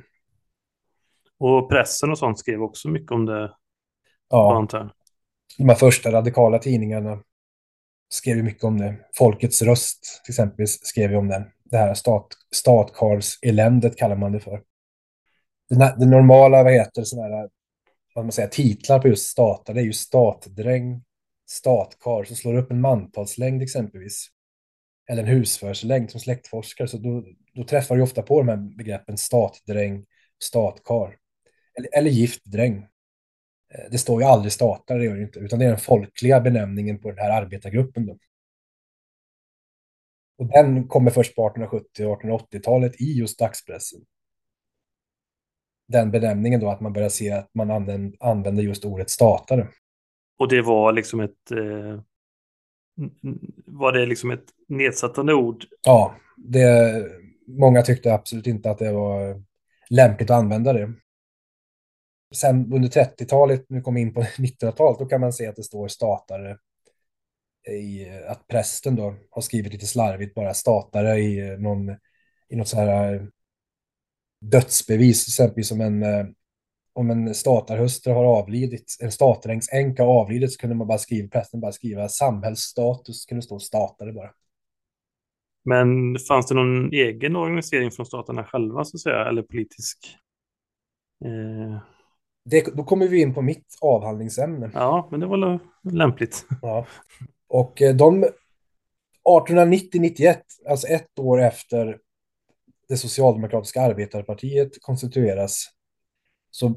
Och 1.40 1.70
pressen 1.70 2.12
och 2.12 2.18
sånt 2.18 2.40
skrev 2.40 2.62
också 2.62 2.90
mycket 2.90 3.12
om 3.12 3.26
det. 3.26 3.54
Ja, 4.30 4.68
de 5.58 5.70
här 5.70 5.76
första 5.76 6.12
radikala 6.12 6.60
tidningarna 6.60 7.20
skrev 8.10 8.44
mycket 8.44 8.64
om 8.64 8.80
det. 8.80 8.96
Folkets 9.18 9.62
röst 9.62 10.22
till 10.26 10.32
exempel 10.32 10.68
skrev 10.68 11.12
ju 11.12 11.18
om 11.18 11.28
det. 11.28 11.46
Det 11.64 11.78
här 11.78 11.94
stat, 11.94 12.28
statkarlseländet 12.56 13.98
kallar 13.98 14.16
man 14.16 14.32
det 14.32 14.40
för. 14.40 14.62
Det, 15.70 15.96
det 16.00 16.06
normala, 16.06 16.64
vad 16.64 16.74
heter 16.74 17.04
sådana 17.04 17.36
här 17.36 17.50
vad 18.14 18.26
man 18.26 18.32
säger, 18.32 18.50
titlar 18.50 19.00
på 19.00 19.08
just 19.08 19.30
statar, 19.30 19.74
det 19.74 19.82
är 19.82 19.86
ju 19.86 19.94
statdräng, 19.94 21.04
statkar, 21.50 22.24
så 22.24 22.36
slår 22.36 22.56
upp 22.56 22.72
en 22.72 22.82
mantalslängd 22.82 23.62
exempelvis. 23.62 24.28
Eller 25.10 25.24
en 25.24 25.30
husförslängd 25.30 26.12
som 26.12 26.20
släktforskare, 26.20 26.88
så 26.88 26.98
då, 26.98 27.24
då 27.54 27.64
träffar 27.64 27.96
du 27.96 28.02
ofta 28.02 28.22
på 28.22 28.40
de 28.40 28.48
här 28.48 28.58
begreppen 28.78 29.18
statdräng, 29.18 30.06
statkar. 30.44 31.18
Eller, 31.78 31.98
eller 31.98 32.10
giftdräng. 32.10 32.78
Eh, 33.74 33.92
det 33.92 33.98
står 33.98 34.22
ju 34.22 34.28
aldrig 34.28 34.52
statare, 34.52 34.98
det 34.98 35.06
gör 35.06 35.16
det 35.16 35.24
inte, 35.24 35.40
utan 35.40 35.60
det 35.60 35.66
är 35.66 35.70
den 35.70 35.80
folkliga 35.80 36.40
benämningen 36.40 37.00
på 37.00 37.10
den 37.10 37.18
här 37.18 37.42
arbetargruppen. 37.42 38.06
Då. 38.06 38.18
Och 40.38 40.48
den 40.48 40.88
kommer 40.88 41.12
först 41.12 41.36
på 41.36 41.48
1870 41.48 42.06
och 42.06 42.24
1880-talet 42.24 43.02
i 43.02 43.14
just 43.14 43.40
dagspressen 43.40 44.06
den 45.88 46.12
benämningen 46.12 46.60
då, 46.60 46.70
att 46.70 46.82
man 46.82 46.94
börjar 46.94 47.10
se 47.10 47.32
att 47.32 47.50
man 47.54 47.72
använder, 48.20 48.64
just 48.64 48.86
ordet 48.86 49.10
statare. 49.10 49.68
Och 50.40 50.48
det 50.48 50.62
var 50.62 50.92
liksom 50.92 51.20
ett... 51.20 51.52
Eh, 51.52 52.02
var 53.66 53.92
det 53.92 54.06
liksom 54.06 54.32
ett 54.32 54.46
nedsättande 54.68 55.34
ord? 55.34 55.66
Ja, 55.86 56.16
det, 56.38 56.94
många 57.48 57.82
tyckte 57.82 58.14
absolut 58.14 58.48
inte 58.48 58.72
att 58.72 58.78
det 58.78 58.92
var 58.92 59.44
lämpligt 59.90 60.30
att 60.30 60.38
använda 60.38 60.74
det. 60.74 60.94
Sen 62.36 62.74
under 62.74 62.90
30-talet, 62.90 63.66
nu 63.70 63.82
kommer 63.82 64.00
vi 64.00 64.02
in 64.02 64.14
på 64.14 64.22
1900-talet, 64.38 65.00
då 65.00 65.06
kan 65.06 65.22
man 65.22 65.34
se 65.34 65.48
att 65.48 65.56
det 65.56 65.64
står 65.64 65.88
statare 65.88 66.58
i 67.70 68.10
att 68.28 68.48
prästen 68.48 68.96
då 68.96 69.16
har 69.30 69.42
skrivit 69.42 69.74
lite 69.74 69.86
slarvigt 69.86 70.36
bara 70.36 70.54
statare 70.54 71.20
i 71.20 71.58
någon 71.58 71.90
i 72.50 72.56
något 72.56 72.68
så 72.68 72.78
här 72.78 73.28
dödsbevis, 74.52 75.28
exempelvis 75.28 75.68
som 75.68 75.82
en, 75.82 76.04
eh, 76.04 76.26
om 76.94 77.10
en 77.10 77.36
statarhustru 77.36 78.14
har 78.14 78.26
avlidit, 78.26 78.98
en 79.02 79.12
staträngsänka 79.12 80.04
har 80.04 80.22
avlidit 80.22 80.52
så 80.52 80.58
kunde 80.58 80.76
man 80.76 80.88
bara 80.88 80.98
skriva, 80.98 81.30
prästen 81.30 81.60
bara 81.60 81.72
skriva 81.72 82.10
samhällsstatus, 82.10 83.26
kunde 83.26 83.42
stå 83.42 83.60
statare 83.60 84.14
bara. 84.14 84.32
Men 85.66 86.18
fanns 86.28 86.48
det 86.48 86.56
någon 86.56 86.94
egen 86.94 87.36
organisering 87.36 87.92
från 87.92 88.06
staterna 88.06 88.44
själva 88.44 88.86
så 88.86 88.98
att 88.98 89.02
säga, 89.02 89.26
eller 89.26 89.42
politisk? 89.42 90.18
Eh... 91.26 91.78
Det, 92.46 92.76
då 92.76 92.84
kommer 92.84 93.08
vi 93.08 93.22
in 93.22 93.34
på 93.34 93.42
mitt 93.42 93.78
avhandlingsämne. 93.82 94.72
Ja, 94.74 95.08
men 95.12 95.20
det 95.20 95.26
var 95.26 95.60
lämpligt. 95.92 96.46
Ja. 96.62 96.86
Och 97.48 97.82
eh, 97.82 97.96
de 97.96 98.26
1890-91, 99.30 100.38
alltså 100.70 100.88
ett 100.88 101.20
år 101.20 101.42
efter 101.42 101.98
det 102.88 102.98
socialdemokratiska 102.98 103.82
arbetarpartiet 103.82 104.82
konstitueras 104.82 105.70
så 106.52 106.76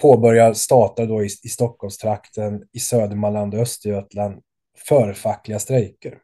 påbörjar 0.00 0.52
stater 0.52 1.06
då 1.06 1.22
i, 1.22 1.26
i 1.26 1.48
Stockholmstrakten, 1.48 2.64
i 2.72 2.78
Södermanland 2.78 3.54
och 3.54 3.60
Östergötland 3.60 4.42
förfackliga 4.88 5.58
strejker. 5.58 6.18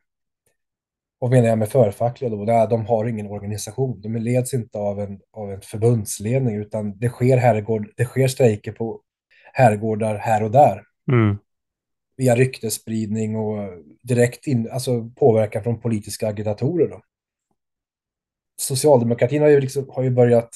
Och 1.18 1.30
menar 1.30 1.48
jag 1.48 1.58
med 1.58 1.68
förfackliga 1.68 2.30
då? 2.30 2.44
Det 2.44 2.52
är, 2.52 2.66
de 2.66 2.86
har 2.86 3.04
ingen 3.04 3.26
organisation. 3.26 4.00
De 4.00 4.16
leds 4.16 4.54
inte 4.54 4.78
av 4.78 5.00
en, 5.00 5.20
av 5.32 5.52
en 5.52 5.60
förbundsledning, 5.60 6.56
utan 6.56 6.98
det 6.98 7.08
sker, 7.08 7.36
herrgård, 7.36 7.92
det 7.96 8.04
sker 8.04 8.28
strejker 8.28 8.72
på 8.72 9.00
herrgårdar 9.52 10.14
här 10.14 10.42
och 10.42 10.50
där. 10.50 10.82
Mm. 11.12 11.38
Via 12.16 12.36
ryktesspridning 12.36 13.36
och 13.36 13.68
direkt 14.02 14.46
in, 14.46 14.70
alltså 14.70 15.10
påverkan 15.10 15.62
från 15.62 15.80
politiska 15.80 16.28
agitatorer. 16.28 16.88
Då 16.88 17.00
socialdemokratin 18.56 19.42
har 19.42 19.48
ju, 19.48 19.60
liksom, 19.60 19.88
har 19.88 20.02
ju 20.02 20.10
börjat 20.10 20.50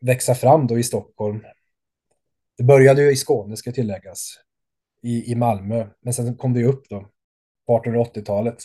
växa 0.00 0.34
fram 0.34 0.66
då 0.66 0.78
i 0.78 0.82
Stockholm. 0.82 1.44
Det 2.56 2.64
började 2.64 3.02
ju 3.02 3.12
i 3.12 3.16
Skåne, 3.16 3.56
ska 3.56 3.72
tilläggas, 3.72 4.34
i, 5.02 5.32
i 5.32 5.34
Malmö, 5.34 5.86
men 6.00 6.14
sen 6.14 6.36
kom 6.36 6.52
det 6.52 6.60
ju 6.60 6.66
upp 6.66 6.88
då 6.88 7.08
på 7.66 7.78
1880-talet. 7.78 8.62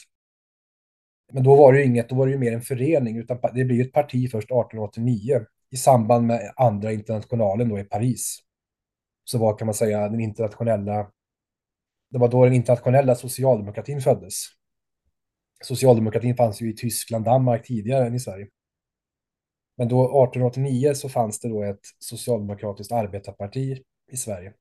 Men 1.32 1.44
då 1.44 1.56
var 1.56 1.74
det 1.74 1.80
ju 1.80 1.86
inget, 1.86 2.10
då 2.10 2.16
var 2.16 2.26
det 2.26 2.32
ju 2.32 2.38
mer 2.38 2.54
en 2.54 2.62
förening, 2.62 3.18
utan 3.18 3.40
det 3.54 3.66
blir 3.66 3.76
ju 3.76 3.82
ett 3.82 3.94
parti 3.94 4.32
först 4.32 4.52
1889 4.52 5.46
i 5.70 5.78
samband 5.78 6.28
med 6.28 6.54
andra 6.56 6.92
internationalen 6.92 7.70
då 7.70 7.80
i 7.80 7.84
Paris. 7.84 8.40
Så 9.24 9.38
var 9.38 9.58
kan 9.58 9.66
man 9.66 9.76
säga 9.76 10.10
den 10.10 10.20
internationella, 10.20 11.12
det 12.10 12.18
var 12.18 12.28
då 12.28 12.46
den 12.46 12.54
internationella 12.54 13.16
socialdemokratin 13.16 14.02
föddes 14.02 14.34
socialdemokratin 15.64 16.36
fanns 16.36 16.62
ju 16.62 16.70
i 16.70 16.76
Tyskland, 16.76 17.26
Danmark 17.26 17.66
tidigare 17.66 18.08
än 18.08 18.16
i 18.16 18.20
Sverige. 18.20 18.48
Men 19.78 19.88
då 19.88 20.04
1889 20.04 20.94
så 20.94 21.10
fanns 21.10 21.40
det 21.40 21.50
då 21.50 21.64
ett 21.64 21.80
socialdemokratiskt 22.00 22.92
arbetarparti 22.92 23.82
i 24.12 24.18
Sverige. 24.18 24.54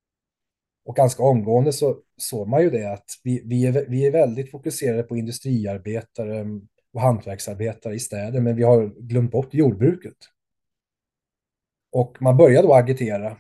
Och 0.84 0.96
ganska 0.96 1.22
omgående 1.22 1.72
så 1.72 1.98
såg 2.16 2.48
man 2.48 2.62
ju 2.62 2.70
det 2.70 2.92
att 2.92 3.04
vi, 3.24 3.42
vi, 3.44 3.66
är, 3.66 3.86
vi 3.88 4.06
är 4.06 4.10
väldigt 4.10 4.50
fokuserade 4.50 5.02
på 5.02 5.16
industriarbetare 5.16 6.46
och 6.92 7.00
hantverksarbetare 7.00 7.94
i 7.94 7.98
städer, 7.98 8.40
men 8.40 8.56
vi 8.56 8.62
har 8.62 8.86
glömt 9.00 9.30
bort 9.30 9.54
jordbruket. 9.54 10.16
Och 11.92 12.16
man 12.20 12.36
började 12.36 12.68
då 12.68 12.74
agitera. 12.74 13.36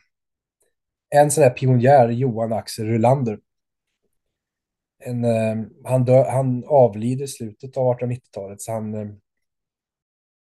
En 1.10 1.30
sån 1.30 1.44
här 1.44 1.50
pionjär, 1.50 2.08
Johan 2.08 2.52
Axel 2.52 2.86
Rylander, 2.86 3.38
en, 5.06 5.24
eh, 5.24 5.66
han, 5.84 6.04
dö, 6.04 6.30
han 6.30 6.64
avlider 6.66 7.24
i 7.24 7.28
slutet 7.28 7.76
av 7.76 7.98
1890-talet, 7.98 8.62
så 8.62 8.72
han 8.72 8.94
eh, 8.94 9.08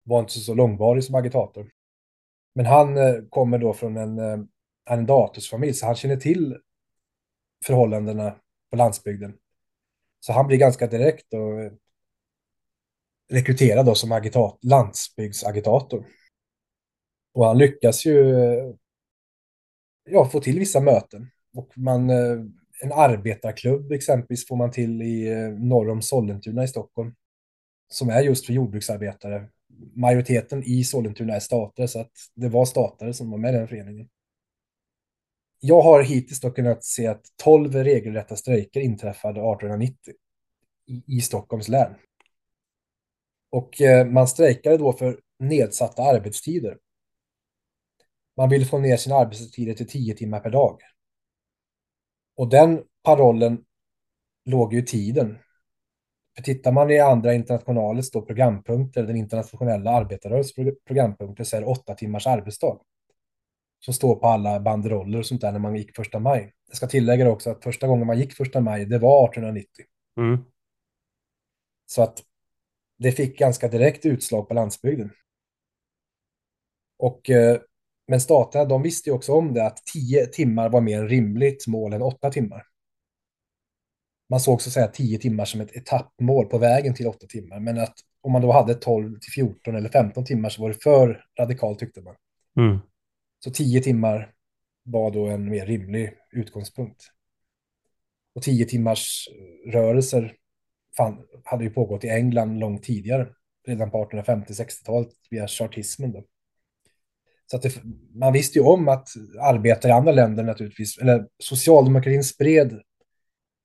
var 0.03 0.21
inte 0.21 0.33
så 0.33 0.55
långvarig 0.55 1.05
som 1.05 1.15
agitator. 1.15 1.71
Men 2.55 2.67
han 2.67 2.97
eh, 2.97 3.15
kommer 3.31 3.59
då 3.59 3.73
från 3.73 3.97
en 3.97 4.19
eh, 4.19 4.39
arrendatorsfamilj, 4.87 5.75
så 5.75 5.87
han 5.87 5.95
känner 5.95 6.17
till 6.17 6.57
förhållandena 7.65 8.37
på 8.71 8.77
landsbygden. 8.77 9.39
Så 10.21 10.33
han 10.33 10.47
blir 10.47 10.59
ganska 10.59 10.87
direkt 10.87 11.35
och 11.35 11.61
eh, 11.61 11.73
rekryterad 13.33 13.87
då 13.87 13.95
som 13.95 14.13
agitat, 14.13 14.59
landsbygdsagitator. 14.63 16.07
Och 17.35 17.47
han 17.47 17.59
lyckas 17.59 18.07
ju 18.07 18.35
eh, 18.35 18.75
ja, 20.05 20.29
få 20.29 20.41
till 20.41 20.59
vissa 20.59 20.81
möten. 20.81 21.31
Och 21.55 21.79
man, 21.79 22.11
eh, 22.11 22.39
en 22.83 22.93
arbetarklubb 22.93 23.93
exempelvis 23.93 24.49
får 24.49 24.57
man 24.57 24.71
till 24.71 25.03
i 25.03 25.29
eh, 25.33 25.49
norr 25.49 25.89
om 25.89 26.03
Sollentuna 26.03 26.65
i 26.65 26.69
Stockholm. 26.69 27.15
Som 27.89 28.09
är 28.09 28.21
just 28.21 28.47
för 28.47 28.53
jordbruksarbetare. 28.53 29.49
Majoriteten 29.95 30.63
i 30.63 30.85
Sollentuna 30.85 31.35
är 31.35 31.41
statare, 31.41 31.89
så 31.89 32.01
att 32.01 32.13
det 32.35 32.49
var 32.49 32.65
statare 32.65 33.15
som 33.15 33.31
var 33.31 33.39
med 33.39 33.55
i 33.55 33.57
den 33.57 33.69
föreningen. 33.69 34.09
Jag 35.61 35.83
har 35.83 36.03
hittills 36.03 36.41
då 36.41 36.51
kunnat 36.51 36.85
se 36.85 37.07
att 37.07 37.23
12 37.37 37.75
regelrätta 37.75 38.37
strejker 38.37 38.81
inträffade 38.81 39.41
1890 39.41 40.15
i, 41.07 41.21
Stockholms 41.21 41.69
län. 41.69 41.95
Och 43.51 43.81
eh, 43.81 44.07
man 44.07 44.29
strejkade 44.29 44.77
då 44.77 44.93
för 44.93 45.21
nedsatta 45.39 46.03
arbetstider. 46.03 46.79
Man 48.37 48.49
ville 48.49 48.65
få 48.65 48.79
ner 48.79 48.97
sina 48.97 49.17
arbetstider 49.17 49.75
till 49.75 49.89
10 49.89 50.15
timmar 50.15 50.41
per 50.41 50.51
dag. 50.51 50.81
Och 52.37 52.49
den 52.49 52.83
parollen 53.03 53.65
låg 54.45 54.73
ju 54.73 54.79
i 54.79 54.87
tiden. 54.87 55.39
För 56.37 56.43
tittar 56.43 56.73
man 56.73 56.91
i 56.91 57.01
andra 57.01 57.35
internationalets 57.35 58.11
då 58.11 58.23
programpunkter, 58.23 59.03
den 59.03 59.17
internationella 59.17 59.91
arbetarrörelsens 59.91 60.77
programpunkter, 60.87 61.45
så 61.45 61.57
är 61.57 61.61
det 61.61 61.67
åtta 61.67 61.95
timmars 61.95 62.27
arbetsdag. 62.27 62.79
Som 63.79 63.95
står 63.95 64.17
på 64.17 64.27
alla 64.27 64.61
banderoller 64.61 65.19
och 65.19 65.27
sånt 65.27 65.41
där 65.41 65.53
när 65.53 65.59
man 65.59 65.77
gick 65.77 65.97
första 65.97 66.19
maj. 66.19 66.53
Jag 66.69 66.77
ska 66.77 66.87
tillägga 66.87 67.31
också 67.31 67.51
att 67.51 67.65
första 67.65 67.87
gången 67.87 68.07
man 68.07 68.19
gick 68.19 68.33
första 68.33 68.61
maj, 68.61 68.85
det 68.85 68.99
var 68.99 69.25
1890. 69.29 69.85
Mm. 70.17 70.45
Så 71.87 72.03
att 72.03 72.23
det 72.99 73.13
fick 73.13 73.39
ganska 73.39 73.69
direkt 73.69 74.07
utslag 74.07 74.49
på 74.49 74.55
landsbygden. 74.55 75.11
Och, 76.99 77.31
eh, 77.31 77.61
men 78.09 78.21
staterna 78.21 78.65
de 78.65 78.83
visste 78.83 79.11
ju 79.11 79.17
också 79.17 79.33
om 79.33 79.55
det 79.55 79.67
att 79.67 79.83
tio 79.95 80.27
timmar 80.27 80.69
var 80.69 80.81
mer 80.81 81.05
rimligt 81.05 81.67
mål 81.67 81.93
än 81.93 82.03
åtta 82.03 82.31
timmar. 82.31 82.67
Man 84.31 84.41
såg 84.41 84.63
så 84.63 84.69
att 84.69 84.73
säga 84.73 84.87
tio 84.87 85.19
timmar 85.19 85.45
som 85.45 85.61
ett 85.61 85.77
etappmål 85.77 86.47
på 86.47 86.59
vägen 86.59 86.95
till 86.95 87.07
åtta 87.07 87.27
timmar. 87.27 87.61
Men 87.61 87.79
att 87.79 87.95
om 88.21 88.33
man 88.33 88.43
då 88.43 88.53
hade 88.53 88.75
12 88.75 89.19
till 89.19 89.33
14 89.33 89.77
eller 89.77 89.89
15 89.89 90.25
timmar 90.25 90.49
så 90.49 90.63
var 90.63 90.69
det 90.69 90.83
för 90.83 91.25
radikalt 91.39 91.79
tyckte 91.79 92.03
man. 92.03 92.15
Mm. 92.59 92.79
Så 93.45 93.51
tio 93.51 93.81
timmar 93.81 94.33
var 94.83 95.11
då 95.11 95.27
en 95.27 95.51
mer 95.51 95.67
rimlig 95.67 96.13
utgångspunkt. 96.33 97.03
Och 98.35 98.43
tio 98.43 98.65
timmars 98.65 99.29
rörelser 99.67 100.37
fan, 100.97 101.27
hade 101.45 101.65
ju 101.65 101.71
pågått 101.71 102.05
i 102.05 102.09
England 102.09 102.59
långt 102.59 102.83
tidigare, 102.83 103.29
redan 103.67 103.91
på 103.91 104.05
1850-60-talet 104.05 105.09
via 105.31 105.49
chartismen. 105.49 106.13
Då. 106.13 106.25
Så 107.47 107.57
att 107.57 107.63
det, 107.63 107.83
man 108.15 108.33
visste 108.33 108.59
ju 108.59 108.65
om 108.65 108.89
att 108.89 109.09
arbetare 109.41 109.91
i 109.91 109.95
andra 109.95 110.13
länder 110.13 110.45
naturligtvis, 110.45 110.99
eller 110.99 111.27
socialdemokratin 111.39 112.25
spred 112.25 112.81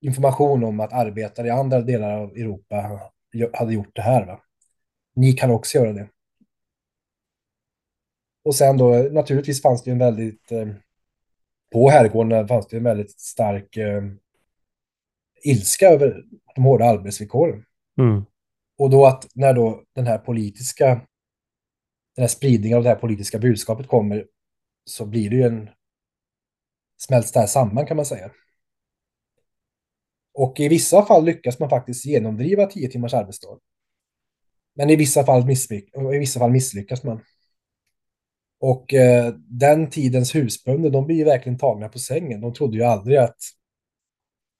information 0.01 0.63
om 0.63 0.79
att 0.79 0.93
arbetare 0.93 1.47
i 1.47 1.49
andra 1.49 1.81
delar 1.81 2.11
av 2.11 2.31
Europa 2.31 2.99
hade 3.53 3.73
gjort 3.73 3.95
det 3.95 4.01
här. 4.01 4.25
Va? 4.25 4.39
Ni 5.15 5.33
kan 5.33 5.51
också 5.51 5.77
göra 5.77 5.93
det. 5.93 6.09
Och 8.43 8.55
sen 8.55 8.77
då, 8.77 8.93
naturligtvis 9.11 9.61
fanns 9.61 9.83
det 9.83 9.89
ju 9.89 9.91
en 9.91 9.99
väldigt, 9.99 10.51
eh, 10.51 10.67
på 11.71 11.89
herrgården 11.89 12.47
fanns 12.47 12.67
det 12.67 12.77
en 12.77 12.83
väldigt 12.83 13.19
stark 13.19 13.77
eh, 13.77 14.03
ilska 15.43 15.87
över 15.87 16.23
de 16.55 16.63
hårda 16.63 16.85
arbetsvillkoren. 16.85 17.65
Mm. 17.97 18.25
Och 18.77 18.89
då 18.89 19.05
att 19.05 19.27
när 19.35 19.53
då 19.53 19.83
den 19.95 20.07
här 20.07 20.17
politiska, 20.17 21.01
den 22.15 22.23
här 22.23 22.27
spridningen 22.27 22.77
av 22.77 22.83
det 22.83 22.89
här 22.89 22.95
politiska 22.95 23.39
budskapet 23.39 23.87
kommer 23.87 24.25
så 24.85 25.05
blir 25.05 25.29
det 25.29 25.35
ju 25.35 25.43
en, 25.43 25.69
smälts 26.97 27.31
det 27.31 27.39
här 27.39 27.47
samman 27.47 27.85
kan 27.85 27.97
man 27.97 28.05
säga. 28.05 28.31
Och 30.33 30.59
i 30.59 30.67
vissa 30.67 31.05
fall 31.05 31.25
lyckas 31.25 31.59
man 31.59 31.69
faktiskt 31.69 32.05
genomdriva 32.05 32.65
tio 32.65 32.87
timmars 32.87 33.13
arbetsdag. 33.13 33.59
Men 34.75 34.89
i 34.89 34.95
vissa 34.95 35.25
fall, 35.25 35.49
i 36.13 36.19
vissa 36.19 36.39
fall 36.39 36.51
misslyckas 36.51 37.03
man. 37.03 37.21
Och 38.59 38.93
eh, 38.93 39.33
den 39.37 39.89
tidens 39.89 40.35
husbönder, 40.35 40.89
de 40.89 41.05
blir 41.05 41.15
ju 41.15 41.23
verkligen 41.23 41.57
tagna 41.57 41.89
på 41.89 41.99
sängen. 41.99 42.41
De 42.41 42.53
trodde 42.53 42.77
ju 42.77 42.83
aldrig 42.83 43.17
att, 43.17 43.37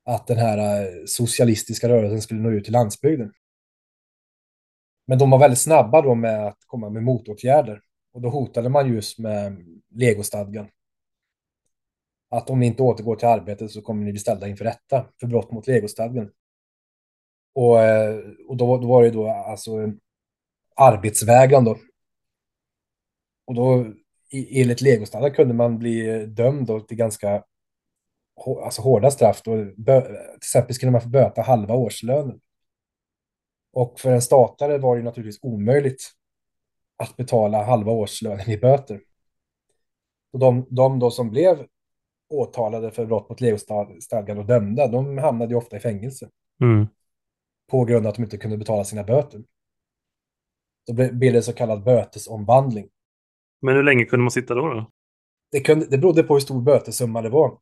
att 0.06 0.28
den 0.28 0.38
här 0.38 0.58
eh, 0.58 0.90
socialistiska 1.08 1.90
rörelsen 1.90 2.22
skulle 2.22 2.42
nå 2.42 2.52
ut 2.52 2.64
till 2.64 2.74
landsbygden. 2.74 3.32
Men 5.08 5.18
de 5.18 5.30
var 5.30 5.40
väldigt 5.40 5.60
snabba 5.60 6.02
då 6.02 6.16
med 6.16 6.48
att 6.48 6.58
komma 6.66 6.90
med 6.90 7.04
motåtgärder. 7.04 7.82
Och 8.14 8.22
då 8.22 8.30
hotade 8.30 8.70
man 8.70 8.94
just 8.94 9.20
med 9.20 9.66
legostadgan. 9.90 10.68
Att 12.30 12.50
om 12.50 12.60
ni 12.60 12.66
inte 12.66 12.84
återgår 12.84 13.16
till 13.16 13.28
arbetet 13.28 13.72
så 13.72 13.82
kommer 13.82 14.06
ni 14.06 14.12
bli 14.12 14.20
ställda 14.20 14.48
inför 14.48 14.66
rätta 14.66 15.06
för 15.20 15.28
brott 15.28 15.52
mot 15.52 15.68
legostadgan. 15.68 16.32
Och, 17.54 17.80
eh, 17.80 18.20
och 18.48 18.58
då, 18.58 18.78
då 18.78 18.88
var 18.88 19.04
det 19.04 19.12
då 19.12 19.28
alltså 19.30 19.72
arbetsvägran 20.76 21.66
då 21.66 21.78
och 23.46 23.56
då 23.56 23.94
enligt 24.32 24.82
legostadgan 24.82 25.32
kunde 25.32 25.54
man 25.54 25.80
bli 25.80 26.26
dömd 26.26 26.68
då 26.68 26.80
till 26.80 26.98
ganska 26.98 27.44
alltså 28.64 28.82
hårda 28.82 29.12
straff. 29.12 29.42
Då, 29.42 29.56
till 29.56 30.16
exempel 30.36 30.76
skulle 30.76 30.92
man 30.92 31.02
få 31.02 31.10
böta 31.10 31.42
halva 31.42 31.76
årslönen. 31.76 32.40
Och 33.74 34.00
för 34.00 34.12
en 34.12 34.22
statare 34.22 34.78
var 34.78 34.98
det 34.98 35.04
naturligtvis 35.04 35.40
omöjligt 35.42 36.12
att 36.98 37.18
betala 37.18 37.64
halva 37.64 37.92
årslönen 37.92 38.50
i 38.50 38.58
böter. 38.58 39.02
Och 40.34 40.40
de, 40.40 40.66
de 40.70 41.00
då 41.00 41.12
som 41.12 41.30
blev 41.30 41.66
åtalade 42.30 42.92
för 42.92 43.06
brott 43.06 43.30
mot 43.30 43.42
legostadgan 43.42 44.38
och 44.38 44.46
dömda, 44.46 44.88
de 44.88 45.18
hamnade 45.18 45.52
ju 45.52 45.58
ofta 45.58 45.78
i 45.78 45.80
fängelse. 45.80 46.30
Mm. 46.62 46.88
På 47.72 47.86
grund 47.86 48.06
av 48.06 48.10
att 48.10 48.16
de 48.16 48.24
inte 48.24 48.38
kunde 48.38 48.58
betala 48.58 48.84
sina 48.84 49.04
böter. 49.04 49.44
Då 50.88 50.94
blev 50.94 51.34
det 51.34 51.42
så 51.42 51.54
kallad 51.54 51.84
bötesomvandling. 51.84 52.90
Men 53.62 53.76
hur 53.76 53.84
länge 53.84 54.06
kunde 54.06 54.24
man 54.24 54.32
sitta 54.32 54.56
då? 54.56 54.62
då? 54.62 54.92
Det, 55.52 55.60
kunde, 55.60 55.86
det 55.86 55.98
berodde 55.98 56.24
på 56.24 56.34
hur 56.34 56.42
stor 56.42 56.62
bötesumma 56.62 57.22
det 57.22 57.30
var. 57.30 57.60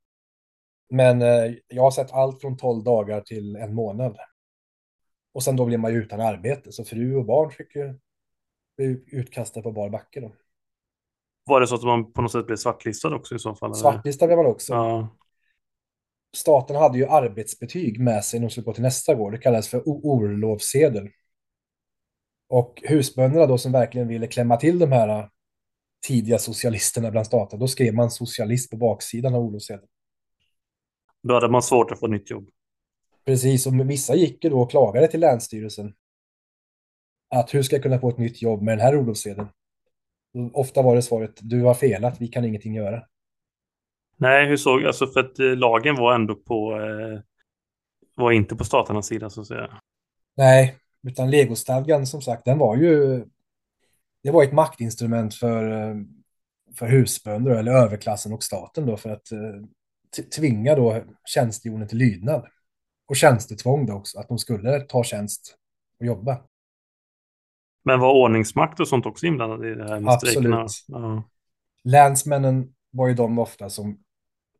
Men 0.90 1.22
eh, 1.22 1.54
jag 1.68 1.84
har 1.84 1.92
sett 1.92 2.12
allt 2.12 2.42
från 2.42 2.58
12 2.58 2.84
dagar 2.84 3.22
till 3.22 3.56
en 3.56 3.74
månad. 3.74 4.18
Och 5.32 5.44
sen 5.44 5.56
då 5.56 5.66
blev 5.66 5.80
man 5.80 5.94
ju 5.94 6.02
utan 6.02 6.22
arbete, 6.22 6.72
så 6.72 6.86
fru 6.86 7.16
och 7.16 7.26
barn 7.26 7.52
fick 7.52 7.76
ju 7.76 8.00
bli 8.78 9.04
utkastade 9.08 9.64
på 9.64 9.72
bar 9.72 9.90
backe. 9.90 10.20
Då. 10.20 10.36
Var 11.46 11.62
det 11.62 11.68
så 11.68 11.76
att 11.76 11.84
man 11.84 12.12
på 12.12 12.22
något 12.22 12.32
sätt 12.32 12.48
blev 12.48 12.56
svartlistad 12.56 13.16
också 13.16 13.36
i 13.36 13.40
så 13.40 13.56
fall? 13.56 13.76
Svartlistad 13.76 14.28
blev 14.28 14.38
man 14.38 14.46
också. 14.46 14.74
Ja. 14.74 15.16
Staten 16.36 16.76
hade 16.76 16.98
ju 16.98 17.06
arbetsbetyg 17.06 18.00
med 18.00 18.26
sig 18.26 18.40
när 18.40 18.48
de 18.48 18.52
skulle 18.52 18.66
gå 18.66 18.74
till 18.74 18.84
nästa 18.84 19.16
gård. 19.16 19.34
Det 19.34 19.38
kallades 19.38 19.68
för 19.68 19.82
orlovssedel. 19.86 21.10
Och 22.50 22.84
husbönderna 22.86 23.46
då 23.46 23.58
som 23.58 23.72
verkligen 23.72 24.08
ville 24.08 24.28
klämma 24.28 24.58
till 24.58 24.80
de 24.80 24.92
här 24.92 25.30
tidiga 26.08 26.40
socialisterna 26.40 27.12
bland 27.12 27.26
staterna. 27.26 27.60
Då 27.60 27.68
skrev 27.68 27.94
man 27.94 28.12
socialist 28.12 28.72
på 28.72 28.78
baksidan 28.78 29.36
av 29.36 29.42
orlovssedeln. 29.42 29.88
Då 31.24 31.34
hade 31.34 31.50
man 31.50 31.62
svårt 31.62 31.92
att 31.92 32.00
få 32.00 32.08
nytt 32.08 32.30
jobb. 32.30 32.50
Precis, 33.26 33.68
och 33.68 33.90
vissa 33.90 34.16
gick 34.16 34.44
ju 34.44 34.50
då 34.50 34.62
och 34.62 34.72
klagade 34.72 35.08
till 35.08 35.20
Länsstyrelsen. 35.20 35.94
Att 37.30 37.54
hur 37.54 37.64
ska 37.64 37.76
jag 37.76 37.84
kunna 37.84 38.00
få 38.00 38.10
ett 38.10 38.18
nytt 38.18 38.42
jobb 38.42 38.62
med 38.62 38.78
den 38.78 38.86
här 38.86 39.00
orlovssedeln? 39.00 39.48
Ofta 40.54 40.82
var 40.82 40.96
det 40.96 41.02
svaret, 41.02 41.40
du 41.42 41.62
har 41.62 41.74
felat, 41.74 42.22
vi 42.22 42.28
kan 42.28 42.46
ingenting 42.46 42.74
göra. 42.74 43.04
Nej, 44.18 44.48
hur 44.48 44.58
såg, 44.58 44.86
alltså 44.86 45.08
för 45.08 45.20
att 45.20 45.40
eh, 45.40 45.46
lagen 45.46 45.96
var 45.96 46.16
ändå 46.16 46.36
på, 46.36 46.82
eh, 46.82 47.20
var 48.16 48.32
inte 48.32 48.56
på 48.56 48.64
staternas 48.64 49.08
sida 49.08 49.30
så 49.30 49.42
att 49.42 49.48
säga. 49.48 49.82
Nej, 50.38 50.76
utan 51.08 51.32
legostadgan 51.32 52.08
som 52.08 52.22
sagt, 52.22 52.46
den 52.46 52.58
var 52.58 52.76
ju 52.76 53.26
det 54.24 54.32
var 54.32 54.44
ett 54.44 54.54
maktinstrument 54.54 55.34
för, 55.34 55.72
eh, 55.72 55.96
för 56.76 56.88
husbönder 56.88 57.52
eller 57.52 57.72
överklassen 57.72 58.34
och 58.34 58.44
staten 58.44 58.86
då 58.86 58.98
för 58.98 59.10
att 59.10 59.28
tvinga 60.36 60.76
då 60.76 61.04
tjänstehjonen 61.26 61.88
till 61.88 61.98
lydnad. 61.98 62.48
Och 63.10 63.16
tjänstetvång 63.16 63.86
då 63.86 63.94
också, 63.94 64.20
att 64.20 64.28
de 64.28 64.38
skulle 64.38 64.80
ta 64.80 65.04
tjänst 65.04 65.56
och 66.00 66.06
jobba. 66.06 66.42
Men 67.84 68.00
var 68.00 68.14
ordningsmakt 68.14 68.80
och 68.80 68.88
sånt 68.88 69.06
också 69.06 69.26
inblandade 69.26 69.72
i 69.72 69.76
det 69.76 69.90
här 69.90 70.00
med 70.00 70.14
Absolut. 70.14 70.72
Ja. 70.88 71.24
Länsmännen 71.84 72.74
var 72.92 73.08
ju 73.08 73.14
de 73.14 73.40
ofta 73.40 73.70
som 73.70 74.00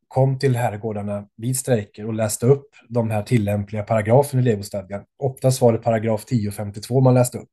kom 0.08 0.40
till 0.40 0.56
herrgårdarna 0.56 1.28
vid 1.36 1.58
strejker 1.58 2.06
och 2.06 2.14
läste 2.14 2.46
upp 2.46 2.68
de 2.88 3.10
här 3.10 3.24
tillämpliga 3.24 3.84
paragraferna 3.84 4.42
i 4.42 4.46
legostadgan. 4.46 5.06
Oftast 5.18 5.62
var 5.62 5.74
det 5.74 5.80
paragraf 5.80 6.24
1052 6.24 7.02
man 7.02 7.14
läste 7.14 7.38
upp. 7.38 7.52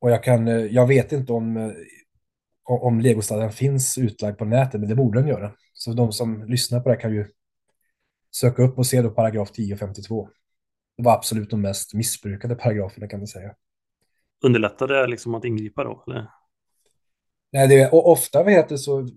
Och 0.00 0.10
jag, 0.10 0.24
kan, 0.24 0.46
jag 0.72 0.86
vet 0.86 1.12
inte 1.12 1.32
om, 1.32 1.74
om 2.64 3.00
legostadgan 3.00 3.52
finns 3.52 3.98
utlagd 3.98 4.38
på 4.38 4.44
nätet, 4.44 4.80
men 4.80 4.88
det 4.88 4.94
borde 4.94 5.18
den 5.18 5.28
göra. 5.28 5.52
Så 5.72 5.92
de 5.92 6.12
som 6.12 6.44
lyssnar 6.44 6.80
på 6.80 6.88
det 6.88 6.96
kan 6.96 7.14
ju 7.14 7.26
söka 8.34 8.62
upp 8.62 8.78
och 8.78 8.86
se 8.86 9.02
då 9.02 9.10
paragraf 9.10 9.50
1052. 9.50 10.28
Det 10.96 11.02
var 11.02 11.12
absolut 11.12 11.50
de 11.50 11.60
mest 11.60 11.94
missbrukade 11.94 12.54
paragraferna 12.54 13.08
kan 13.08 13.20
man 13.20 13.26
säga. 13.26 13.54
Underlättar 14.44 14.88
det 14.88 15.06
liksom 15.06 15.34
att 15.34 15.44
ingripa 15.44 15.84
då? 15.84 16.04
Eller? 16.06 16.28
Nej, 17.52 17.68
det, 17.68 17.88
och 17.90 18.10
ofta 18.10 18.42
vet 18.42 18.68
det, 18.68 18.78
så 18.78 19.08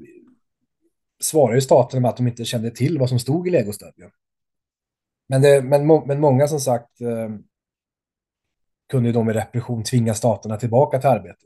svarar 1.19 1.55
ju 1.55 1.61
staten 1.61 2.01
med 2.01 2.09
att 2.09 2.17
de 2.17 2.27
inte 2.27 2.45
kände 2.45 2.71
till 2.71 2.99
vad 2.99 3.09
som 3.09 3.19
stod 3.19 3.47
i 3.47 3.51
legostadgan. 3.51 4.11
Men, 5.27 5.41
det, 5.41 5.61
men, 5.61 5.87
men 5.87 6.19
många 6.19 6.47
som 6.47 6.59
sagt 6.59 7.01
eh, 7.01 7.29
kunde 8.89 9.09
ju 9.09 9.13
då 9.13 9.23
med 9.23 9.35
repression 9.35 9.83
tvinga 9.83 10.13
staterna 10.13 10.57
tillbaka 10.57 10.99
till 10.99 11.09
arbete. 11.09 11.45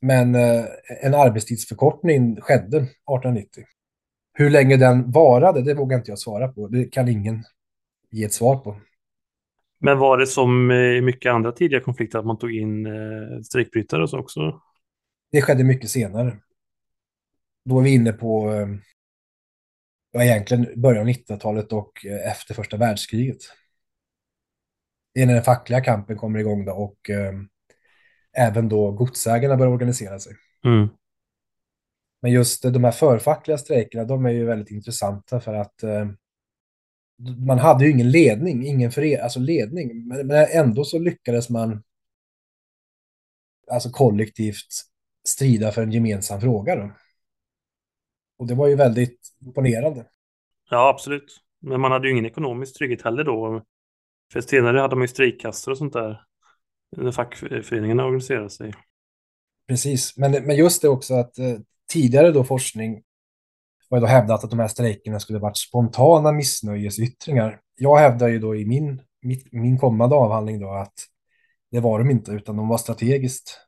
Men 0.00 0.34
eh, 0.34 0.64
en 1.02 1.14
arbetstidsförkortning 1.14 2.40
skedde 2.40 2.76
1890. 2.76 3.64
Hur 4.32 4.50
länge 4.50 4.76
den 4.76 5.10
varade, 5.10 5.62
det 5.62 5.74
vågar 5.74 5.98
inte 5.98 6.10
jag 6.10 6.18
svara 6.18 6.48
på. 6.48 6.68
Det 6.68 6.84
kan 6.84 7.08
ingen 7.08 7.44
ge 8.10 8.24
ett 8.24 8.34
svar 8.34 8.56
på. 8.56 8.80
Men 9.80 9.98
var 9.98 10.18
det 10.18 10.26
som 10.26 10.70
i 10.70 11.00
mycket 11.00 11.32
andra 11.32 11.52
tidiga 11.52 11.80
konflikter 11.80 12.18
att 12.18 12.26
man 12.26 12.38
tog 12.38 12.54
in 12.54 12.86
eh, 12.86 13.40
strejkbrytare 13.44 14.02
och 14.02 14.10
så 14.10 14.18
också? 14.18 14.60
Det 15.32 15.42
skedde 15.42 15.64
mycket 15.64 15.90
senare. 15.90 16.38
Då 17.64 17.78
är 17.78 17.82
vi 17.82 17.94
inne 17.94 18.12
på 18.12 18.52
eh, 18.52 18.68
ja, 20.10 20.22
egentligen 20.22 20.80
början 20.80 21.02
av 21.02 21.08
1900-talet 21.08 21.72
och 21.72 22.06
eh, 22.06 22.30
efter 22.30 22.54
första 22.54 22.76
världskriget. 22.76 23.38
Det 25.14 25.22
är 25.22 25.26
när 25.26 25.34
den 25.34 25.42
fackliga 25.42 25.80
kampen 25.80 26.16
kommer 26.16 26.38
igång 26.38 26.64
då 26.64 26.72
och 26.72 27.10
även 28.36 28.68
då 28.68 28.92
godsägarna 28.92 29.56
börjar 29.56 29.72
organisera 29.72 30.18
sig. 30.18 30.32
Mm. 30.64 30.88
Men 32.22 32.32
just 32.32 32.62
de 32.62 32.84
här 32.84 32.90
förfackliga 32.90 33.58
strejkerna, 33.58 34.04
de 34.04 34.26
är 34.26 34.30
ju 34.30 34.44
väldigt 34.44 34.70
intressanta 34.70 35.40
för 35.40 35.54
att 35.54 35.82
eh, 35.82 36.08
man 37.46 37.58
hade 37.58 37.84
ju 37.84 37.90
ingen 37.90 38.10
ledning, 38.10 38.66
ingen 38.66 38.90
för, 38.90 39.18
alltså 39.18 39.40
ledning, 39.40 40.08
men, 40.08 40.26
men 40.26 40.46
ändå 40.52 40.84
så 40.84 40.98
lyckades 40.98 41.50
man 41.50 41.82
alltså 43.70 43.90
kollektivt 43.90 44.90
strida 45.28 45.72
för 45.72 45.82
en 45.82 45.92
gemensam 45.92 46.40
fråga. 46.40 46.76
Då. 46.76 46.92
Och 48.38 48.46
det 48.46 48.54
var 48.54 48.66
ju 48.66 48.74
väldigt 48.74 49.28
imponerande. 49.40 50.06
Ja, 50.70 50.88
absolut. 50.88 51.40
Men 51.60 51.80
man 51.80 51.92
hade 51.92 52.06
ju 52.06 52.12
ingen 52.12 52.26
ekonomisk 52.26 52.78
trygghet 52.78 53.02
heller 53.02 53.24
då. 53.24 53.64
För 54.32 54.40
senare 54.40 54.78
hade 54.78 54.96
man 54.96 55.02
ju 55.02 55.08
strejkkassor 55.08 55.72
och 55.72 55.78
sånt 55.78 55.92
där. 55.92 56.24
När 56.96 57.12
fackföreningarna 57.12 58.04
organiserade 58.04 58.50
sig. 58.50 58.74
Precis, 59.68 60.16
men, 60.16 60.32
men 60.32 60.56
just 60.56 60.82
det 60.82 60.88
också 60.88 61.14
att 61.14 61.38
eh, 61.38 61.58
tidigare 61.90 62.32
då 62.32 62.44
forskning 62.44 63.02
har 63.90 64.00
då 64.00 64.06
hävdat 64.06 64.44
att 64.44 64.50
de 64.50 64.58
här 64.58 64.68
strejkerna 64.68 65.20
skulle 65.20 65.38
varit 65.38 65.56
spontana 65.56 66.32
missnöjesyttringar. 66.32 67.60
Jag 67.76 67.98
hävdar 67.98 68.28
ju 68.28 68.38
då 68.38 68.56
i 68.56 68.66
min, 68.66 69.02
mitt, 69.22 69.52
min 69.52 69.78
kommande 69.78 70.16
avhandling 70.16 70.60
då 70.60 70.70
att 70.70 70.94
det 71.70 71.80
var 71.80 71.98
de 71.98 72.10
inte, 72.10 72.32
utan 72.32 72.56
de 72.56 72.68
var 72.68 72.78
strategiskt. 72.78 73.58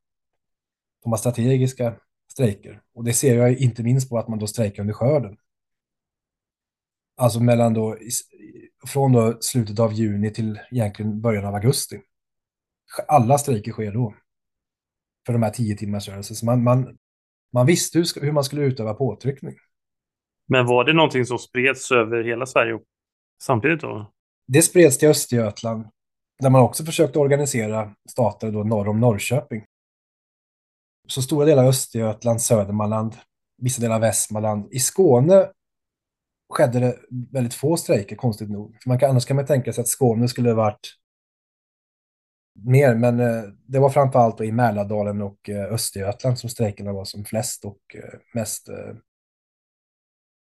De 1.02 1.10
var 1.10 1.16
strategiska 1.16 1.96
strejker. 2.32 2.82
Och 2.94 3.04
det 3.04 3.12
ser 3.12 3.36
jag 3.36 3.56
inte 3.58 3.82
minst 3.82 4.08
på 4.08 4.18
att 4.18 4.28
man 4.28 4.38
då 4.38 4.46
strejkar 4.46 4.82
under 4.82 4.94
skörden. 4.94 5.36
Alltså 7.16 7.40
mellan 7.40 7.74
då, 7.74 7.96
från 8.86 9.12
då 9.12 9.38
slutet 9.40 9.78
av 9.78 9.92
juni 9.92 10.30
till 10.30 10.60
egentligen 10.70 11.20
början 11.20 11.44
av 11.44 11.54
augusti. 11.54 12.00
Alla 13.08 13.38
strejker 13.38 13.72
sker 13.72 13.92
då. 13.92 14.14
För 15.26 15.32
de 15.32 15.42
här 15.42 15.50
tio 15.50 15.76
timmars 15.76 16.08
rörelser. 16.08 16.34
Så 16.34 16.46
man, 16.46 16.62
man, 16.62 16.98
man 17.52 17.66
visste 17.66 17.98
hur, 17.98 18.20
hur 18.20 18.32
man 18.32 18.44
skulle 18.44 18.62
utöva 18.62 18.94
påtryckning. 18.94 19.54
Men 20.48 20.66
var 20.66 20.84
det 20.84 20.92
någonting 20.92 21.26
som 21.26 21.38
spreds 21.38 21.90
över 21.90 22.24
hela 22.24 22.46
Sverige 22.46 22.78
samtidigt 23.42 23.80
då? 23.80 24.12
Det 24.46 24.62
spreds 24.62 24.98
till 24.98 25.08
Östergötland, 25.08 25.88
där 26.42 26.50
man 26.50 26.62
också 26.62 26.84
försökte 26.84 27.18
organisera 27.18 27.94
stater 28.08 28.50
då 28.50 28.64
norr 28.64 28.88
om 28.88 29.00
Norrköping. 29.00 29.64
Så 31.08 31.22
stora 31.22 31.46
delar 31.46 31.62
av 31.62 31.68
Östergötland, 31.68 32.42
Södermanland, 32.42 33.16
vissa 33.58 33.82
delar 33.82 33.94
av 33.94 34.00
Västmanland. 34.00 34.68
I 34.70 34.78
Skåne 34.78 35.50
skedde 36.52 36.80
det 36.80 36.98
väldigt 37.32 37.54
få 37.54 37.76
strejker, 37.76 38.16
konstigt 38.16 38.50
nog. 38.50 38.76
För 38.82 38.88
man 38.88 38.98
kan, 38.98 39.10
annars 39.10 39.24
kan 39.24 39.36
man 39.36 39.46
tänka 39.46 39.72
sig 39.72 39.82
att 39.82 39.88
Skåne 39.88 40.28
skulle 40.28 40.54
varit 40.54 40.94
mer, 42.54 42.94
men 42.94 43.20
eh, 43.20 43.42
det 43.66 43.78
var 43.78 43.90
framför 43.90 44.18
allt 44.18 44.40
i 44.40 44.52
Mälardalen 44.52 45.22
och 45.22 45.48
eh, 45.48 45.72
Östergötland 45.72 46.38
som 46.38 46.50
strejkerna 46.50 46.92
var 46.92 47.04
som 47.04 47.24
flest 47.24 47.64
och 47.64 47.80
eh, 47.94 48.18
mest 48.34 48.68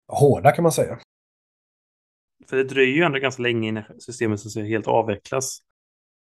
hårda 0.08 0.52
kan 0.52 0.64
man 0.64 0.72
säga. 0.72 1.00
För 2.50 2.58
det 2.58 2.64
dröjer 2.64 2.96
ju 2.96 3.04
ändå 3.04 3.20
ganska 3.20 3.44
länge 3.44 3.68
innan 3.68 3.84
systemet 4.00 4.40
så 4.40 4.62
helt 4.62 4.88
avvecklas. 4.88 5.60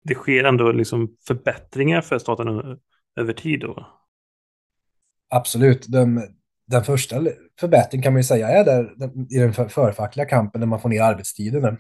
Det 0.03 0.13
sker 0.13 0.43
ändå 0.43 0.71
liksom 0.71 1.15
förbättringar 1.27 2.01
för 2.01 2.19
staten 2.19 2.47
över 3.15 3.33
tid 3.33 3.59
då? 3.59 3.87
Absolut. 5.29 5.87
De, 5.87 6.27
den 6.67 6.83
första 6.83 7.15
förbättringen 7.59 8.03
kan 8.03 8.13
man 8.13 8.19
ju 8.19 8.23
säga 8.23 8.47
är 8.47 8.65
där 8.65 8.93
i 9.29 9.37
den 9.37 9.53
förfackliga 9.53 10.25
kampen 10.25 10.59
när 10.59 10.67
man 10.67 10.81
får 10.81 10.89
ner 10.89 11.01
arbetstiderna. 11.01 11.77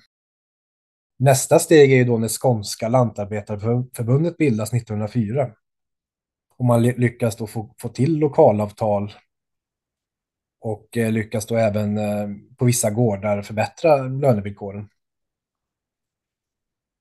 Nästa 1.19 1.59
steg 1.59 1.91
är 1.91 1.95
ju 1.95 2.03
då 2.03 2.17
när 2.17 2.27
Skånska 2.27 2.87
lantarbetarförbundet 2.87 4.37
bildas 4.37 4.73
1904. 4.73 5.51
Och 6.57 6.65
man 6.65 6.83
lyckas 6.83 7.35
då 7.35 7.47
få, 7.47 7.75
få 7.77 7.89
till 7.89 8.17
lokalavtal 8.17 9.13
och 10.59 10.97
eh, 10.97 11.11
lyckas 11.11 11.45
då 11.45 11.55
även 11.55 11.97
eh, 11.97 12.27
på 12.57 12.65
vissa 12.65 12.89
gårdar 12.89 13.41
förbättra 13.41 13.97
lönevillkoren. 13.97 14.89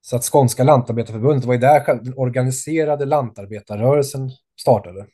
Så 0.01 0.17
att 0.17 0.25
Skånska 0.25 0.65
lantarbetarförbundet 0.65 1.45
var 1.45 1.55
ju 1.55 1.61
där 1.61 1.95
den 2.05 2.15
organiserade 2.17 3.05
lantarbetarrörelsen 3.05 4.31
startade. 4.61 5.07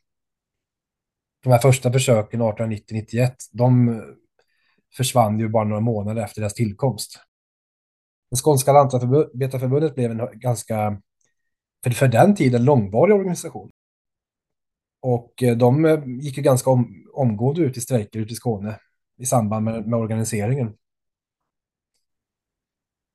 De 1.42 1.50
här 1.50 1.59
första 1.59 1.92
försöken 1.92 2.42
1890-91, 2.42 3.32
de 3.52 3.88
eh, 3.88 4.05
försvann 4.96 5.38
ju 5.38 5.48
bara 5.48 5.64
några 5.64 5.80
månader 5.80 6.22
efter 6.22 6.40
deras 6.40 6.55
tillkomst. 6.55 7.20
Skånska 8.37 8.72
lantarbetarförbundet 8.72 9.95
blev 9.95 10.11
en 10.11 10.41
ganska, 10.41 11.01
för, 11.85 11.91
för 11.91 12.09
den 12.09 12.35
tiden, 12.35 12.64
långvarig 12.64 13.14
organisation. 13.14 13.70
Och 15.01 15.43
eh, 15.43 15.57
de 15.57 15.85
eh, 15.85 16.05
gick 16.07 16.37
ju 16.37 16.43
ganska 16.43 16.70
om, 16.70 17.07
omgående 17.14 17.61
ut 17.61 17.76
i 17.76 17.80
strejker 17.80 18.18
ute 18.18 18.32
i 18.32 18.37
Skåne 18.37 18.78
i 19.18 19.26
samband 19.26 19.64
med, 19.64 19.87
med 19.87 19.99
organiseringen. 19.99 20.74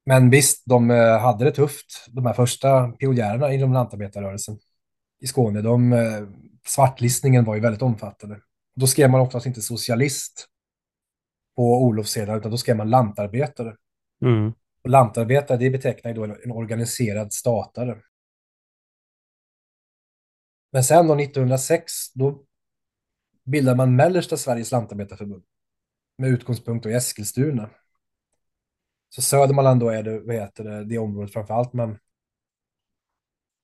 Men 0.05 0.30
visst, 0.30 0.63
de 0.65 0.91
eh, 0.91 1.20
hade 1.20 1.45
det 1.45 1.51
tufft, 1.51 2.05
de 2.07 2.26
här 2.26 2.34
första 2.34 2.91
pionjärerna 2.91 3.53
inom 3.53 3.74
lantarbetarrörelsen 3.74 4.59
i 5.22 5.28
Skåne. 5.28 5.61
De, 5.61 5.95
svartlistningen 6.65 7.45
var 7.45 7.55
ju 7.55 7.61
väldigt 7.61 7.82
omfattande. 7.82 8.39
Då 8.76 8.88
skrev 8.88 9.09
man 9.09 9.22
oftast 9.22 9.45
inte 9.45 9.61
socialist 9.61 10.47
på 11.55 11.84
Olofssedlar, 11.84 12.38
utan 12.38 12.51
då 12.51 12.57
skrev 12.57 12.78
man 12.78 12.89
lantarbetare. 12.89 13.76
Mm. 14.26 14.53
Och 14.89 14.93
lantarbetare, 14.93 15.57
det 15.57 15.69
betecknar 15.69 16.11
ju 16.11 16.15
då 16.15 16.23
en 16.23 16.51
organiserad 16.51 17.33
statare. 17.33 18.01
Men 20.71 20.83
sen 20.83 21.07
då 21.07 21.19
1906, 21.19 22.13
då 22.13 22.45
bildade 23.43 23.77
man 23.77 23.95
Mellersta 23.95 24.37
Sveriges 24.37 24.71
lantarbetarförbund 24.71 25.43
med 26.17 26.29
utgångspunkt 26.29 26.85
i 26.85 26.93
Eskilstuna. 26.93 27.69
Så 29.09 29.21
Södermanland 29.21 29.79
då 29.79 29.89
är 29.89 30.03
det, 30.03 30.19
vad 30.19 30.35
heter 30.35 30.63
det, 30.63 30.85
det 30.85 30.97
området 30.97 31.33
framför 31.33 31.53
allt 31.53 31.73
man 31.73 31.99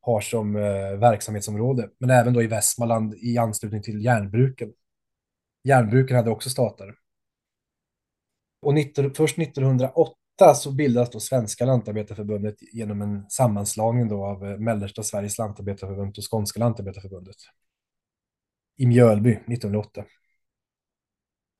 har 0.01 0.21
som 0.21 0.55
eh, 0.55 0.97
verksamhetsområde, 0.97 1.89
men 1.97 2.09
även 2.09 2.33
då 2.33 2.43
i 2.43 2.47
Västmanland 2.47 3.15
i 3.15 3.37
anslutning 3.37 3.81
till 3.81 4.05
järnbruken. 4.05 4.73
Järnbruken 5.63 6.17
hade 6.17 6.29
också 6.29 6.49
statare. 6.49 6.95
Och 8.61 8.73
19, 8.73 9.13
först 9.13 9.39
1908 9.39 10.24
så 10.55 10.71
bildas 10.71 11.09
då 11.09 11.19
Svenska 11.19 11.65
lantarbetarförbundet 11.65 12.55
genom 12.73 13.01
en 13.01 13.29
sammanslagning 13.29 14.07
då 14.07 14.25
av 14.25 14.45
eh, 14.45 14.57
Mellersta 14.57 15.03
Sveriges 15.03 15.37
lantarbetarförbund 15.37 16.17
och 16.17 16.31
Skånska 16.31 16.59
lantarbetarförbundet 16.59 17.35
i 18.77 18.85
Mjölby 18.85 19.31
1908. 19.31 20.05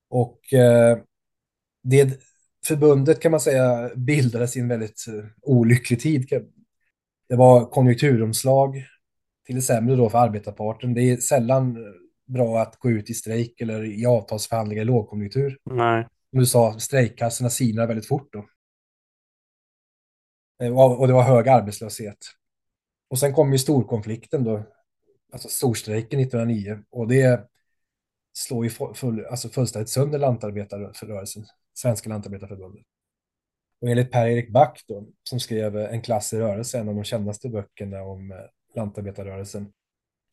Och 0.10 0.54
eh, 0.54 0.98
det 1.84 2.22
förbundet 2.66 3.20
kan 3.20 3.32
man 3.32 3.40
säga 3.40 3.92
bildades 3.96 4.58
i 4.58 4.60
en 4.60 4.68
väldigt 4.68 5.06
eh, 5.08 5.26
olycklig 5.42 6.00
tid. 6.00 6.30
Det 7.30 7.36
var 7.36 7.66
konjunkturomslag 7.66 8.84
till 9.46 9.56
det 9.56 9.62
sämre 9.62 9.96
då 9.96 10.10
för 10.10 10.18
arbetarparten. 10.18 10.94
Det 10.94 11.02
är 11.02 11.18
sällan 11.18 11.78
bra 12.28 12.62
att 12.62 12.80
gå 12.80 12.90
ut 12.90 13.10
i 13.10 13.14
strejk 13.14 13.62
eller 13.62 14.00
i 14.00 14.06
avtalsförhandlingar 14.06 14.82
i 14.82 14.86
lågkonjunktur. 14.86 15.58
Nej. 15.64 16.08
Som 16.30 16.40
du 16.40 16.46
sa, 16.46 16.80
strejkkassorna 16.80 17.50
sinar 17.50 17.88
väldigt 17.88 18.08
fort 18.08 18.34
då. 18.34 18.46
Eh, 20.62 20.80
och 20.80 21.08
det 21.08 21.14
var 21.14 21.24
hög 21.24 21.48
arbetslöshet. 21.48 22.18
Och 23.08 23.20
sen 23.20 23.34
kom 23.34 23.52
ju 23.52 23.58
storkonflikten 23.58 24.44
då, 24.44 24.64
alltså 25.32 25.48
storstrejken 25.48 26.20
1909. 26.20 26.80
Och 26.90 27.08
det 27.08 27.50
slår 28.34 28.66
ju 28.66 28.70
full, 28.70 29.26
alltså 29.26 29.50
fullständigt 29.50 29.90
sönder 29.90 30.20
lantarbetarrörelsen, 30.20 31.46
Svenska 31.74 32.10
lantarbetarförbundet. 32.10 32.86
Och 33.82 33.90
enligt 33.90 34.12
Per-Erik 34.12 34.52
Back 34.52 34.84
då, 34.88 35.08
som 35.24 35.40
skrev 35.40 35.78
eh, 35.78 35.94
En 35.94 36.02
klass 36.02 36.34
i 36.34 36.40
rörelse, 36.40 36.80
en 36.80 36.90
av 36.90 36.96
de 36.96 37.04
kändaste 37.04 37.50
böckerna 37.50 38.02
om 38.04 38.32
eh, 38.32 38.38
lantarbetarrörelsen. 38.76 39.74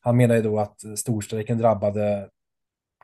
Han 0.00 0.16
menar 0.16 0.34
ju 0.34 0.42
då 0.42 0.58
att 0.58 0.98
storstrejken 0.98 1.58
drabbade 1.58 2.30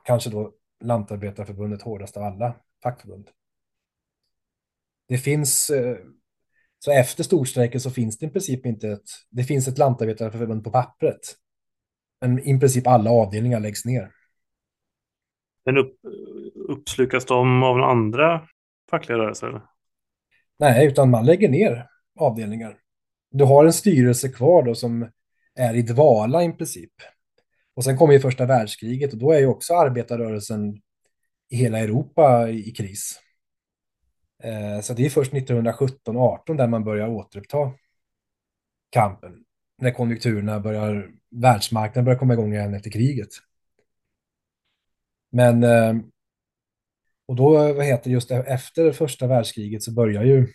kanske 0.04 0.30
då 0.30 0.52
lantarbetarförbundet 0.80 1.82
hårdast 1.82 2.16
av 2.16 2.22
alla 2.22 2.54
fackförbund. 2.82 3.30
Det 5.08 5.18
finns, 5.18 5.70
så 6.78 6.92
efter 6.92 7.24
storstrejken 7.24 7.80
så 7.80 7.90
finns 7.90 8.18
det 8.18 8.26
i 8.26 8.30
princip 8.30 8.66
inte 8.66 8.88
ett, 8.88 9.10
det 9.30 9.44
finns 9.44 9.68
ett 9.68 9.78
lantarbetarförbund 9.78 10.64
på 10.64 10.70
pappret. 10.70 11.20
Men 12.20 12.38
i 12.38 12.58
princip 12.58 12.86
alla 12.86 13.10
avdelningar 13.10 13.60
läggs 13.60 13.84
ner. 13.84 14.10
Men 15.64 15.78
upp, 15.78 15.94
uppslukas 16.68 17.24
de 17.24 17.62
av 17.62 17.76
andra 17.76 18.48
fackliga 18.90 19.18
rörelser? 19.18 19.62
Nej, 20.58 20.86
utan 20.86 21.10
man 21.10 21.26
lägger 21.26 21.48
ner 21.48 21.86
avdelningar. 22.18 22.78
Du 23.30 23.44
har 23.44 23.64
en 23.64 23.72
styrelse 23.72 24.28
kvar 24.28 24.62
då 24.62 24.74
som 24.74 25.08
är 25.54 25.74
i 25.74 25.82
dvala 25.82 26.44
i 26.44 26.52
princip. 26.52 26.92
Och 27.74 27.84
sen 27.84 27.96
kommer 27.96 28.12
ju 28.12 28.20
första 28.20 28.46
världskriget 28.46 29.12
och 29.12 29.18
då 29.18 29.32
är 29.32 29.38
ju 29.38 29.46
också 29.46 29.74
arbetarrörelsen 29.74 30.74
i 31.48 31.56
hela 31.56 31.78
Europa 31.78 32.48
i 32.48 32.70
kris. 32.70 33.20
Eh, 34.42 34.80
så 34.80 34.94
det 34.94 35.06
är 35.06 35.10
först 35.10 35.32
1917-18 35.32 36.56
där 36.56 36.66
man 36.66 36.84
börjar 36.84 37.08
återuppta 37.08 37.72
kampen. 38.90 39.44
När 39.78 39.90
konjunkturerna 39.90 40.60
börjar, 40.60 41.10
världsmarknaden 41.30 42.04
börjar 42.04 42.18
komma 42.18 42.32
igång 42.34 42.54
igen 42.54 42.74
efter 42.74 42.90
kriget. 42.90 43.28
Men, 45.30 45.62
eh, 45.64 45.94
och 47.26 47.36
då, 47.36 47.72
vad 47.72 47.84
heter 47.84 48.04
det, 48.04 48.10
just 48.10 48.30
e-, 48.30 48.44
efter 48.46 48.92
första 48.92 49.26
världskriget 49.26 49.82
så 49.82 49.92
börjar 49.92 50.24
ju 50.24 50.48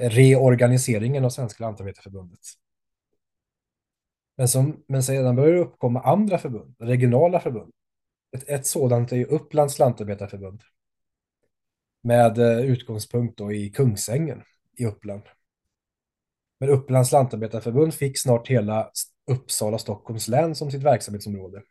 reorganiseringen 0.00 1.24
av 1.24 1.30
Svenska 1.30 1.64
Lantarbetarförbundet. 1.64 2.40
Men, 4.36 4.48
som, 4.48 4.84
men 4.88 5.02
sedan 5.02 5.36
börjar 5.36 5.54
det 5.54 5.60
uppkomma 5.60 6.00
andra 6.00 6.38
förbund, 6.38 6.76
regionala 6.78 7.40
förbund. 7.40 7.72
Ett, 8.36 8.48
ett 8.48 8.66
sådant 8.66 9.12
är 9.12 9.16
ju 9.16 9.24
Upplands 9.24 9.78
Lantarbetarförbund. 9.78 10.62
Med 12.06 12.38
eh, 12.38 12.60
utgångspunkt 12.60 13.38
då 13.38 13.52
i 13.52 13.70
Kungsängen 13.70 14.42
i 14.76 14.86
Uppland. 14.86 15.22
Men 16.60 16.68
Upplands 16.68 17.12
Lantarbetarförbund 17.12 17.94
fick 17.94 18.18
snart 18.18 18.48
hela 18.48 18.90
Uppsala 19.30 19.78
Stockholms 19.78 20.28
län 20.28 20.54
som 20.54 20.70
sitt 20.70 20.82
verksamhetsområde. 20.82 21.62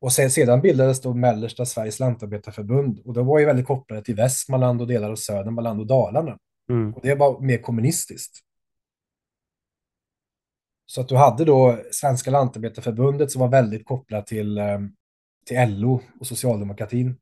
Och 0.00 0.12
sedan 0.12 0.60
bildades 0.60 1.00
då 1.00 1.14
Mellersta 1.14 1.66
Sveriges 1.66 1.98
Lantarbetarförbund 1.98 3.00
och 3.04 3.14
det 3.14 3.22
var 3.22 3.38
ju 3.38 3.46
väldigt 3.46 3.66
kopplade 3.66 4.02
till 4.02 4.14
Västmanland 4.16 4.80
och 4.80 4.86
delar 4.86 5.10
av 5.10 5.16
Södermanland 5.16 5.80
och 5.80 5.86
Dalarna. 5.86 6.38
Mm. 6.68 6.94
Och 6.94 7.00
det 7.02 7.14
var 7.14 7.40
mer 7.40 7.58
kommunistiskt. 7.58 8.38
Så 10.86 11.00
att 11.00 11.08
du 11.08 11.16
hade 11.16 11.44
då 11.44 11.78
Svenska 11.92 12.30
Lantarbetarförbundet 12.30 13.30
som 13.30 13.40
var 13.40 13.48
väldigt 13.48 13.84
kopplat 13.84 14.26
till, 14.26 14.58
eh, 14.58 14.80
till 15.46 15.80
LO 15.80 16.00
och 16.20 16.26
socialdemokratin. 16.26 17.16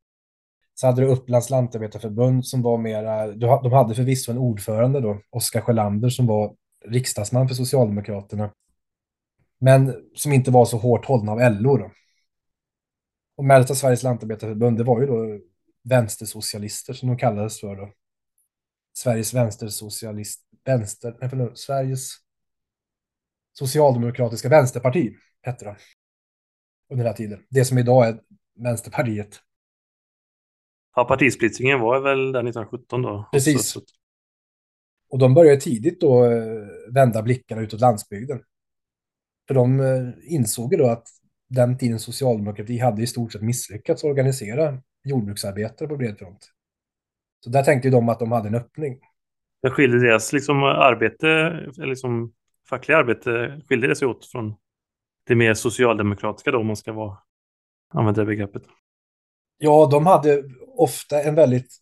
Så 0.80 0.86
hade 0.86 1.02
du 1.02 1.06
Upplands 1.06 1.50
Lantarbetarförbund 1.50 2.46
som 2.46 2.62
var 2.62 2.78
mera, 2.78 3.26
de 3.32 3.72
hade 3.72 3.94
förvisso 3.94 4.32
en 4.32 4.38
ordförande 4.38 5.00
då, 5.00 5.20
Oskar 5.30 5.60
Sjölander 5.60 6.08
som 6.08 6.26
var 6.26 6.56
riksdagsman 6.84 7.48
för 7.48 7.54
Socialdemokraterna. 7.54 8.54
Men 9.58 9.94
som 10.14 10.32
inte 10.32 10.50
var 10.50 10.64
så 10.64 10.78
hårt 10.78 11.04
hållna 11.04 11.32
av 11.32 11.38
LO 11.38 11.76
då. 11.76 11.90
Och 13.36 13.44
Mellersta 13.44 13.74
Sveriges 13.74 14.02
Lantarbetarförbund, 14.02 14.78
det 14.78 14.84
var 14.84 15.00
ju 15.00 15.06
då 15.06 15.40
vänstersocialister 15.84 16.92
som 16.92 17.08
de 17.08 17.18
kallades 17.18 17.60
för 17.60 17.76
då. 17.76 17.92
Sveriges 18.98 19.34
vänstersocialist, 19.34 20.40
vänster, 20.64 21.16
nej 21.20 21.30
förlåt, 21.30 21.58
Sveriges 21.58 22.10
socialdemokratiska 23.52 24.48
vänsterparti 24.48 25.14
hette 25.42 25.64
det. 25.64 25.76
Under 26.90 27.04
den 27.04 27.10
här 27.10 27.16
tiden. 27.16 27.46
Det 27.48 27.64
som 27.64 27.78
idag 27.78 28.08
är 28.08 28.20
Vänsterpartiet. 28.58 29.40
Ja, 30.98 31.04
partisplittringen 31.04 31.80
var 31.80 32.00
väl 32.00 32.18
där 32.18 32.40
1917 32.40 33.02
då? 33.02 33.28
Precis. 33.32 33.68
Så, 33.68 33.80
så, 33.80 33.86
Och 35.10 35.18
de 35.18 35.34
började 35.34 35.60
tidigt 35.60 36.00
då 36.00 36.24
eh, 36.24 36.66
vända 36.94 37.22
blickarna 37.22 37.62
utåt 37.62 37.80
landsbygden. 37.80 38.42
För 39.48 39.54
de 39.54 39.80
eh, 39.80 40.34
insåg 40.34 40.72
ju 40.72 40.78
då 40.78 40.86
att 40.86 41.08
den 41.48 41.78
tidens 41.78 42.02
socialdemokrati 42.02 42.78
hade 42.78 43.02
i 43.02 43.06
stort 43.06 43.32
sett 43.32 43.42
misslyckats 43.42 44.04
organisera 44.04 44.82
jordbruksarbetare 45.04 45.88
på 45.88 45.96
bred 45.96 46.18
front. 46.18 46.50
Så 47.44 47.50
där 47.50 47.62
tänkte 47.62 47.88
ju 47.88 47.92
de 47.92 48.08
att 48.08 48.18
de 48.18 48.32
hade 48.32 48.48
en 48.48 48.54
öppning. 48.54 49.00
Men 49.62 49.72
skiljer 49.72 49.98
deras 50.00 50.32
liksom 50.32 50.62
arbete, 50.62 51.28
eller 51.76 51.86
liksom 51.86 52.32
fackliga 52.68 52.98
arbete, 52.98 53.60
skiljer 53.68 53.88
det 53.88 53.96
sig 53.96 54.08
åt 54.08 54.26
från 54.26 54.54
det 55.26 55.34
mer 55.34 55.54
socialdemokratiska 55.54 56.50
då, 56.50 56.58
om 56.58 56.66
man 56.66 56.76
ska 56.76 56.92
vara, 56.92 57.18
använda 57.94 58.20
det 58.20 58.26
begreppet? 58.26 58.62
Ja, 59.58 59.88
de 59.90 60.06
hade 60.06 60.42
ofta 60.76 61.22
en 61.22 61.34
väldigt 61.34 61.76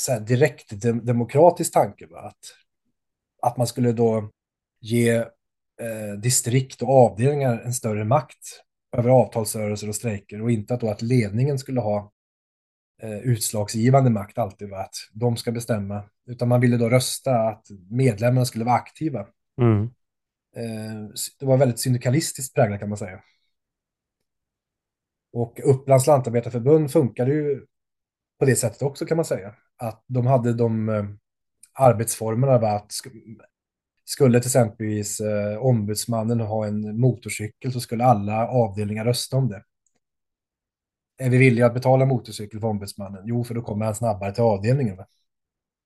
så 0.00 0.12
här, 0.12 0.20
direkt 0.20 0.82
dem- 0.82 1.04
demokratisk 1.06 1.72
tanke. 1.72 2.06
Va? 2.06 2.20
Att, 2.20 2.38
att 3.42 3.56
man 3.56 3.66
skulle 3.66 3.92
då 3.92 4.30
ge 4.80 5.16
eh, 5.80 6.12
distrikt 6.22 6.82
och 6.82 6.90
avdelningar 6.90 7.58
en 7.58 7.72
större 7.72 8.04
makt 8.04 8.62
över 8.96 9.10
avtalsrörelser 9.10 9.88
och 9.88 9.94
strejker 9.94 10.42
och 10.42 10.50
inte 10.50 10.74
att, 10.74 10.80
då 10.80 10.90
att 10.90 11.02
ledningen 11.02 11.58
skulle 11.58 11.80
ha 11.80 12.12
eh, 13.02 13.18
utslagsgivande 13.18 14.10
makt 14.10 14.38
alltid. 14.38 14.68
Va? 14.68 14.78
Att 14.78 14.94
de 15.12 15.36
ska 15.36 15.52
bestämma. 15.52 16.02
Utan 16.26 16.48
man 16.48 16.60
ville 16.60 16.76
då 16.76 16.88
rösta 16.88 17.38
att 17.48 17.66
medlemmarna 17.90 18.44
skulle 18.44 18.64
vara 18.64 18.74
aktiva. 18.76 19.26
Mm. 19.60 19.82
Eh, 20.56 21.08
det 21.40 21.46
var 21.46 21.56
väldigt 21.56 21.80
syndikalistiskt 21.80 22.54
präglat 22.54 22.80
kan 22.80 22.88
man 22.88 22.98
säga. 22.98 23.20
Och 25.36 25.60
Upplands 25.64 26.06
lantarbetarförbund 26.06 26.92
funkade 26.92 27.34
ju 27.34 27.66
på 28.38 28.44
det 28.44 28.56
sättet 28.56 28.82
också 28.82 29.06
kan 29.06 29.16
man 29.16 29.24
säga. 29.24 29.54
Att 29.76 30.04
de 30.06 30.26
hade 30.26 30.52
de 30.52 30.88
eh, 30.88 31.04
arbetsformerna 31.72 32.58
var 32.58 32.76
att 32.76 32.90
sk- 32.90 33.40
skulle 34.04 34.40
till 34.40 34.48
exempelvis 34.48 35.20
eh, 35.20 35.58
ombudsmannen 35.58 36.40
ha 36.40 36.66
en 36.66 37.00
motorcykel 37.00 37.72
så 37.72 37.80
skulle 37.80 38.04
alla 38.04 38.48
avdelningar 38.48 39.04
rösta 39.04 39.36
om 39.36 39.48
det. 39.48 39.62
Är 41.18 41.30
vi 41.30 41.38
villiga 41.38 41.66
att 41.66 41.74
betala 41.74 42.06
motorcykel 42.06 42.60
för 42.60 42.68
ombudsmannen? 42.68 43.22
Jo, 43.24 43.44
för 43.44 43.54
då 43.54 43.62
kommer 43.62 43.84
han 43.84 43.94
snabbare 43.94 44.32
till 44.32 44.42
avdelningen. 44.42 44.96
Va? 44.96 45.06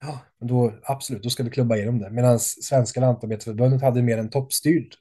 Ja, 0.00 0.20
men 0.38 0.48
då 0.48 0.72
absolut, 0.82 1.22
då 1.22 1.30
ska 1.30 1.42
vi 1.42 1.50
klubba 1.50 1.76
igenom 1.76 1.98
det. 1.98 2.10
Medan 2.10 2.38
Svenska 2.40 3.00
Lantarbetarförbundet 3.00 3.82
hade 3.82 4.02
mer 4.02 4.18
en 4.18 4.30
toppstyrd, 4.30 4.94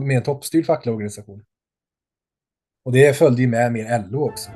mer 0.00 0.16
en 0.16 0.22
toppstyrd 0.22 0.66
facklig 0.66 0.94
organisation. 0.94 1.44
Och 2.86 2.92
det 2.92 3.16
följde 3.16 3.42
ju 3.42 3.48
med 3.48 3.72
mer 3.72 4.04
LO 4.10 4.28
också. 4.28 4.50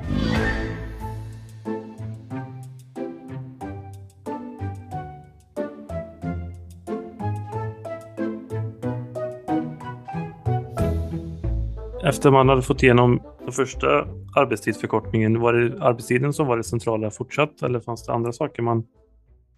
Efter 12.04 12.30
man 12.30 12.48
hade 12.48 12.62
fått 12.62 12.82
igenom 12.82 13.22
den 13.38 13.52
första 13.52 13.86
arbetstidsförkortningen, 14.36 15.40
var 15.40 15.52
det 15.52 15.82
arbetstiden 15.82 16.32
som 16.32 16.46
var 16.46 16.56
det 16.56 16.64
centrala 16.64 17.10
fortsatt 17.10 17.62
eller 17.62 17.80
fanns 17.80 18.06
det 18.06 18.12
andra 18.12 18.32
saker 18.32 18.62
man 18.62 18.84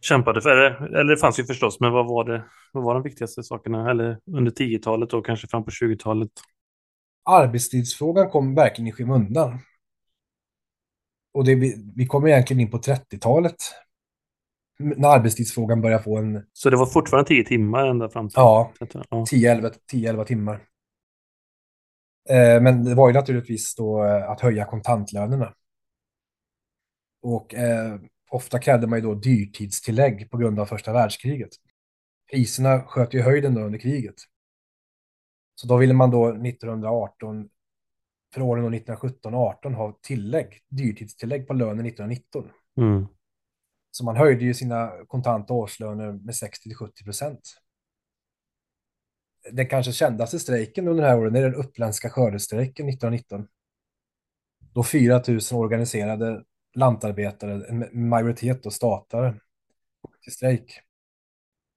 kämpade 0.00 0.40
för? 0.40 0.50
Eller, 0.50 1.00
eller 1.00 1.10
det 1.10 1.20
fanns 1.20 1.38
ju 1.38 1.44
förstås, 1.44 1.80
men 1.80 1.92
vad 1.92 2.06
var, 2.06 2.24
det, 2.24 2.42
vad 2.72 2.84
var 2.84 2.94
de 2.94 3.02
viktigaste 3.02 3.42
sakerna? 3.42 3.90
Eller 3.90 4.18
under 4.32 4.50
10-talet 4.50 5.12
och 5.12 5.26
kanske 5.26 5.46
fram 5.46 5.64
på 5.64 5.70
20-talet? 5.70 6.30
Arbetstidsfrågan 7.30 8.30
kom 8.30 8.54
verkligen 8.54 8.88
i 8.88 8.92
skymundan. 8.92 9.58
Och 11.34 11.44
det, 11.44 11.54
vi, 11.54 11.92
vi 11.96 12.06
kommer 12.06 12.28
egentligen 12.28 12.60
in 12.60 12.70
på 12.70 12.78
30-talet. 12.78 13.56
När 14.78 15.08
arbetstidsfrågan 15.08 15.80
börjar 15.80 15.98
få 15.98 16.16
en 16.16 16.46
Så 16.52 16.70
det 16.70 16.76
var 16.76 16.86
fortfarande 16.86 17.28
10 17.28 17.44
timmar 17.44 17.86
ända 17.86 18.08
fram 18.08 18.28
till... 18.28 18.34
ja, 18.36 18.72
ja. 19.10 19.24
10-11 19.32 19.74
10-11 19.92 20.24
timmar. 20.24 20.66
Eh, 22.28 22.62
men 22.62 22.84
det 22.84 22.94
var 22.94 23.08
ju 23.08 23.14
naturligtvis 23.14 23.74
då 23.74 24.04
eh, 24.04 24.30
att 24.30 24.40
höja 24.40 24.64
kontantlönerna. 24.64 25.54
Och 27.22 27.54
eh, 27.54 28.00
ofta 28.30 28.58
krävde 28.58 28.86
man 28.86 28.98
ju 28.98 29.02
då 29.02 29.14
dyrtidstillägg 29.14 30.30
på 30.30 30.36
grund 30.36 30.60
av 30.60 30.66
första 30.66 30.92
världskriget. 30.92 31.50
Priserna 32.30 32.82
sköt 32.82 33.14
ju 33.14 33.22
höjden 33.22 33.54
då 33.54 33.60
under 33.60 33.78
kriget. 33.78 34.14
Så 35.60 35.66
då 35.66 35.76
ville 35.76 35.94
man 35.94 36.10
då 36.10 36.28
1918, 36.28 37.48
för 38.34 38.42
åren 38.42 38.74
1917 38.74 39.34
och 39.34 39.40
18 39.40 39.74
ha 39.74 39.98
tillägg, 40.02 40.60
dyrtidstillägg 40.68 41.46
på 41.46 41.52
lönen 41.52 41.86
1919. 41.86 42.50
Mm. 42.76 43.06
Så 43.90 44.04
man 44.04 44.16
höjde 44.16 44.44
ju 44.44 44.54
sina 44.54 44.92
kontanta 45.06 45.54
årslöner 45.54 46.12
med 46.12 46.34
60-70 46.34 47.04
procent. 47.04 47.40
Den 49.52 49.66
kanske 49.66 49.92
kändaste 49.92 50.38
strejken 50.38 50.88
under 50.88 51.02
den 51.02 51.10
här 51.10 51.18
åren 51.18 51.36
är 51.36 51.42
den 51.42 51.54
uppländska 51.54 52.10
skördestrejken 52.10 52.88
1919. 52.88 53.48
Då 54.72 54.84
4 54.84 55.22
000 55.28 55.40
organiserade 55.52 56.44
lantarbetare, 56.74 57.66
en 57.68 58.08
majoritet 58.08 58.66
och 58.66 58.72
statare, 58.72 59.40
till 60.22 60.32
strejk. 60.32 60.80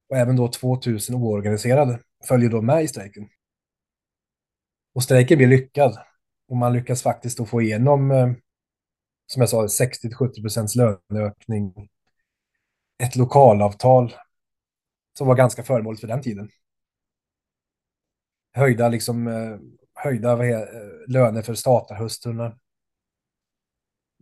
Och 0.08 0.16
även 0.16 0.36
då 0.36 0.48
2 0.48 0.80
000 0.86 0.98
oorganiserade 1.12 2.00
följer 2.28 2.50
då 2.50 2.62
med 2.62 2.84
i 2.84 2.88
strejken. 2.88 3.28
Och 4.94 5.02
strejken 5.02 5.38
blir 5.38 5.48
lyckad. 5.48 5.98
Och 6.48 6.56
man 6.56 6.72
lyckas 6.72 7.02
faktiskt 7.02 7.38
då 7.38 7.46
få 7.46 7.62
igenom, 7.62 8.10
eh, 8.10 8.32
som 9.26 9.40
jag 9.40 9.48
sa, 9.48 9.68
60-70 9.68 10.40
procents 10.40 10.74
löneökning. 10.74 11.88
Ett 13.02 13.16
lokalavtal 13.16 14.14
som 15.18 15.26
var 15.26 15.34
ganska 15.34 15.62
föremåligt 15.62 16.00
för 16.00 16.08
den 16.08 16.22
tiden. 16.22 16.50
Höjda, 18.52 18.88
liksom, 18.88 19.26
eh, 19.26 19.58
höjda 19.94 20.46
eh, 20.48 20.66
löner 21.08 21.42
för 21.42 21.54
statarhustrurna. 21.54 22.58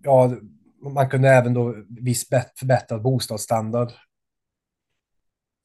Ja, 0.03 0.37
man 0.83 1.11
kunde 1.11 1.29
även 1.29 1.55
då 1.55 1.75
viss 1.89 2.29
förbättrad 2.57 3.03
bostadsstandard. 3.03 3.93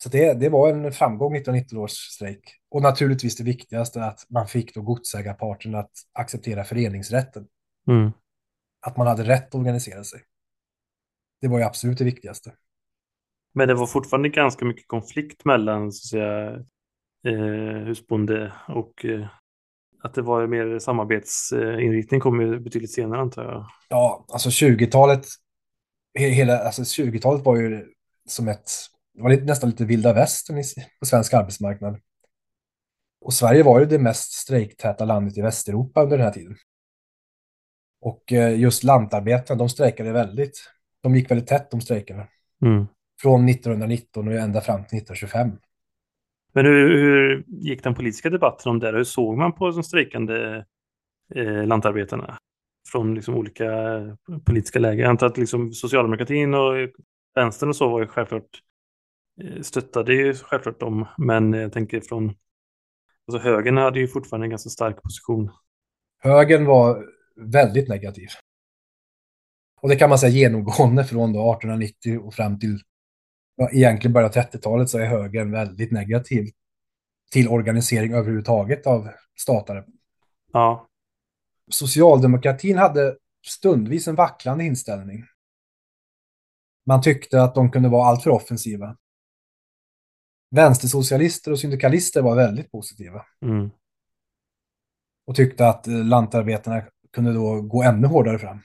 Så 0.03 0.09
det, 0.09 0.33
det 0.33 0.49
var 0.49 0.69
en 0.69 0.91
framgång 0.91 1.35
1919 1.35 1.77
års 1.77 1.91
strejk. 1.91 2.55
Och 2.71 2.81
naturligtvis 2.81 3.35
det 3.35 3.43
viktigaste 3.43 4.03
att 4.03 4.25
man 4.29 4.47
fick 4.47 4.73
då 4.73 4.81
godsägarparten 4.81 5.75
att 5.75 5.91
acceptera 6.13 6.63
föreningsrätten. 6.63 7.47
Mm. 7.89 8.11
Att 8.85 8.97
man 8.97 9.07
hade 9.07 9.23
rätt 9.23 9.47
att 9.47 9.55
organisera 9.55 10.03
sig. 10.03 10.21
Det 11.41 11.47
var 11.47 11.57
ju 11.57 11.63
absolut 11.63 11.97
det 11.97 12.03
viktigaste. 12.03 12.53
Men 13.53 13.67
det 13.67 13.73
var 13.73 13.87
fortfarande 13.87 14.29
ganska 14.29 14.65
mycket 14.65 14.87
konflikt 14.87 15.45
mellan 15.45 15.91
så 15.91 16.05
att 16.05 16.09
säga, 16.09 16.51
eh, 17.27 17.85
husbonde 17.85 18.53
och 18.67 19.05
eh, 19.05 19.27
att 20.03 20.13
det 20.13 20.21
var 20.21 20.47
mer 20.47 20.79
samarbetsinriktning 20.79 22.19
kom 22.19 22.41
ju 22.41 22.59
betydligt 22.59 22.93
senare 22.93 23.21
antar 23.21 23.43
jag. 23.43 23.65
Ja, 23.89 24.25
alltså 24.27 24.49
20-talet, 24.49 25.25
he- 26.19 26.29
hela, 26.29 26.59
alltså 26.59 26.81
20-talet 26.81 27.45
var 27.45 27.57
ju 27.57 27.85
som 28.27 28.47
ett, 28.47 28.71
det 29.17 29.23
var 29.23 29.29
nästan 29.29 29.69
lite 29.69 29.85
vilda 29.85 30.13
västern 30.13 30.63
på 30.99 31.05
svensk 31.05 31.33
arbetsmarknad. 31.33 31.99
Och 33.21 33.33
Sverige 33.33 33.63
var 33.63 33.79
ju 33.79 33.85
det 33.85 33.99
mest 33.99 34.31
strejktäta 34.31 35.05
landet 35.05 35.37
i 35.37 35.41
Västeuropa 35.41 36.03
under 36.03 36.17
den 36.17 36.25
här 36.25 36.33
tiden. 36.33 36.55
Och 38.01 38.33
eh, 38.33 38.59
just 38.59 38.83
lantarbetarna, 38.83 39.57
de 39.57 39.69
strejkade 39.69 40.11
väldigt. 40.11 40.71
De 41.03 41.15
gick 41.15 41.31
väldigt 41.31 41.47
tätt, 41.47 41.71
de 41.71 41.81
strejkerna. 41.81 42.27
Mm. 42.61 42.87
Från 43.21 43.49
1919 43.49 44.27
och 44.27 44.33
ända 44.33 44.61
fram 44.61 44.85
till 44.85 44.97
1925. 44.97 45.51
Men 46.53 46.65
hur, 46.65 46.89
hur 46.89 47.43
gick 47.47 47.83
den 47.83 47.95
politiska 47.95 48.29
debatten 48.29 48.69
om 48.69 48.79
det? 48.79 48.91
Hur 48.91 49.03
såg 49.03 49.37
man 49.37 49.53
på 49.53 49.71
de 49.71 49.83
strejkande 49.83 50.63
eh, 51.35 51.65
lantarbetarna? 51.65 52.37
Från 52.91 53.15
liksom 53.15 53.35
olika 53.35 53.71
politiska 54.45 54.79
läger. 54.79 55.03
Jag 55.03 55.09
antar 55.09 55.27
att 55.27 55.37
liksom 55.37 55.73
socialdemokratin 55.73 56.53
och 56.53 56.73
vänstern 57.35 57.69
och 57.69 57.75
så 57.75 57.89
var 57.89 57.99
ju 57.99 58.07
självklart 58.07 58.43
eh, 58.43 58.57
stöttade 59.61 60.13
ju 60.13 60.33
självklart 60.33 60.79
dem. 60.79 61.05
Men 61.17 61.53
jag 61.53 61.73
tänker 61.73 62.01
från 62.01 62.35
alltså 63.27 63.49
högern 63.49 63.77
hade 63.77 63.99
ju 63.99 64.07
fortfarande 64.07 64.45
en 64.45 64.49
ganska 64.49 64.69
stark 64.69 65.03
position. 65.03 65.51
Högern 66.19 66.65
var 66.65 67.05
väldigt 67.35 67.89
negativ. 67.89 68.27
Och 69.81 69.89
det 69.89 69.95
kan 69.95 70.09
man 70.09 70.19
säga 70.19 70.31
genomgående 70.31 71.03
från 71.05 71.33
då 71.33 71.53
1890 71.53 72.19
och 72.19 72.33
fram 72.33 72.59
till 72.59 72.79
ja, 73.55 73.69
egentligen 73.71 74.13
början 74.13 74.29
av 74.29 74.35
30-talet 74.35 74.89
så 74.89 74.97
är 74.97 75.05
högern 75.05 75.51
väldigt 75.51 75.91
negativ 75.91 76.45
till 77.31 77.47
organisering 77.47 78.13
överhuvudtaget 78.13 78.87
av 78.87 79.09
statare. 79.35 79.85
Ja, 80.53 80.87
Socialdemokratin 81.71 82.77
hade 82.77 83.17
stundvis 83.47 84.07
en 84.07 84.15
vacklande 84.15 84.63
inställning. 84.63 85.23
Man 86.85 87.01
tyckte 87.01 87.43
att 87.43 87.55
de 87.55 87.71
kunde 87.71 87.89
vara 87.89 88.07
alltför 88.07 88.29
offensiva. 88.29 88.97
Vänstersocialister 90.49 91.51
och 91.51 91.59
syndikalister 91.59 92.21
var 92.21 92.35
väldigt 92.35 92.71
positiva 92.71 93.25
mm. 93.41 93.69
och 95.25 95.35
tyckte 95.35 95.67
att 95.67 95.87
eh, 95.87 96.05
lantarbetarna 96.05 96.83
kunde 97.13 97.33
då 97.33 97.61
gå 97.61 97.83
ännu 97.83 98.07
hårdare 98.07 98.39
fram. 98.39 98.61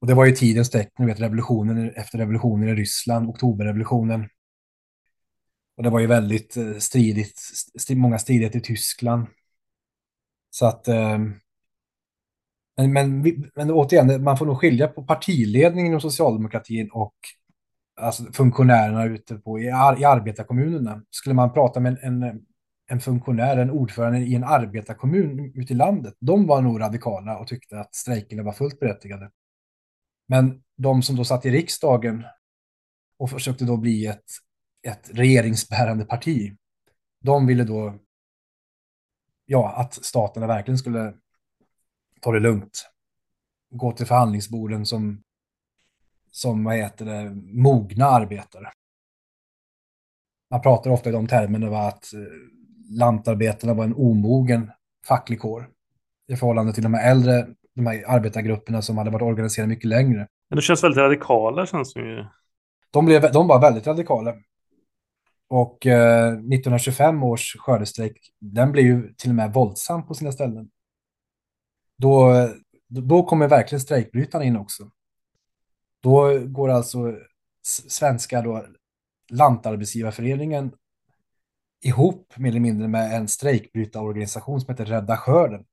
Och 0.00 0.06
det 0.06 0.14
var 0.14 0.24
ju 0.24 0.32
tidens 0.32 0.70
tecken, 0.70 1.06
vet 1.06 1.20
revolutionen 1.20 1.90
efter 1.90 2.18
revolutionen 2.18 2.68
i 2.68 2.74
Ryssland, 2.74 3.28
oktoberrevolutionen. 3.28 4.28
Och 5.76 5.82
det 5.82 5.90
var 5.90 6.00
ju 6.00 6.06
väldigt 6.06 6.56
eh, 6.56 6.74
stridigt, 6.74 7.38
st 7.76 7.94
många 7.94 8.18
stridigheter 8.18 8.58
i 8.58 8.62
Tyskland. 8.62 9.26
Så 10.50 10.66
att... 10.66 10.88
Eh, 10.88 11.18
men, 12.76 12.92
men, 12.92 13.22
men 13.54 13.70
återigen, 13.70 14.24
man 14.24 14.38
får 14.38 14.46
nog 14.46 14.60
skilja 14.60 14.88
på 14.88 15.02
partiledningen 15.04 15.86
inom 15.86 16.00
socialdemokratin 16.00 16.90
och 16.92 17.14
alltså, 17.98 18.32
funktionärerna 18.32 19.04
ute 19.04 19.34
på, 19.34 19.60
i, 19.60 19.70
ar, 19.70 20.00
i 20.00 20.04
arbetarkommunerna. 20.04 21.02
Skulle 21.10 21.34
man 21.34 21.52
prata 21.52 21.80
med 21.80 21.98
en, 22.02 22.22
en, 22.22 22.46
en 22.86 23.00
funktionär, 23.00 23.56
en 23.56 23.70
ordförande 23.70 24.18
i 24.18 24.34
en 24.34 24.44
arbetarkommun 24.44 25.52
ute 25.54 25.72
i 25.72 25.76
landet, 25.76 26.14
de 26.20 26.46
var 26.46 26.62
nog 26.62 26.80
radikala 26.80 27.38
och 27.38 27.46
tyckte 27.46 27.80
att 27.80 27.94
strejkerna 27.94 28.42
var 28.42 28.52
fullt 28.52 28.80
berättigade. 28.80 29.30
Men 30.28 30.62
de 30.76 31.02
som 31.02 31.16
då 31.16 31.24
satt 31.24 31.46
i 31.46 31.50
riksdagen 31.50 32.24
och 33.18 33.30
försökte 33.30 33.64
då 33.64 33.76
bli 33.76 34.06
ett, 34.06 34.24
ett 34.86 35.10
regeringsbärande 35.12 36.04
parti, 36.04 36.56
de 37.20 37.46
ville 37.46 37.64
då 37.64 37.98
ja, 39.46 39.74
att 39.76 39.94
staterna 39.94 40.46
verkligen 40.46 40.78
skulle 40.78 41.14
ta 42.20 42.32
det 42.32 42.40
lugnt. 42.40 42.90
Gå 43.70 43.92
till 43.92 44.06
förhandlingsborden 44.06 44.86
som, 44.86 45.22
som 46.30 46.64
vad 46.64 46.76
heter 46.76 47.04
det, 47.04 47.34
mogna 47.62 48.06
arbetare. 48.06 48.70
Man 50.50 50.60
pratar 50.60 50.90
ofta 50.90 51.08
i 51.08 51.12
de 51.12 51.26
termerna 51.26 51.70
va, 51.70 51.88
att 51.88 52.14
eh, 52.14 52.20
lantarbetarna 52.98 53.74
var 53.74 53.84
en 53.84 53.94
omogen 53.94 54.70
facklig 55.06 55.40
kår 55.40 55.68
i 56.28 56.36
förhållande 56.36 56.72
till 56.72 56.82
de 56.82 56.94
här 56.94 57.10
äldre 57.10 57.46
de 57.78 57.86
här 57.86 58.04
arbetargrupperna 58.06 58.82
som 58.82 58.98
hade 58.98 59.10
varit 59.10 59.22
organiserade 59.22 59.68
mycket 59.68 59.84
längre. 59.84 60.28
Men 60.48 60.56
det 60.56 60.62
känns 60.62 60.84
väldigt 60.84 60.98
radikala 60.98 61.66
känns 61.66 61.94
det 61.94 62.00
ju. 62.00 62.24
De, 62.90 63.06
blev, 63.06 63.32
de 63.32 63.48
var 63.48 63.60
väldigt 63.60 63.86
radikala. 63.86 64.34
Och 65.48 65.86
eh, 65.86 66.28
1925 66.28 67.22
års 67.22 67.56
skördestrejk, 67.58 68.32
den 68.40 68.72
blev 68.72 68.84
ju 68.84 69.14
till 69.14 69.30
och 69.30 69.36
med 69.36 69.52
våldsam 69.52 70.06
på 70.06 70.14
sina 70.14 70.32
ställen. 70.32 70.70
Då, 71.98 72.32
då, 72.88 73.00
då 73.00 73.22
kommer 73.22 73.48
verkligen 73.48 73.80
strejkbrytarna 73.80 74.44
in 74.44 74.56
också. 74.56 74.90
Då 76.00 76.38
går 76.38 76.68
alltså 76.68 77.16
svenska 77.88 78.42
då, 78.42 78.66
lantarbetsgivarföreningen 79.30 80.72
ihop 81.84 82.32
mer 82.36 82.48
eller 82.48 82.60
mindre 82.60 82.88
med 82.88 83.16
en 83.16 83.28
strejkbrytarorganisation 83.28 84.60
som 84.60 84.72
heter 84.74 84.84
Rädda 84.84 85.16
Skörden. 85.16 85.64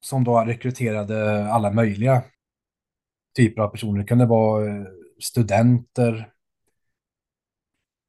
Som 0.00 0.24
då 0.24 0.40
rekryterade 0.40 1.46
alla 1.52 1.70
möjliga 1.70 2.22
typer 3.36 3.62
av 3.62 3.68
personer. 3.68 4.00
Det 4.00 4.06
kunde 4.06 4.26
vara 4.26 4.66
eh, 4.66 4.84
studenter, 5.20 6.32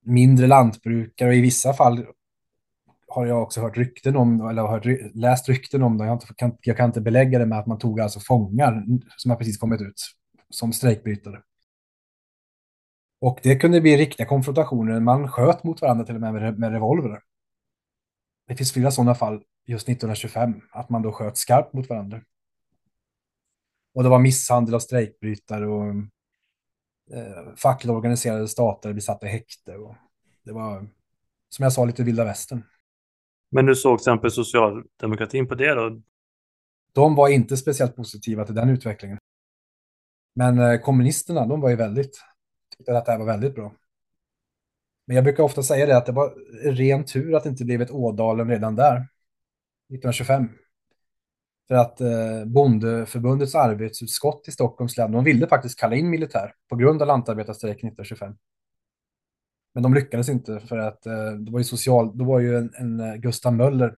mindre 0.06 0.48
lantbrukare 0.48 1.30
och 1.30 1.36
i 1.36 1.42
vissa 1.42 1.74
fall 1.74 2.06
har 3.08 3.26
jag 3.26 3.44
också 3.44 3.62
hört 3.62 3.78
rykten 3.78 4.16
om, 4.16 4.48
eller 4.48 4.62
har 4.62 4.70
hört, 4.70 5.14
läst 5.16 5.50
rykten 5.50 5.84
om 5.84 5.98
det. 5.98 6.06
Jag, 6.06 6.16
inte, 6.16 6.28
kan, 6.38 6.58
jag 6.62 6.78
kan 6.78 6.86
inte 6.86 7.02
belägga 7.02 7.40
det 7.40 7.46
med 7.46 7.60
att 7.60 7.68
man 7.68 7.80
tog 7.80 8.00
alltså 8.00 8.20
fångar 8.20 8.84
som 9.18 9.32
har 9.32 9.38
precis 9.38 9.58
kommit 9.58 9.82
ut 9.82 10.02
som 10.54 10.74
strejkbrytare. 10.74 11.42
Och 13.22 13.40
det 13.44 13.56
kunde 13.56 13.82
bli 13.82 13.98
riktiga 13.98 14.26
konfrontationer. 14.26 15.00
Man 15.00 15.28
sköt 15.28 15.64
mot 15.64 15.82
varandra 15.82 16.06
till 16.06 16.16
och 16.16 16.22
med 16.22 16.34
med, 16.34 16.60
med 16.60 16.72
revolver. 16.72 17.22
Det 18.48 18.56
finns 18.56 18.72
flera 18.72 18.92
sådana 18.92 19.16
fall 19.16 19.44
just 19.66 19.90
1925, 19.90 20.62
att 20.72 20.90
man 20.90 21.02
då 21.02 21.12
sköt 21.12 21.38
skarpt 21.38 21.74
mot 21.74 21.90
varandra. 21.90 22.22
Och 23.94 24.04
det 24.04 24.10
var 24.10 24.20
misshandel 24.20 24.76
av 24.76 24.80
strejkbrytare 24.80 25.68
och 25.68 25.88
eh, 27.12 27.56
fackligt 27.56 27.92
organiserade 27.92 28.48
stater 28.48 28.94
blir 28.94 29.02
satta 29.02 29.28
i 29.28 29.30
häkte. 29.30 29.78
Och 29.78 29.96
det 30.44 30.52
var, 30.52 30.88
som 31.50 31.64
jag 31.64 31.74
sa, 31.74 31.86
lite 31.86 32.04
vilda 32.04 32.24
västern. 32.24 32.64
Men 33.52 33.66
du 33.66 33.76
såg 33.76 33.98
till 33.98 34.04
exempel 34.04 34.32
socialdemokratin 34.32 35.48
på 35.48 35.56
det 35.56 35.74
då? 35.74 36.02
De 36.94 37.16
var 37.16 37.30
inte 37.30 37.58
speciellt 37.58 37.96
positiva 37.96 38.46
till 38.46 38.56
den 38.56 38.70
utvecklingen. 38.70 39.18
Men 40.34 40.60
eh, 40.60 40.80
kommunisterna, 40.80 41.46
de 41.46 41.62
var 41.62 41.70
ju 41.70 41.76
väldigt, 41.76 42.20
tyckte 42.78 42.98
att 42.98 43.06
det 43.06 43.12
här 43.12 43.20
var 43.20 43.26
väldigt 43.26 43.56
bra. 43.56 43.74
Men 45.08 45.16
jag 45.16 45.24
brukar 45.24 45.44
ofta 45.44 45.64
säga 45.64 45.86
det 45.86 45.98
att 45.98 46.06
det 46.06 46.12
var 46.12 46.34
ren 46.72 47.06
tur 47.06 47.36
att 47.36 47.44
det 47.44 47.50
inte 47.50 47.66
blev 47.66 47.82
ett 47.82 47.92
Ådalen 47.92 48.50
redan 48.50 48.76
där, 48.76 48.96
1925. 48.96 50.50
För 51.68 51.76
att 51.76 52.02
eh, 52.02 52.46
Bondeförbundets 52.46 53.56
arbetsutskott 53.56 54.48
i 54.48 54.52
Stockholms 54.52 54.98
län, 54.98 55.12
de 55.12 55.24
ville 55.24 55.48
faktiskt 55.48 55.80
kalla 55.80 55.96
in 55.96 56.10
militär 56.10 56.54
på 56.70 56.76
grund 56.76 57.02
av 57.02 57.08
lantarbetarstrejken 57.08 57.88
1925. 57.88 58.36
Men 59.74 59.84
de 59.84 59.94
lyckades 59.94 60.30
inte 60.30 60.60
för 60.60 60.78
att 60.78 61.06
eh, 61.06 61.32
det 61.32 61.52
var 61.52 61.60
ju, 61.60 61.64
social, 61.64 62.18
då 62.18 62.26
var 62.26 62.40
ju 62.40 62.58
en, 62.58 62.74
en 62.78 63.00
eh, 63.00 63.16
Gustav 63.16 63.54
Möller, 63.54 63.96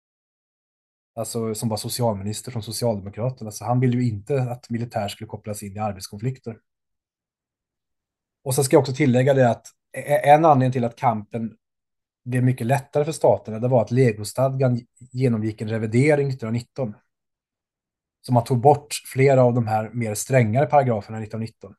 alltså, 1.15 1.55
som 1.55 1.69
var 1.69 1.77
socialminister 1.77 2.51
från 2.51 2.63
Socialdemokraterna, 2.63 3.51
så 3.51 3.65
han 3.65 3.79
ville 3.79 3.95
ju 3.97 4.07
inte 4.07 4.41
att 4.41 4.69
militär 4.69 5.07
skulle 5.07 5.27
kopplas 5.27 5.63
in 5.63 5.75
i 5.75 5.79
arbetskonflikter. 5.79 6.57
Och 8.43 8.55
så 8.55 8.63
ska 8.63 8.75
jag 8.75 8.81
också 8.81 8.93
tillägga 8.93 9.33
det 9.33 9.49
att 9.49 9.67
en 10.23 10.45
anledning 10.45 10.71
till 10.71 10.85
att 10.85 10.95
kampen 10.95 11.57
blev 12.25 12.43
mycket 12.43 12.67
lättare 12.67 13.05
för 13.05 13.11
staterna, 13.11 13.59
det 13.59 13.67
var 13.67 13.81
att 13.81 13.91
legostadgan 13.91 14.81
genomgick 15.11 15.61
en 15.61 15.69
revidering 15.69 16.27
1919. 16.27 16.93
Så 18.21 18.33
man 18.33 18.43
tog 18.43 18.61
bort 18.61 19.01
flera 19.13 19.43
av 19.43 19.53
de 19.53 19.67
här 19.67 19.89
mer 19.89 20.13
strängare 20.13 20.65
paragraferna 20.65 21.17
1919. 21.17 21.75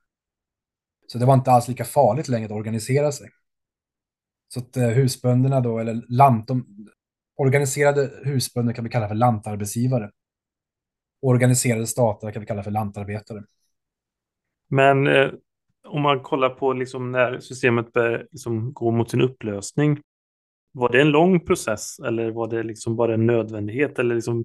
Så 1.06 1.18
det 1.18 1.26
var 1.26 1.34
inte 1.34 1.50
alls 1.50 1.68
lika 1.68 1.84
farligt 1.84 2.28
längre 2.28 2.46
att 2.46 2.52
organisera 2.52 3.12
sig. 3.12 3.28
Så 4.48 4.60
att 4.60 4.76
eh, 4.76 4.88
husbönderna 4.88 5.60
då, 5.60 5.78
eller 5.78 6.04
lant, 6.08 6.48
de 6.48 6.88
organiserade 7.36 8.10
husbönder 8.24 8.72
kan 8.74 8.84
vi 8.84 8.90
kalla 8.90 9.08
för 9.08 9.14
lantarbetsgivare. 9.14 10.10
Organiserade 11.22 11.86
stater 11.86 12.32
kan 12.32 12.40
vi 12.40 12.46
kalla 12.46 12.62
för 12.62 12.70
lantarbetare. 12.70 13.44
Men 14.68 15.06
eh, 15.06 15.30
om 15.88 16.02
man 16.02 16.20
kollar 16.20 16.50
på 16.50 16.72
liksom 16.72 17.12
när 17.12 17.40
systemet 17.40 17.92
börjar 17.92 18.26
liksom 18.30 18.72
gå 18.72 18.90
mot 18.90 19.10
sin 19.10 19.20
upplösning. 19.20 20.00
Var 20.72 20.88
det 20.88 21.00
en 21.00 21.10
lång 21.10 21.40
process 21.40 21.98
eller 21.98 22.30
var 22.30 22.48
det 22.48 22.62
liksom 22.62 22.96
bara 22.96 23.14
en 23.14 23.26
nödvändighet? 23.26 23.98
Eller 23.98 24.14
liksom 24.14 24.44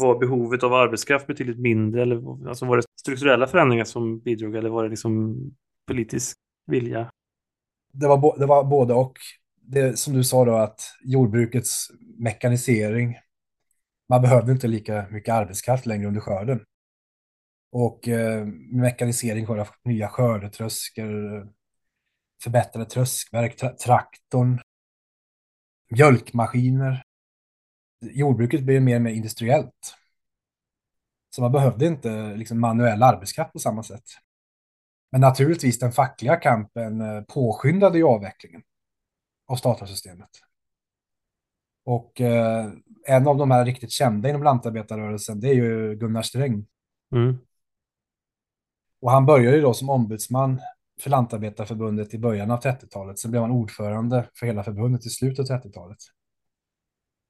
var 0.00 0.18
behovet 0.18 0.62
av 0.62 0.74
arbetskraft 0.74 1.26
betydligt 1.26 1.58
mindre? 1.58 2.02
Eller 2.02 2.48
alltså 2.48 2.66
var 2.66 2.76
det 2.76 2.82
strukturella 3.00 3.46
förändringar 3.46 3.84
som 3.84 4.18
bidrog 4.18 4.56
eller 4.56 4.70
var 4.70 4.82
det 4.84 4.90
liksom 4.90 5.36
politisk 5.86 6.38
vilja? 6.66 7.10
Det 7.92 8.08
var, 8.08 8.38
det 8.38 8.46
var 8.46 8.64
både 8.64 8.94
och. 8.94 9.18
Det 9.70 9.98
som 9.98 10.14
du 10.14 10.24
sa 10.24 10.44
då 10.44 10.56
att 10.56 10.80
jordbrukets 11.04 11.90
mekanisering, 12.18 13.18
man 14.08 14.22
behövde 14.22 14.52
inte 14.52 14.68
lika 14.68 15.06
mycket 15.10 15.34
arbetskraft 15.34 15.86
längre 15.86 16.08
under 16.08 16.20
skörden. 16.20 16.64
Och 17.72 18.08
eh, 18.08 18.46
mekanisering 18.72 19.46
har 19.46 19.68
nya 19.84 20.08
skördetröskor, 20.08 21.48
förbättrade 22.42 22.90
tröskverk, 22.90 23.56
tra 23.56 23.68
traktorn, 23.68 24.60
mjölkmaskiner. 25.90 27.02
Jordbruket 28.00 28.62
blev 28.62 28.82
mer 28.82 28.96
och 28.96 29.02
mer 29.02 29.12
industriellt. 29.12 29.94
Så 31.30 31.42
man 31.42 31.52
behövde 31.52 31.86
inte 31.86 32.36
liksom, 32.36 32.60
manuell 32.60 33.02
arbetskraft 33.02 33.52
på 33.52 33.58
samma 33.58 33.82
sätt. 33.82 34.04
Men 35.12 35.20
naturligtvis 35.20 35.78
den 35.78 35.92
fackliga 35.92 36.36
kampen 36.36 37.00
eh, 37.00 37.22
påskyndade 37.22 37.98
ju 37.98 38.04
avvecklingen 38.04 38.62
av 39.48 39.56
statarsystemet. 39.56 40.30
Och 41.84 42.20
eh, 42.20 42.72
en 43.06 43.28
av 43.28 43.36
de 43.36 43.50
här 43.50 43.64
riktigt 43.64 43.92
kända 43.92 44.28
inom 44.28 44.42
lantarbetarrörelsen, 44.42 45.40
det 45.40 45.48
är 45.48 45.54
ju 45.54 45.94
Gunnar 45.94 46.22
Sträng. 46.22 46.66
Mm. 47.12 47.38
Och 49.00 49.10
han 49.10 49.26
började 49.26 49.56
ju 49.56 49.62
då 49.62 49.74
som 49.74 49.90
ombudsman 49.90 50.60
för 51.00 51.10
Lantarbetarförbundet 51.10 52.14
i 52.14 52.18
början 52.18 52.50
av 52.50 52.60
30-talet. 52.60 53.18
Sen 53.18 53.30
blev 53.30 53.42
han 53.42 53.50
ordförande 53.50 54.28
för 54.34 54.46
hela 54.46 54.64
förbundet 54.64 55.06
i 55.06 55.08
slutet 55.10 55.50
av 55.50 55.56
30-talet. 55.56 55.98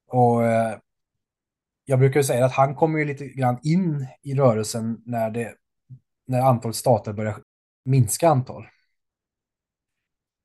Och 0.07 0.45
eh, 0.45 0.79
jag 1.85 1.99
brukar 1.99 2.23
säga 2.23 2.45
att 2.45 2.53
han 2.53 2.75
kommer 2.75 2.99
ju 2.99 3.05
lite 3.05 3.27
grann 3.29 3.59
in 3.63 4.07
i 4.23 4.35
rörelsen 4.35 5.03
när, 5.05 5.31
det, 5.31 5.55
när 6.27 6.41
antalet 6.41 6.77
stater 6.77 7.13
börjar 7.13 7.39
minska 7.85 8.29
antal. 8.29 8.67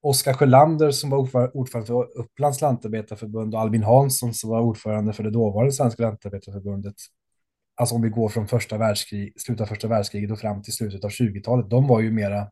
Oskar 0.04 0.34
Sjölander 0.34 0.92
som 0.92 1.10
var 1.10 1.18
ordförande 1.58 1.88
för 1.88 2.18
Upplands 2.18 2.62
lantarbetarförbund 2.62 3.56
och 3.56 3.62
Albin 3.62 3.84
Hansson 3.84 4.34
som 4.34 4.50
var 4.50 4.62
ordförande 4.62 5.14
för 5.14 5.24
det 5.24 5.32
dåvarande 5.32 5.72
Svenska 5.72 6.04
lantarbetarförbundet 6.04 6.96
alltså 7.76 7.96
om 7.96 8.02
vi 8.02 8.10
går 8.10 8.30
från 8.30 8.48
första 8.48 8.78
världskrig, 8.78 9.42
slutet 9.42 9.62
av 9.62 9.66
första 9.66 9.88
världskriget 9.88 10.32
och 10.32 10.40
fram 10.40 10.62
till 10.62 10.74
slutet 10.74 11.04
av 11.04 11.10
20-talet, 11.10 11.70
de 11.70 11.88
var 11.88 12.02
ju 12.02 12.12
mera 12.12 12.52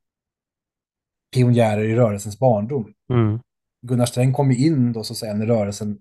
pionjärer 1.36 1.84
i 1.84 1.96
rörelsens 1.96 2.40
barndom. 2.40 2.94
Mm. 3.14 3.40
Gunnar 3.88 4.06
Sträng 4.06 4.34
kom 4.34 4.52
ju 4.52 4.68
in 4.68 4.94
då 4.94 5.04
så 5.04 5.14
att 5.14 5.18
säga 5.18 5.34
när 5.34 5.46
rörelsen 5.46 6.00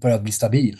började 0.00 0.22
bli 0.22 0.32
stabil. 0.32 0.78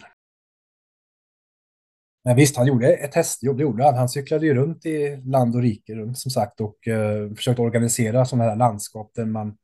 Men 2.24 2.36
visst, 2.36 2.56
han 2.56 2.66
gjorde 2.66 2.94
ett 2.94 3.12
testjobb, 3.12 3.56
det 3.56 3.62
gjorde 3.62 3.84
han. 3.84 3.94
Han 3.94 4.08
cyklade 4.08 4.46
ju 4.46 4.54
runt 4.54 4.86
i 4.86 5.16
land 5.16 5.54
och 5.54 5.62
rike 5.62 5.94
runt 5.94 6.18
som 6.18 6.30
sagt 6.30 6.60
och 6.60 6.76
uh, 6.88 7.34
försökte 7.34 7.62
organisera 7.62 8.24
sådana 8.24 8.44
här 8.44 8.56
landskap 8.56 9.10
där 9.14 9.24
man, 9.24 9.56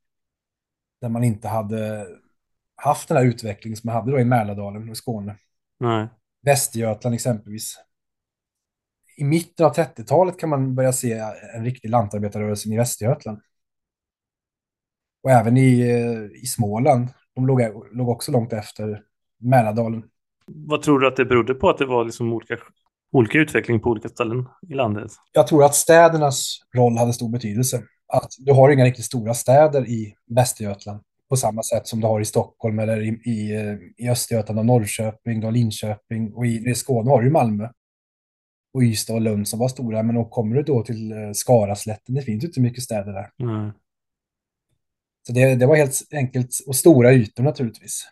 där 1.00 1.08
man 1.08 1.24
inte 1.24 1.48
hade 1.48 2.06
haft 2.76 3.08
den 3.08 3.16
här 3.16 3.24
utvecklingen 3.24 3.76
som 3.76 3.88
man 3.88 3.96
hade 3.96 4.10
då 4.10 4.20
i 4.20 4.24
Mälardalen 4.24 4.90
och 4.90 4.96
Skåne. 4.96 5.36
Nej. 5.80 6.08
Västergötland 6.42 7.14
exempelvis. 7.14 7.78
I 9.16 9.24
mitten 9.24 9.66
av 9.66 9.74
30-talet 9.74 10.38
kan 10.38 10.48
man 10.48 10.74
börja 10.74 10.92
se 10.92 11.12
en 11.54 11.64
riktig 11.64 11.90
lantarbetarrörelse 11.90 12.68
i 12.68 12.76
Västergötland. 12.76 13.40
Och 15.22 15.30
även 15.30 15.56
i, 15.56 15.80
i 16.42 16.46
Småland. 16.46 17.08
De 17.34 17.46
låg, 17.46 17.60
låg 17.92 18.08
också 18.08 18.32
långt 18.32 18.52
efter 18.52 19.02
Mälardalen. 19.38 20.04
Vad 20.46 20.82
tror 20.82 21.00
du 21.00 21.08
att 21.08 21.16
det 21.16 21.24
berodde 21.24 21.54
på 21.54 21.70
att 21.70 21.78
det 21.78 21.86
var 21.86 22.04
liksom 22.04 22.32
olika, 22.32 22.56
olika 23.12 23.38
utveckling 23.38 23.80
på 23.80 23.90
olika 23.90 24.08
ställen 24.08 24.48
i 24.68 24.74
landet? 24.74 25.10
Jag 25.32 25.46
tror 25.46 25.64
att 25.64 25.74
städernas 25.74 26.58
roll 26.76 26.98
hade 26.98 27.12
stor 27.12 27.30
betydelse. 27.30 27.82
Att 28.08 28.32
du 28.38 28.52
har 28.52 28.70
inga 28.70 28.84
riktigt 28.84 29.04
stora 29.04 29.34
städer 29.34 29.88
i 29.88 30.14
Västergötland 30.26 31.00
på 31.28 31.36
samma 31.36 31.62
sätt 31.62 31.86
som 31.86 32.00
du 32.00 32.06
har 32.06 32.20
i 32.20 32.24
Stockholm 32.24 32.78
eller 32.78 33.00
i, 33.00 33.08
i, 33.08 33.52
i 33.96 34.08
Östergötland 34.08 34.58
och 34.58 34.66
Norrköping, 34.66 35.44
och 35.44 35.52
Linköping 35.52 36.32
och 36.34 36.46
i, 36.46 36.70
i 36.70 36.74
Skåne 36.74 37.10
har 37.10 37.22
du 37.22 37.30
Malmö 37.30 37.68
och 38.74 38.82
Ystad 38.82 39.14
och 39.14 39.20
Lund 39.20 39.48
som 39.48 39.58
var 39.58 39.68
stora. 39.68 40.02
Men 40.02 40.16
om 40.16 40.30
kommer 40.30 40.56
du 40.56 40.62
då 40.62 40.82
till 40.82 41.12
eh, 41.12 41.32
Skaraslätten, 41.32 42.14
det 42.14 42.22
finns 42.22 42.44
ju 42.44 42.46
inte 42.46 42.60
mycket 42.60 42.84
städer 42.84 43.12
där. 43.12 43.30
Mm. 43.42 43.70
Så 45.26 45.32
det, 45.32 45.54
det 45.54 45.66
var 45.66 45.76
helt 45.76 46.08
enkelt, 46.12 46.48
och 46.66 46.76
stora 46.76 47.12
ytor 47.12 47.42
naturligtvis. 47.42 48.08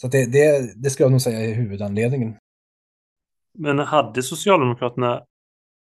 Så 0.00 0.08
det, 0.08 0.26
det, 0.26 0.72
det 0.82 0.90
skulle 0.90 1.04
jag 1.04 1.10
nog 1.10 1.22
säga 1.22 1.40
är 1.40 1.54
huvudanledningen. 1.54 2.36
Men 3.54 3.78
hade 3.78 4.22
Socialdemokraterna, 4.22 5.24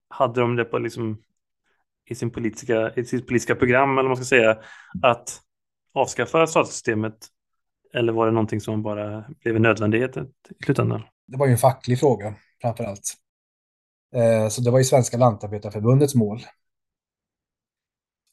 hade 0.09 0.41
de 0.41 0.55
det 0.55 0.65
på 0.65 0.77
liksom 0.77 1.21
i, 2.05 2.15
sin 2.15 2.31
politiska, 2.31 2.93
i 2.95 3.05
sitt 3.05 3.27
politiska 3.27 3.55
program, 3.55 3.91
eller 3.91 4.01
vad 4.01 4.09
man 4.09 4.15
ska 4.15 4.25
säga, 4.25 4.57
att 5.01 5.39
avskaffa 5.93 6.47
statssystemet? 6.47 7.15
Eller 7.93 8.13
var 8.13 8.25
det 8.25 8.31
någonting 8.31 8.61
som 8.61 8.83
bara 8.83 9.25
blev 9.43 9.55
en 9.55 9.61
nödvändighet 9.61 10.17
i 10.17 10.63
slutändan? 10.65 11.01
Det 11.27 11.37
var 11.37 11.45
ju 11.45 11.51
en 11.51 11.57
facklig 11.57 11.99
fråga 11.99 12.35
framför 12.61 12.83
allt. 12.83 13.13
Eh, 14.15 14.47
så 14.47 14.61
det 14.61 14.71
var 14.71 14.77
ju 14.77 14.83
Svenska 14.83 15.17
Lantarbetarförbundets 15.17 16.15
mål. 16.15 16.41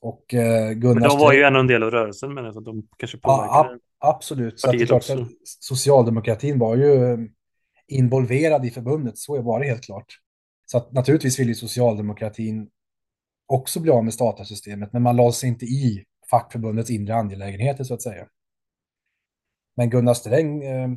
Och 0.00 0.34
eh, 0.34 0.72
Gunnar 0.72 1.00
men 1.00 1.08
de 1.08 1.18
var 1.18 1.32
ju 1.32 1.42
ändå 1.42 1.60
en 1.60 1.66
del 1.66 1.82
av 1.82 1.90
rörelsen, 1.90 2.34
men 2.34 2.46
alltså, 2.46 2.60
de 2.60 2.88
kanske 2.96 3.18
påverkade 3.18 3.68
ja, 3.72 3.78
Absolut, 4.04 4.60
så 4.60 4.72
det 4.72 4.86
klart 4.86 5.10
att 5.10 5.28
socialdemokratin 5.44 6.58
var 6.58 6.76
ju 6.76 7.18
involverad 7.88 8.66
i 8.66 8.70
förbundet, 8.70 9.18
så 9.18 9.42
var 9.42 9.60
det 9.60 9.66
helt 9.66 9.84
klart. 9.84 10.18
Så 10.66 10.78
att 10.78 10.92
naturligtvis 10.92 11.38
ville 11.38 11.54
socialdemokratin 11.54 12.68
också 13.52 13.80
bli 13.80 13.90
av 13.90 14.04
med 14.04 14.14
statarsystemet, 14.14 14.92
men 14.92 15.02
man 15.02 15.16
lade 15.16 15.32
sig 15.32 15.48
inte 15.48 15.64
i 15.64 16.04
fackförbundets 16.30 16.90
inre 16.90 17.14
angelägenheter 17.14 17.84
så 17.84 17.94
att 17.94 18.02
säga. 18.02 18.26
Men 19.76 19.90
Gunnar 19.90 20.14
Sträng 20.14 20.62
eh, 20.62 20.90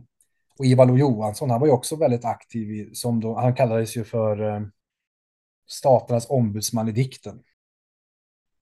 och 0.60 0.66
Ivar 0.66 0.86
Lo-Johansson, 0.86 1.49
han 1.49 1.60
var 1.60 1.68
ju 1.68 1.74
också 1.74 1.95
väldigt 1.95 2.26
aktiv, 2.26 2.72
i, 2.72 2.95
som 2.95 3.20
då, 3.20 3.36
han 3.36 3.56
kallades 3.56 3.97
ju 3.97 4.03
för 4.03 4.49
eh, 4.49 4.62
staternas 5.68 6.30
ombudsman 6.30 6.88
i 6.88 6.91
dikten. 6.91 7.43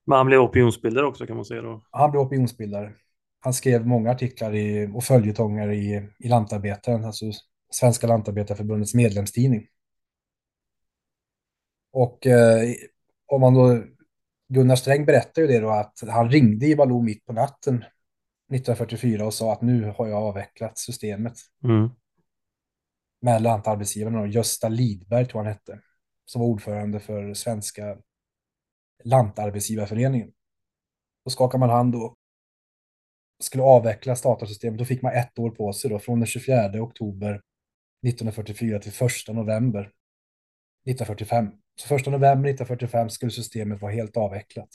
Men 0.06 0.18
han 0.18 0.26
blev 0.26 0.39
opinionsbildare 0.39 1.06
också 1.06 1.26
kan 1.26 1.36
man 1.36 1.46
säga 1.46 1.62
då? 1.62 1.82
Han 1.91 2.12
blev 2.12 2.22
opinionsbildare. 2.22 2.94
Han 3.39 3.54
skrev 3.54 3.88
många 3.88 4.12
artiklar 4.12 4.56
i, 4.56 4.89
och 4.94 5.04
följetonger 5.04 5.72
i, 5.72 6.10
i 6.20 6.28
Lantarbetaren, 6.28 7.06
alltså 7.06 7.26
Svenska 7.72 8.08
Lantarbetarförbundets 8.08 8.94
medlemstidning. 8.94 9.68
Och 11.91 12.28
eh, 12.28 12.74
om 13.26 13.41
man 13.41 13.53
då, 13.53 13.84
Gunnar 14.49 14.76
Sträng 14.76 15.05
berättar 15.05 15.41
ju 15.41 15.47
det 15.47 15.59
då 15.59 15.69
att 15.69 15.99
han 16.09 16.32
ringde 16.32 16.65
i 16.65 16.76
Baloo 16.76 17.01
mitt 17.01 17.26
på 17.26 17.34
natten 17.34 17.76
1944 17.76 19.26
och 19.26 19.34
sa 19.34 19.53
att 19.53 19.61
nu 19.61 19.93
har 19.97 20.07
jag 20.07 20.24
avvecklat 20.24 20.78
systemet. 20.78 21.34
Mm. 21.63 21.89
Med 23.21 23.41
lantarbetsgivaren 23.41 24.17
och 24.17 24.28
Gösta 24.28 24.69
Lidberg 24.69 25.26
tror 25.26 25.43
han 25.43 25.53
hette, 25.53 25.80
som 26.26 26.41
var 26.41 26.47
ordförande 26.47 26.99
för 26.99 27.34
Svenska 27.34 27.97
Lantarbetsgivarföreningen. 29.03 30.32
Då 31.26 31.32
skakar 31.32 31.57
man 31.57 31.69
hand 31.69 31.93
då. 31.93 32.15
skulle 33.39 33.63
avveckla 33.63 34.15
statarsystemet, 34.15 34.80
då 34.80 34.86
fick 34.86 35.01
man 35.01 35.13
ett 35.13 35.39
år 35.39 35.49
på 35.49 35.74
sig 35.74 35.89
då, 35.89 35.99
från 35.99 36.19
den 36.19 36.28
24 36.28 36.82
oktober 36.82 37.41
1944 38.07 38.80
till 38.80 38.91
1 38.91 39.36
november 39.36 39.82
1945. 40.86 41.51
Så 41.76 41.95
1 41.95 42.05
november 42.05 42.49
1945 42.49 43.09
skulle 43.09 43.32
systemet 43.32 43.82
vara 43.82 43.91
helt 43.91 44.17
avvecklat. 44.17 44.69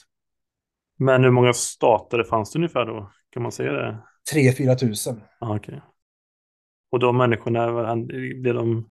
Men 0.98 1.24
hur 1.24 1.30
många 1.30 1.52
stater 1.52 2.24
fanns 2.24 2.52
det 2.52 2.58
ungefär 2.58 2.86
då? 2.86 3.12
Kan 3.30 3.42
man 3.42 3.52
säga 3.52 3.72
det? 3.72 3.98
3-4 4.34 4.74
tusen. 4.74 5.20
Ah, 5.40 5.56
okay. 5.56 5.80
Och 6.90 6.98
de 6.98 7.16
människorna, 7.16 7.96
blev 8.42 8.54
de, 8.54 8.90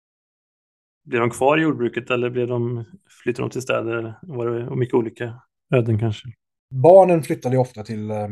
blev 1.03 1.21
de 1.21 1.29
kvar 1.29 1.57
i 1.57 1.61
jordbruket 1.61 2.09
eller 2.09 2.29
blev 2.29 2.47
de, 2.47 2.85
flyttade 3.23 3.47
de 3.47 3.49
till 3.49 3.61
städer? 3.61 4.19
Var 4.21 4.47
det 4.47 4.75
mycket 4.75 4.95
olika 4.95 5.41
öden 5.73 5.99
kanske? 5.99 6.27
Barnen 6.69 7.23
flyttade 7.23 7.57
ofta 7.57 7.83
till, 7.83 8.11
eh, 8.11 8.27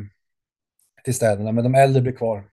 till 1.03 1.15
städerna, 1.15 1.51
men 1.51 1.63
de 1.63 1.76
äldre 1.76 2.01
blev 2.01 2.15
kvar. 2.15 2.51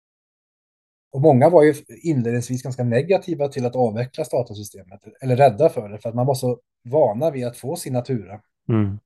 Och 1.16 1.22
många 1.22 1.48
var 1.48 1.62
ju 1.62 1.74
inledningsvis 2.02 2.62
ganska 2.62 2.84
negativa 2.84 3.48
till 3.48 3.66
att 3.66 3.76
avveckla 3.76 4.24
statussystemet, 4.24 5.00
eller 5.20 5.36
rädda 5.36 5.68
för 5.68 5.88
det, 5.88 5.98
för 5.98 6.08
att 6.08 6.14
man 6.14 6.26
var 6.26 6.34
så 6.34 6.60
vana 6.84 7.30
vid 7.30 7.46
att 7.46 7.56
få 7.56 7.76
sin 7.76 7.92
natura. 7.92 8.40
Mm. 8.68 8.98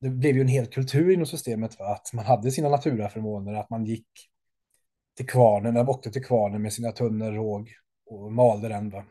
Det 0.00 0.10
blev 0.10 0.34
ju 0.34 0.40
en 0.40 0.48
hel 0.48 0.66
kultur 0.66 1.10
inom 1.10 1.26
systemet 1.26 1.74
för 1.74 1.84
att 1.84 2.12
man 2.12 2.24
hade 2.24 2.50
sina 2.50 2.68
naturaförmåner, 2.68 3.54
att 3.54 3.70
man 3.70 3.84
gick 3.84 4.06
till 5.16 5.26
kvarnen, 5.26 5.76
eller 5.76 5.90
åkte 5.90 6.10
till 6.10 6.24
kvarnen 6.24 6.62
med 6.62 6.72
sina 6.72 6.92
tunnor 6.92 7.32
råg 7.32 7.70
och 8.06 8.32
malde 8.32 8.68
den. 8.68 8.90
Va? 8.90 9.04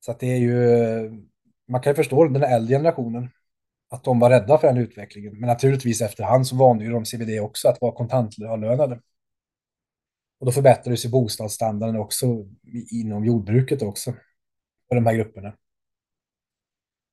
Så 0.00 0.10
att 0.10 0.20
det 0.20 0.26
är 0.26 0.38
ju, 0.38 1.26
man 1.68 1.80
kan 1.80 1.90
ju 1.90 1.94
förstå 1.94 2.24
den 2.24 2.42
äldre 2.42 2.74
generationen, 2.74 3.30
att 3.90 4.04
de 4.04 4.18
var 4.18 4.30
rädda 4.30 4.58
för 4.58 4.66
den 4.66 4.76
utvecklingen. 4.76 5.40
Men 5.40 5.48
naturligtvis 5.48 6.00
efterhand 6.00 6.46
så 6.46 6.56
vande 6.56 6.84
ju 6.84 6.90
de 6.90 7.04
sig 7.04 7.18
vid 7.18 7.28
det 7.28 7.40
också, 7.40 7.68
att 7.68 7.80
vara 7.80 7.92
kontantavlönade. 7.92 9.00
Och 10.38 10.46
då 10.46 10.52
förbättrades 10.52 11.04
ju 11.04 11.08
bostadsstandarden 11.08 11.96
också 11.96 12.26
inom 12.90 13.24
jordbruket 13.24 13.82
också, 13.82 14.12
för 14.88 14.94
de 14.94 15.06
här 15.06 15.14
grupperna. 15.14 15.56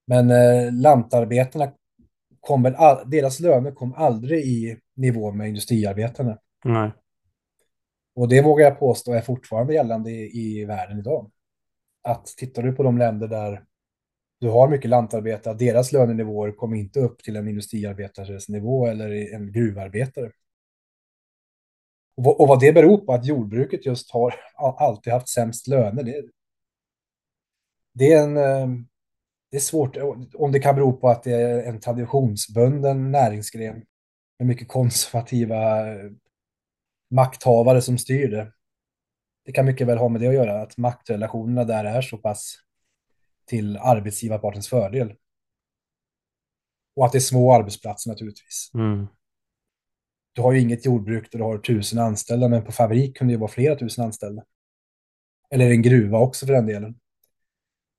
Men 0.08 0.32
eh, 0.32 0.74
lantarbetarna 0.74 1.74
kom 2.40 2.64
väl, 2.64 2.76
all, 2.76 3.10
deras 3.10 3.40
löner 3.40 3.72
kom 3.72 3.94
aldrig 3.94 4.46
i 4.46 4.78
nivå 4.96 5.32
med 5.32 5.48
industriarbetarna. 5.48 6.38
Nej. 6.66 6.92
Och 8.16 8.28
det 8.28 8.42
vågar 8.42 8.66
jag 8.66 8.80
påstå 8.80 9.14
är 9.14 9.22
fortfarande 9.22 9.74
gällande 9.74 10.12
i, 10.12 10.60
i 10.62 10.66
världen 10.66 11.00
idag. 11.00 11.32
Att 12.04 12.26
tittar 12.26 12.64
du 12.64 12.74
på 12.74 12.84
de 12.84 12.98
länder 12.98 13.28
där 13.28 13.64
du 14.40 14.50
har 14.50 14.68
mycket 14.68 14.90
lantarbetare, 14.90 15.54
deras 15.54 15.92
lönenivåer 15.92 16.52
kommer 16.52 16.78
inte 16.78 17.00
upp 17.00 17.24
till 17.24 17.36
en 17.36 17.48
industriarbetares 17.48 18.50
nivå 18.50 18.88
eller 18.88 19.34
en 19.36 19.52
gruvarbetare. 19.52 20.32
Och, 22.16 22.42
och 22.42 22.48
vad 22.48 22.60
det 22.60 22.74
beror 22.74 22.98
på, 22.98 23.14
att 23.14 23.26
jordbruket 23.26 23.86
just 23.86 24.12
har 24.12 24.36
alltid 24.56 25.14
haft 25.14 25.30
sämst 25.30 25.68
löner, 25.68 26.04
det, 26.04 26.26
det 27.94 28.14
är 28.14 28.24
en... 28.24 28.38
Eh, 28.38 28.68
det 29.52 29.58
är 29.58 29.62
svårt, 29.62 29.98
om 30.34 30.52
det 30.52 30.60
kan 30.60 30.76
bero 30.76 30.94
på 30.94 31.10
att 31.10 31.24
det 31.24 31.32
är 31.32 31.64
en 31.64 31.80
traditionsbunden 31.80 33.12
näringsgren 33.12 33.86
med 34.40 34.48
mycket 34.48 34.68
konservativa 34.68 35.90
eh, 35.92 36.12
makthavare 37.10 37.82
som 37.82 37.98
styr 37.98 38.32
det. 38.32 38.52
Det 39.46 39.52
kan 39.52 39.66
mycket 39.66 39.88
väl 39.88 39.98
ha 39.98 40.10
med 40.10 40.22
det 40.22 40.28
att 40.28 40.34
göra, 40.34 40.62
att 40.62 40.78
maktrelationerna 40.78 41.64
där 41.64 41.86
är 41.86 42.02
så 42.02 42.18
pass 42.18 42.56
till 43.46 43.78
arbetsgivarpartens 43.78 44.70
fördel. 44.70 45.14
Och 46.96 47.06
att 47.06 47.12
det 47.12 47.18
är 47.18 47.20
små 47.20 47.54
arbetsplatser 47.54 48.10
naturligtvis. 48.10 48.72
Mm. 48.74 49.08
Du 50.34 50.42
har 50.42 50.52
ju 50.52 50.60
inget 50.60 50.86
jordbruk 50.86 51.32
där 51.32 51.40
du 51.40 51.46
har 51.46 51.58
tusen 51.58 52.00
anställda, 52.00 52.48
men 52.48 52.64
på 52.64 52.72
fabrik 52.72 53.18
kunde 53.18 53.32
det 53.32 53.36
ju 53.36 53.40
vara 53.40 53.52
flera 53.52 53.76
tusen 53.76 54.06
anställda. 54.06 54.44
Eller 55.50 55.72
en 55.72 55.82
gruva 55.82 56.20
också 56.20 56.46
för 56.46 56.54
den 56.54 56.66
delen. 56.66 56.96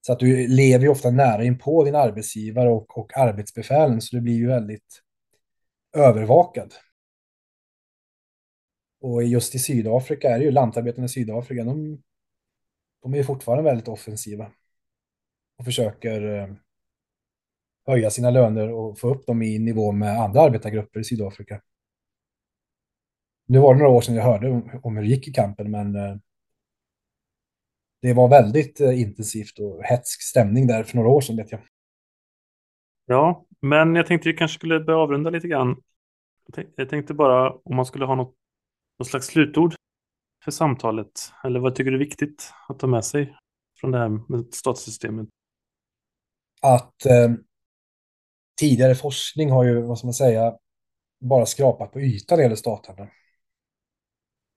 Så 0.00 0.12
att 0.12 0.18
du 0.18 0.48
lever 0.48 0.84
ju 0.84 0.90
ofta 0.90 1.10
nära 1.10 1.44
in 1.44 1.58
på 1.58 1.84
din 1.84 1.94
arbetsgivare 1.94 2.70
och, 2.70 2.98
och 2.98 3.16
arbetsbefälen, 3.16 4.00
så 4.00 4.16
du 4.16 4.22
blir 4.22 4.34
ju 4.34 4.46
väldigt 4.46 5.02
övervakad. 5.92 6.74
Och 9.00 9.24
just 9.24 9.54
i 9.54 9.58
Sydafrika 9.58 10.30
är 10.30 10.38
det 10.38 10.44
ju 10.44 10.50
lantarbetarna 10.50 11.04
i 11.04 11.08
Sydafrika, 11.08 11.64
de, 11.64 12.02
de 13.02 13.12
är 13.12 13.18
ju 13.18 13.24
fortfarande 13.24 13.64
väldigt 13.64 13.88
offensiva. 13.88 14.52
Och 15.58 15.64
försöker 15.64 16.38
eh, 16.38 16.48
höja 17.86 18.10
sina 18.10 18.30
löner 18.30 18.72
och 18.72 18.98
få 18.98 19.08
upp 19.08 19.26
dem 19.26 19.42
i 19.42 19.58
nivå 19.58 19.92
med 19.92 20.20
andra 20.20 20.40
arbetargrupper 20.40 21.00
i 21.00 21.04
Sydafrika. 21.04 21.60
Nu 23.52 23.58
var 23.58 23.74
det 23.74 23.80
några 23.80 23.92
år 23.92 24.00
sedan 24.00 24.14
jag 24.14 24.22
hörde 24.22 24.50
om, 24.82 24.96
hur 24.96 25.02
det 25.02 25.08
gick 25.08 25.28
i 25.28 25.32
kampen, 25.32 25.70
men 25.70 25.96
eh, 25.96 26.16
det 28.02 28.12
var 28.12 28.28
väldigt 28.28 28.80
eh, 28.80 29.00
intensivt 29.00 29.58
och 29.58 29.84
hetsk 29.84 30.22
stämning 30.22 30.66
där 30.66 30.82
för 30.84 30.96
några 30.96 31.08
år 31.08 31.20
sedan 31.20 31.36
vet 31.36 31.52
jag. 31.52 31.60
Ja, 33.06 33.46
men 33.60 33.94
jag 33.94 34.06
tänkte 34.06 34.28
vi 34.28 34.36
kanske 34.36 34.58
skulle 34.58 34.80
börja 34.80 34.98
avrunda 34.98 35.30
lite 35.30 35.48
grann. 35.48 35.82
Jag 36.76 36.88
tänkte 36.88 37.14
bara 37.14 37.52
om 37.52 37.76
man 37.76 37.86
skulle 37.86 38.04
ha 38.04 38.14
något, 38.14 38.34
något 38.98 39.08
slags 39.08 39.26
slutord 39.26 39.74
för 40.44 40.50
samtalet. 40.50 41.32
Eller 41.44 41.60
vad 41.60 41.74
tycker 41.74 41.90
du 41.90 41.96
är 41.96 42.04
viktigt 42.04 42.52
att 42.68 42.78
ta 42.78 42.86
med 42.86 43.04
sig 43.04 43.36
från 43.80 43.90
det 43.90 43.98
här 43.98 44.08
med 44.08 44.54
statssystemet? 44.54 45.28
Att 46.62 47.06
eh, 47.06 47.32
tidigare 48.60 48.94
forskning 48.94 49.50
har 49.50 49.64
ju, 49.64 49.82
vad 49.82 49.98
ska 49.98 50.06
man 50.06 50.14
säga, 50.14 50.58
bara 51.20 51.46
skrapat 51.46 51.92
på 51.92 52.00
ytan 52.00 52.26
när 52.30 52.36
det 52.36 52.42
gäller 52.42 52.56
staterna. 52.56 53.08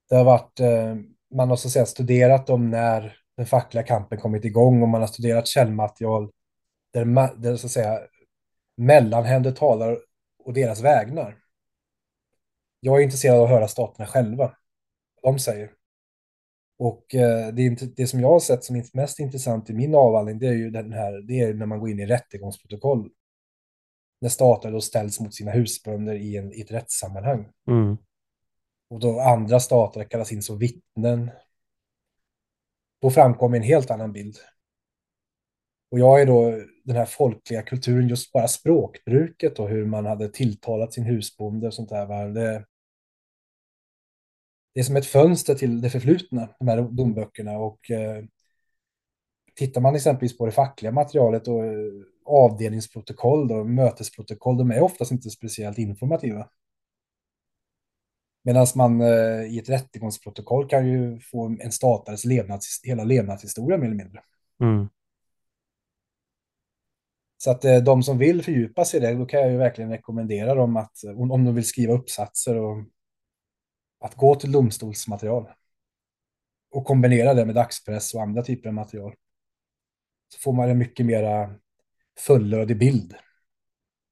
Det 0.09 0.15
har 0.15 0.23
varit, 0.23 0.59
eh, 0.59 0.95
man 1.35 1.49
har 1.49 1.55
så 1.55 1.67
att 1.67 1.71
säga 1.71 1.85
studerat 1.85 2.47
dem 2.47 2.69
när 2.69 3.17
den 3.37 3.45
fackliga 3.45 3.83
kampen 3.83 4.19
kommit 4.19 4.45
igång 4.45 4.81
och 4.81 4.87
man 4.87 5.01
har 5.01 5.07
studerat 5.07 5.47
källmaterial 5.47 6.31
där, 6.93 7.35
där 7.41 7.55
så 7.55 7.67
att 7.67 7.71
säga 7.71 7.99
mellanhänder 8.77 9.51
talar 9.51 9.97
och 10.43 10.53
deras 10.53 10.81
vägnar. 10.81 11.37
Jag 12.79 12.99
är 12.99 13.03
intresserad 13.03 13.37
av 13.37 13.43
att 13.43 13.49
höra 13.49 13.67
staterna 13.67 14.07
själva, 14.07 14.55
vad 15.21 15.33
de 15.33 15.39
säger. 15.39 15.71
Och 16.77 17.15
eh, 17.15 17.53
det, 17.53 17.61
är 17.61 17.65
inte, 17.65 17.85
det 17.85 18.07
som 18.07 18.19
jag 18.19 18.29
har 18.29 18.39
sett 18.39 18.63
som 18.63 18.83
mest 18.93 19.19
intressant 19.19 19.69
i 19.69 19.73
min 19.73 19.95
avhandling, 19.95 20.39
det 20.39 20.47
är 20.47 20.53
ju 20.53 20.69
den 20.69 20.93
här, 20.93 21.21
det 21.27 21.39
är 21.39 21.53
när 21.53 21.65
man 21.65 21.79
går 21.79 21.89
in 21.89 21.99
i 21.99 22.05
rättegångsprotokoll. 22.05 23.09
När 24.21 24.29
stater 24.29 24.71
då 24.71 24.81
ställs 24.81 25.19
mot 25.19 25.33
sina 25.33 25.51
husbönder 25.51 26.15
i, 26.15 26.37
en, 26.37 26.53
i 26.53 26.61
ett 26.61 26.71
rättssammanhang. 26.71 27.47
Mm. 27.67 27.97
Och 28.88 28.99
då 28.99 29.19
andra 29.19 29.59
stater 29.59 30.03
kallas 30.03 30.31
in 30.31 30.41
som 30.43 30.57
vittnen. 30.57 31.31
Då 33.01 33.09
framkommer 33.11 33.57
en 33.57 33.63
helt 33.63 33.91
annan 33.91 34.13
bild. 34.13 34.38
Och 35.91 35.99
jag 35.99 36.21
är 36.21 36.25
då 36.25 36.61
den 36.83 36.95
här 36.95 37.05
folkliga 37.05 37.61
kulturen, 37.61 38.07
just 38.07 38.31
bara 38.31 38.47
språkbruket 38.47 39.59
och 39.59 39.69
hur 39.69 39.86
man 39.86 40.05
hade 40.05 40.29
tilltalat 40.29 40.93
sin 40.93 41.03
husbonde 41.03 41.67
och 41.67 41.73
sånt 41.73 41.89
där. 41.89 42.27
Det, 42.29 42.65
det 44.73 44.79
är 44.79 44.83
som 44.83 44.95
ett 44.95 45.05
fönster 45.05 45.55
till 45.55 45.81
det 45.81 45.89
förflutna, 45.89 46.49
de 46.59 46.67
här 46.67 46.81
domböckerna. 46.81 47.57
Och 47.57 47.91
eh, 47.91 48.23
tittar 49.55 49.81
man 49.81 49.95
exempelvis 49.95 50.38
på 50.38 50.45
det 50.45 50.51
fackliga 50.51 50.91
materialet 50.91 51.47
och 51.47 51.65
eh, 51.65 51.73
avdelningsprotokoll 52.25 53.51
och 53.51 53.69
mötesprotokoll, 53.69 54.57
de 54.57 54.71
är 54.71 54.81
oftast 54.81 55.11
inte 55.11 55.29
speciellt 55.29 55.77
informativa. 55.77 56.49
Medan 58.45 58.67
man 58.75 59.01
eh, 59.01 59.43
i 59.43 59.59
ett 59.59 59.69
rättegångsprotokoll 59.69 60.67
kan 60.67 60.87
ju 60.87 61.19
få 61.19 61.57
en 61.59 61.71
statares 61.71 62.25
levnads, 62.25 62.81
hela 62.83 63.03
levnadshistoria 63.03 63.77
mer 63.77 63.85
eller 63.85 63.95
mindre. 63.95 64.21
Mm. 64.61 64.89
Så 67.37 67.51
att 67.51 67.65
eh, 67.65 67.77
de 67.77 68.03
som 68.03 68.17
vill 68.17 68.43
fördjupa 68.43 68.85
sig 68.85 68.99
i 68.99 69.03
det, 69.03 69.13
då 69.13 69.25
kan 69.25 69.39
jag 69.39 69.51
ju 69.51 69.57
verkligen 69.57 69.91
rekommendera 69.91 70.55
dem 70.55 70.77
att, 70.77 71.03
om, 71.03 71.31
om 71.31 71.45
de 71.45 71.55
vill 71.55 71.65
skriva 71.65 71.93
uppsatser, 71.93 72.55
och, 72.55 72.83
att 73.99 74.15
gå 74.15 74.35
till 74.35 74.51
domstolsmaterial. 74.51 75.47
Och 76.71 76.85
kombinera 76.85 77.33
det 77.33 77.45
med 77.45 77.55
dagspress 77.55 78.13
och 78.13 78.21
andra 78.21 78.41
typer 78.41 78.67
av 78.67 78.73
material. 78.73 79.13
Så 80.33 80.39
får 80.39 80.53
man 80.53 80.69
en 80.69 80.77
mycket 80.77 81.05
mera 81.05 81.55
fullödig 82.19 82.77
bild. 82.77 83.15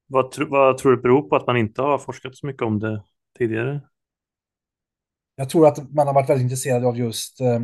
Vad, 0.08 0.32
tro, 0.32 0.50
vad 0.50 0.78
tror 0.78 0.92
du 0.92 1.02
beror 1.02 1.30
på 1.30 1.36
att 1.36 1.48
man 1.48 1.58
inte 1.58 1.82
har 1.82 1.98
forskat 1.98 2.36
så 2.36 2.48
mycket 2.48 2.62
om 2.62 2.80
det 2.80 3.04
tidigare? 3.38 3.82
Jag 5.36 5.50
tror 5.50 5.68
att 5.68 5.94
man 5.94 6.08
har 6.08 6.14
varit 6.14 6.30
väldigt 6.30 6.44
intresserad 6.44 6.86
av 6.86 6.98
just 6.98 7.42
eh, 7.42 7.60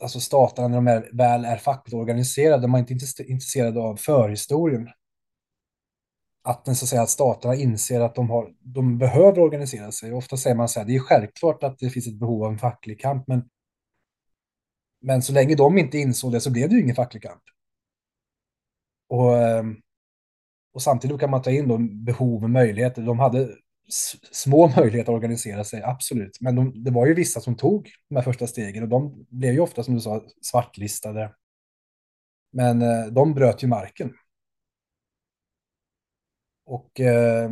alltså 0.00 0.20
staterna 0.20 0.68
när 0.68 0.76
de 0.76 0.86
är, 0.86 1.10
väl 1.12 1.44
är 1.44 1.56
fackligt 1.56 1.94
organiserade. 1.94 2.68
Man 2.68 2.80
är 2.80 2.92
inte 2.92 3.22
intresserad 3.22 3.78
av 3.78 3.96
förhistorien. 3.96 4.88
Att, 6.42 6.64
den, 6.64 6.76
så 6.76 6.84
att, 6.84 6.88
säga, 6.88 7.02
att 7.02 7.10
staterna 7.10 7.54
inser 7.54 8.00
att 8.00 8.14
de, 8.14 8.30
har, 8.30 8.54
de 8.60 8.98
behöver 8.98 9.38
organisera 9.38 9.92
sig. 9.92 10.12
Ofta 10.12 10.36
säger 10.36 10.56
man 10.56 10.68
så 10.68 10.80
här, 10.80 10.86
det 10.86 10.96
är 10.96 11.00
självklart 11.00 11.62
att 11.62 11.78
det 11.78 11.90
finns 11.90 12.06
ett 12.06 12.18
behov 12.18 12.44
av 12.44 12.52
en 12.52 12.58
facklig 12.58 13.00
kamp, 13.00 13.28
men, 13.28 13.48
men 15.00 15.22
så 15.22 15.32
länge 15.32 15.54
de 15.54 15.78
inte 15.78 15.98
insåg 15.98 16.32
det 16.32 16.40
så 16.40 16.50
blev 16.50 16.68
det 16.68 16.74
ju 16.74 16.82
ingen 16.82 16.96
facklig 16.96 17.22
kamp. 17.22 17.42
Och, 19.08 19.36
eh, 19.36 19.64
och 20.72 20.82
samtidigt 20.82 21.20
kan 21.20 21.30
man 21.30 21.42
ta 21.42 21.50
in 21.50 21.68
då 21.68 21.78
behov 21.78 22.42
och 22.42 22.50
möjligheter. 22.50 23.02
De 23.02 23.18
hade 23.18 23.48
små 24.32 24.68
möjligheter 24.76 25.12
att 25.12 25.16
organisera 25.16 25.64
sig, 25.64 25.82
absolut. 25.82 26.40
Men 26.40 26.56
de, 26.56 26.84
det 26.84 26.90
var 26.90 27.06
ju 27.06 27.14
vissa 27.14 27.40
som 27.40 27.56
tog 27.56 27.90
de 28.08 28.16
här 28.16 28.22
första 28.22 28.46
stegen 28.46 28.82
och 28.82 28.88
de 28.88 29.26
blev 29.30 29.52
ju 29.52 29.60
ofta, 29.60 29.82
som 29.82 29.94
du 29.94 30.00
sa, 30.00 30.24
svartlistade. 30.42 31.34
Men 32.52 32.82
eh, 32.82 33.06
de 33.06 33.34
bröt 33.34 33.62
ju 33.62 33.66
marken. 33.66 34.14
Och 36.64 37.00
eh, 37.00 37.50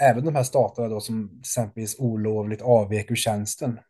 även 0.00 0.24
de 0.24 0.34
här 0.34 0.42
staterna 0.42 0.88
då 0.88 1.00
som 1.00 1.38
exempelvis 1.40 1.96
olovligt 1.98 2.62
avvek 2.62 3.10
ur 3.10 3.16
tjänsten 3.16 3.80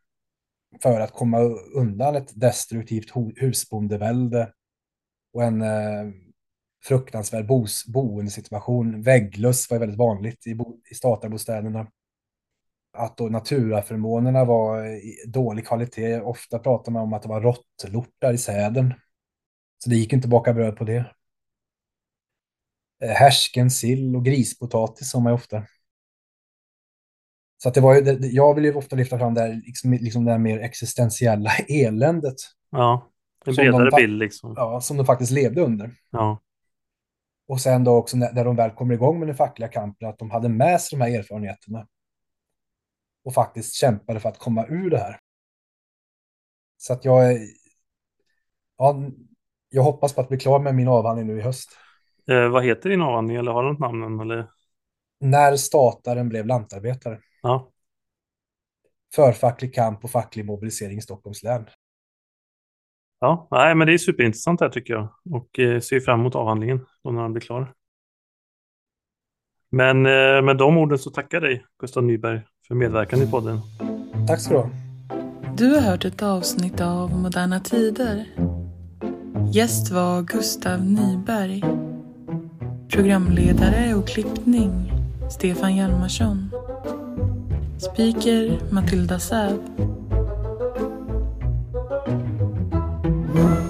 för 0.82 1.01
att 1.01 1.12
komma 1.12 1.38
undan 1.74 2.16
ett 2.16 2.41
destruktivt 2.41 3.12
husbondevälde 3.36 4.53
och 5.32 5.45
en 5.45 5.62
eh, 5.62 6.11
fruktansvärd 6.83 7.47
bos, 7.47 7.87
boendesituation. 7.87 9.03
Vägglöss 9.03 9.70
var 9.70 9.78
väldigt 9.78 9.99
vanligt 9.99 10.47
i, 10.47 10.55
bo, 10.55 10.81
i 10.91 10.95
statarbostäderna. 10.95 11.87
Att 12.93 13.16
då 13.16 13.28
naturaförmånerna 13.28 14.45
var 14.45 14.87
i 14.87 15.16
dålig 15.26 15.66
kvalitet. 15.66 16.20
Ofta 16.20 16.59
pratar 16.59 16.93
man 16.93 17.03
om 17.03 17.12
att 17.12 17.22
det 17.22 17.28
var 17.28 17.41
råttlortar 17.41 18.33
i 18.33 18.39
säden. 18.39 18.95
Så 19.85 19.91
det 19.91 19.97
gick 19.97 20.12
inte 20.12 20.26
att 20.26 20.31
baka 20.31 20.53
bröd 20.53 20.76
på 20.76 20.85
det. 20.85 21.14
Eh, 23.03 23.11
härsken, 23.11 23.70
sill 23.70 24.16
och 24.16 24.24
grispotatis 24.24 25.11
som 25.11 25.22
man 25.22 25.33
ofta. 25.33 25.62
Så 27.62 27.68
att 27.68 27.74
det 27.74 27.81
var 27.81 27.95
ju, 27.95 28.18
jag 28.22 28.55
vill 28.55 28.64
ju 28.64 28.74
ofta 28.74 28.97
lyfta 28.97 29.18
fram 29.18 29.35
det 29.35 29.41
här, 29.41 29.62
liksom, 29.66 29.93
liksom 29.93 30.24
det 30.24 30.31
här 30.31 30.39
mer 30.39 30.59
existentiella 30.59 31.51
eländet. 31.68 32.37
Ja, 32.70 33.11
en 33.47 33.55
bredare 33.55 33.91
bild 33.97 34.18
liksom. 34.18 34.55
Ja, 34.57 34.81
som 34.81 34.97
de 34.97 35.07
faktiskt 35.07 35.33
levde 35.33 35.61
under. 35.61 35.91
Ja. 36.11 36.41
Och 37.51 37.61
sen 37.61 37.84
då 37.84 37.96
också 37.96 38.16
när, 38.16 38.32
när 38.32 38.44
de 38.44 38.57
väl 38.57 38.70
kommer 38.70 38.94
igång 38.94 39.18
med 39.18 39.28
den 39.28 39.36
fackliga 39.36 39.68
kampen, 39.68 40.09
att 40.09 40.18
de 40.18 40.30
hade 40.30 40.48
med 40.48 40.80
sig 40.80 40.98
de 40.98 41.05
här 41.05 41.18
erfarenheterna. 41.18 41.86
Och 43.24 43.34
faktiskt 43.34 43.74
kämpade 43.74 44.20
för 44.20 44.28
att 44.28 44.38
komma 44.38 44.66
ur 44.66 44.90
det 44.90 44.98
här. 44.98 45.20
Så 46.76 46.92
att 46.92 47.05
jag, 47.05 47.38
ja, 48.76 49.03
jag 49.68 49.82
hoppas 49.82 50.14
på 50.14 50.20
att 50.20 50.28
bli 50.28 50.38
klar 50.38 50.59
med 50.59 50.74
min 50.74 50.88
avhandling 50.88 51.26
nu 51.26 51.38
i 51.38 51.42
höst. 51.42 51.70
Eh, 52.30 52.48
vad 52.48 52.64
heter 52.64 52.90
din 52.90 53.03
avhandling 53.03 53.36
eller 53.36 53.53
har 53.53 53.62
du 53.62 53.68
något 53.68 53.80
namn 53.80 54.20
eller? 54.20 54.51
När 55.20 55.57
stataren 55.57 56.28
blev 56.28 56.46
lantarbetare. 56.46 57.20
Ja. 57.42 57.70
Förfacklig 59.14 59.74
kamp 59.74 60.05
och 60.05 60.11
facklig 60.11 60.44
mobilisering 60.44 60.98
i 60.98 61.03
Stockholms 61.03 61.42
län. 61.42 61.66
Ja, 63.20 63.48
nej, 63.50 63.74
men 63.74 63.86
det 63.86 63.94
är 63.94 63.98
superintressant 63.98 64.60
här 64.60 64.68
tycker 64.68 64.94
jag 64.94 65.08
och 65.30 65.58
eh, 65.58 65.80
ser 65.80 66.00
fram 66.00 66.20
emot 66.20 66.34
avhandlingen 66.34 66.86
då 67.04 67.10
när 67.10 67.22
den 67.22 67.32
blir 67.32 67.40
klar. 67.40 67.72
Men 69.70 70.06
eh, 70.06 70.42
med 70.42 70.56
de 70.56 70.78
orden 70.78 70.98
så 70.98 71.10
tackar 71.10 71.40
jag 71.40 71.50
dig 71.50 71.64
Gustav 71.80 72.04
Nyberg 72.04 72.40
för 72.68 72.74
medverkan 72.74 73.22
i 73.22 73.30
podden. 73.30 73.58
Tack 74.28 74.40
ska 74.40 74.54
du 74.54 74.60
ha. 74.60 74.70
Du 75.56 75.74
har 75.74 75.80
hört 75.80 76.04
ett 76.04 76.22
avsnitt 76.22 76.80
av 76.80 77.16
Moderna 77.16 77.60
Tider. 77.60 78.24
Gäst 79.52 79.90
var 79.90 80.22
Gustav 80.22 80.84
Nyberg. 80.84 81.62
Programledare 82.88 83.94
och 83.94 84.08
klippning 84.08 84.92
Stefan 85.30 85.76
Hjalmarsson. 85.76 86.50
Speaker 87.78 88.72
Matilda 88.72 89.18
Säv. 89.18 89.58
Lord. 93.33 93.69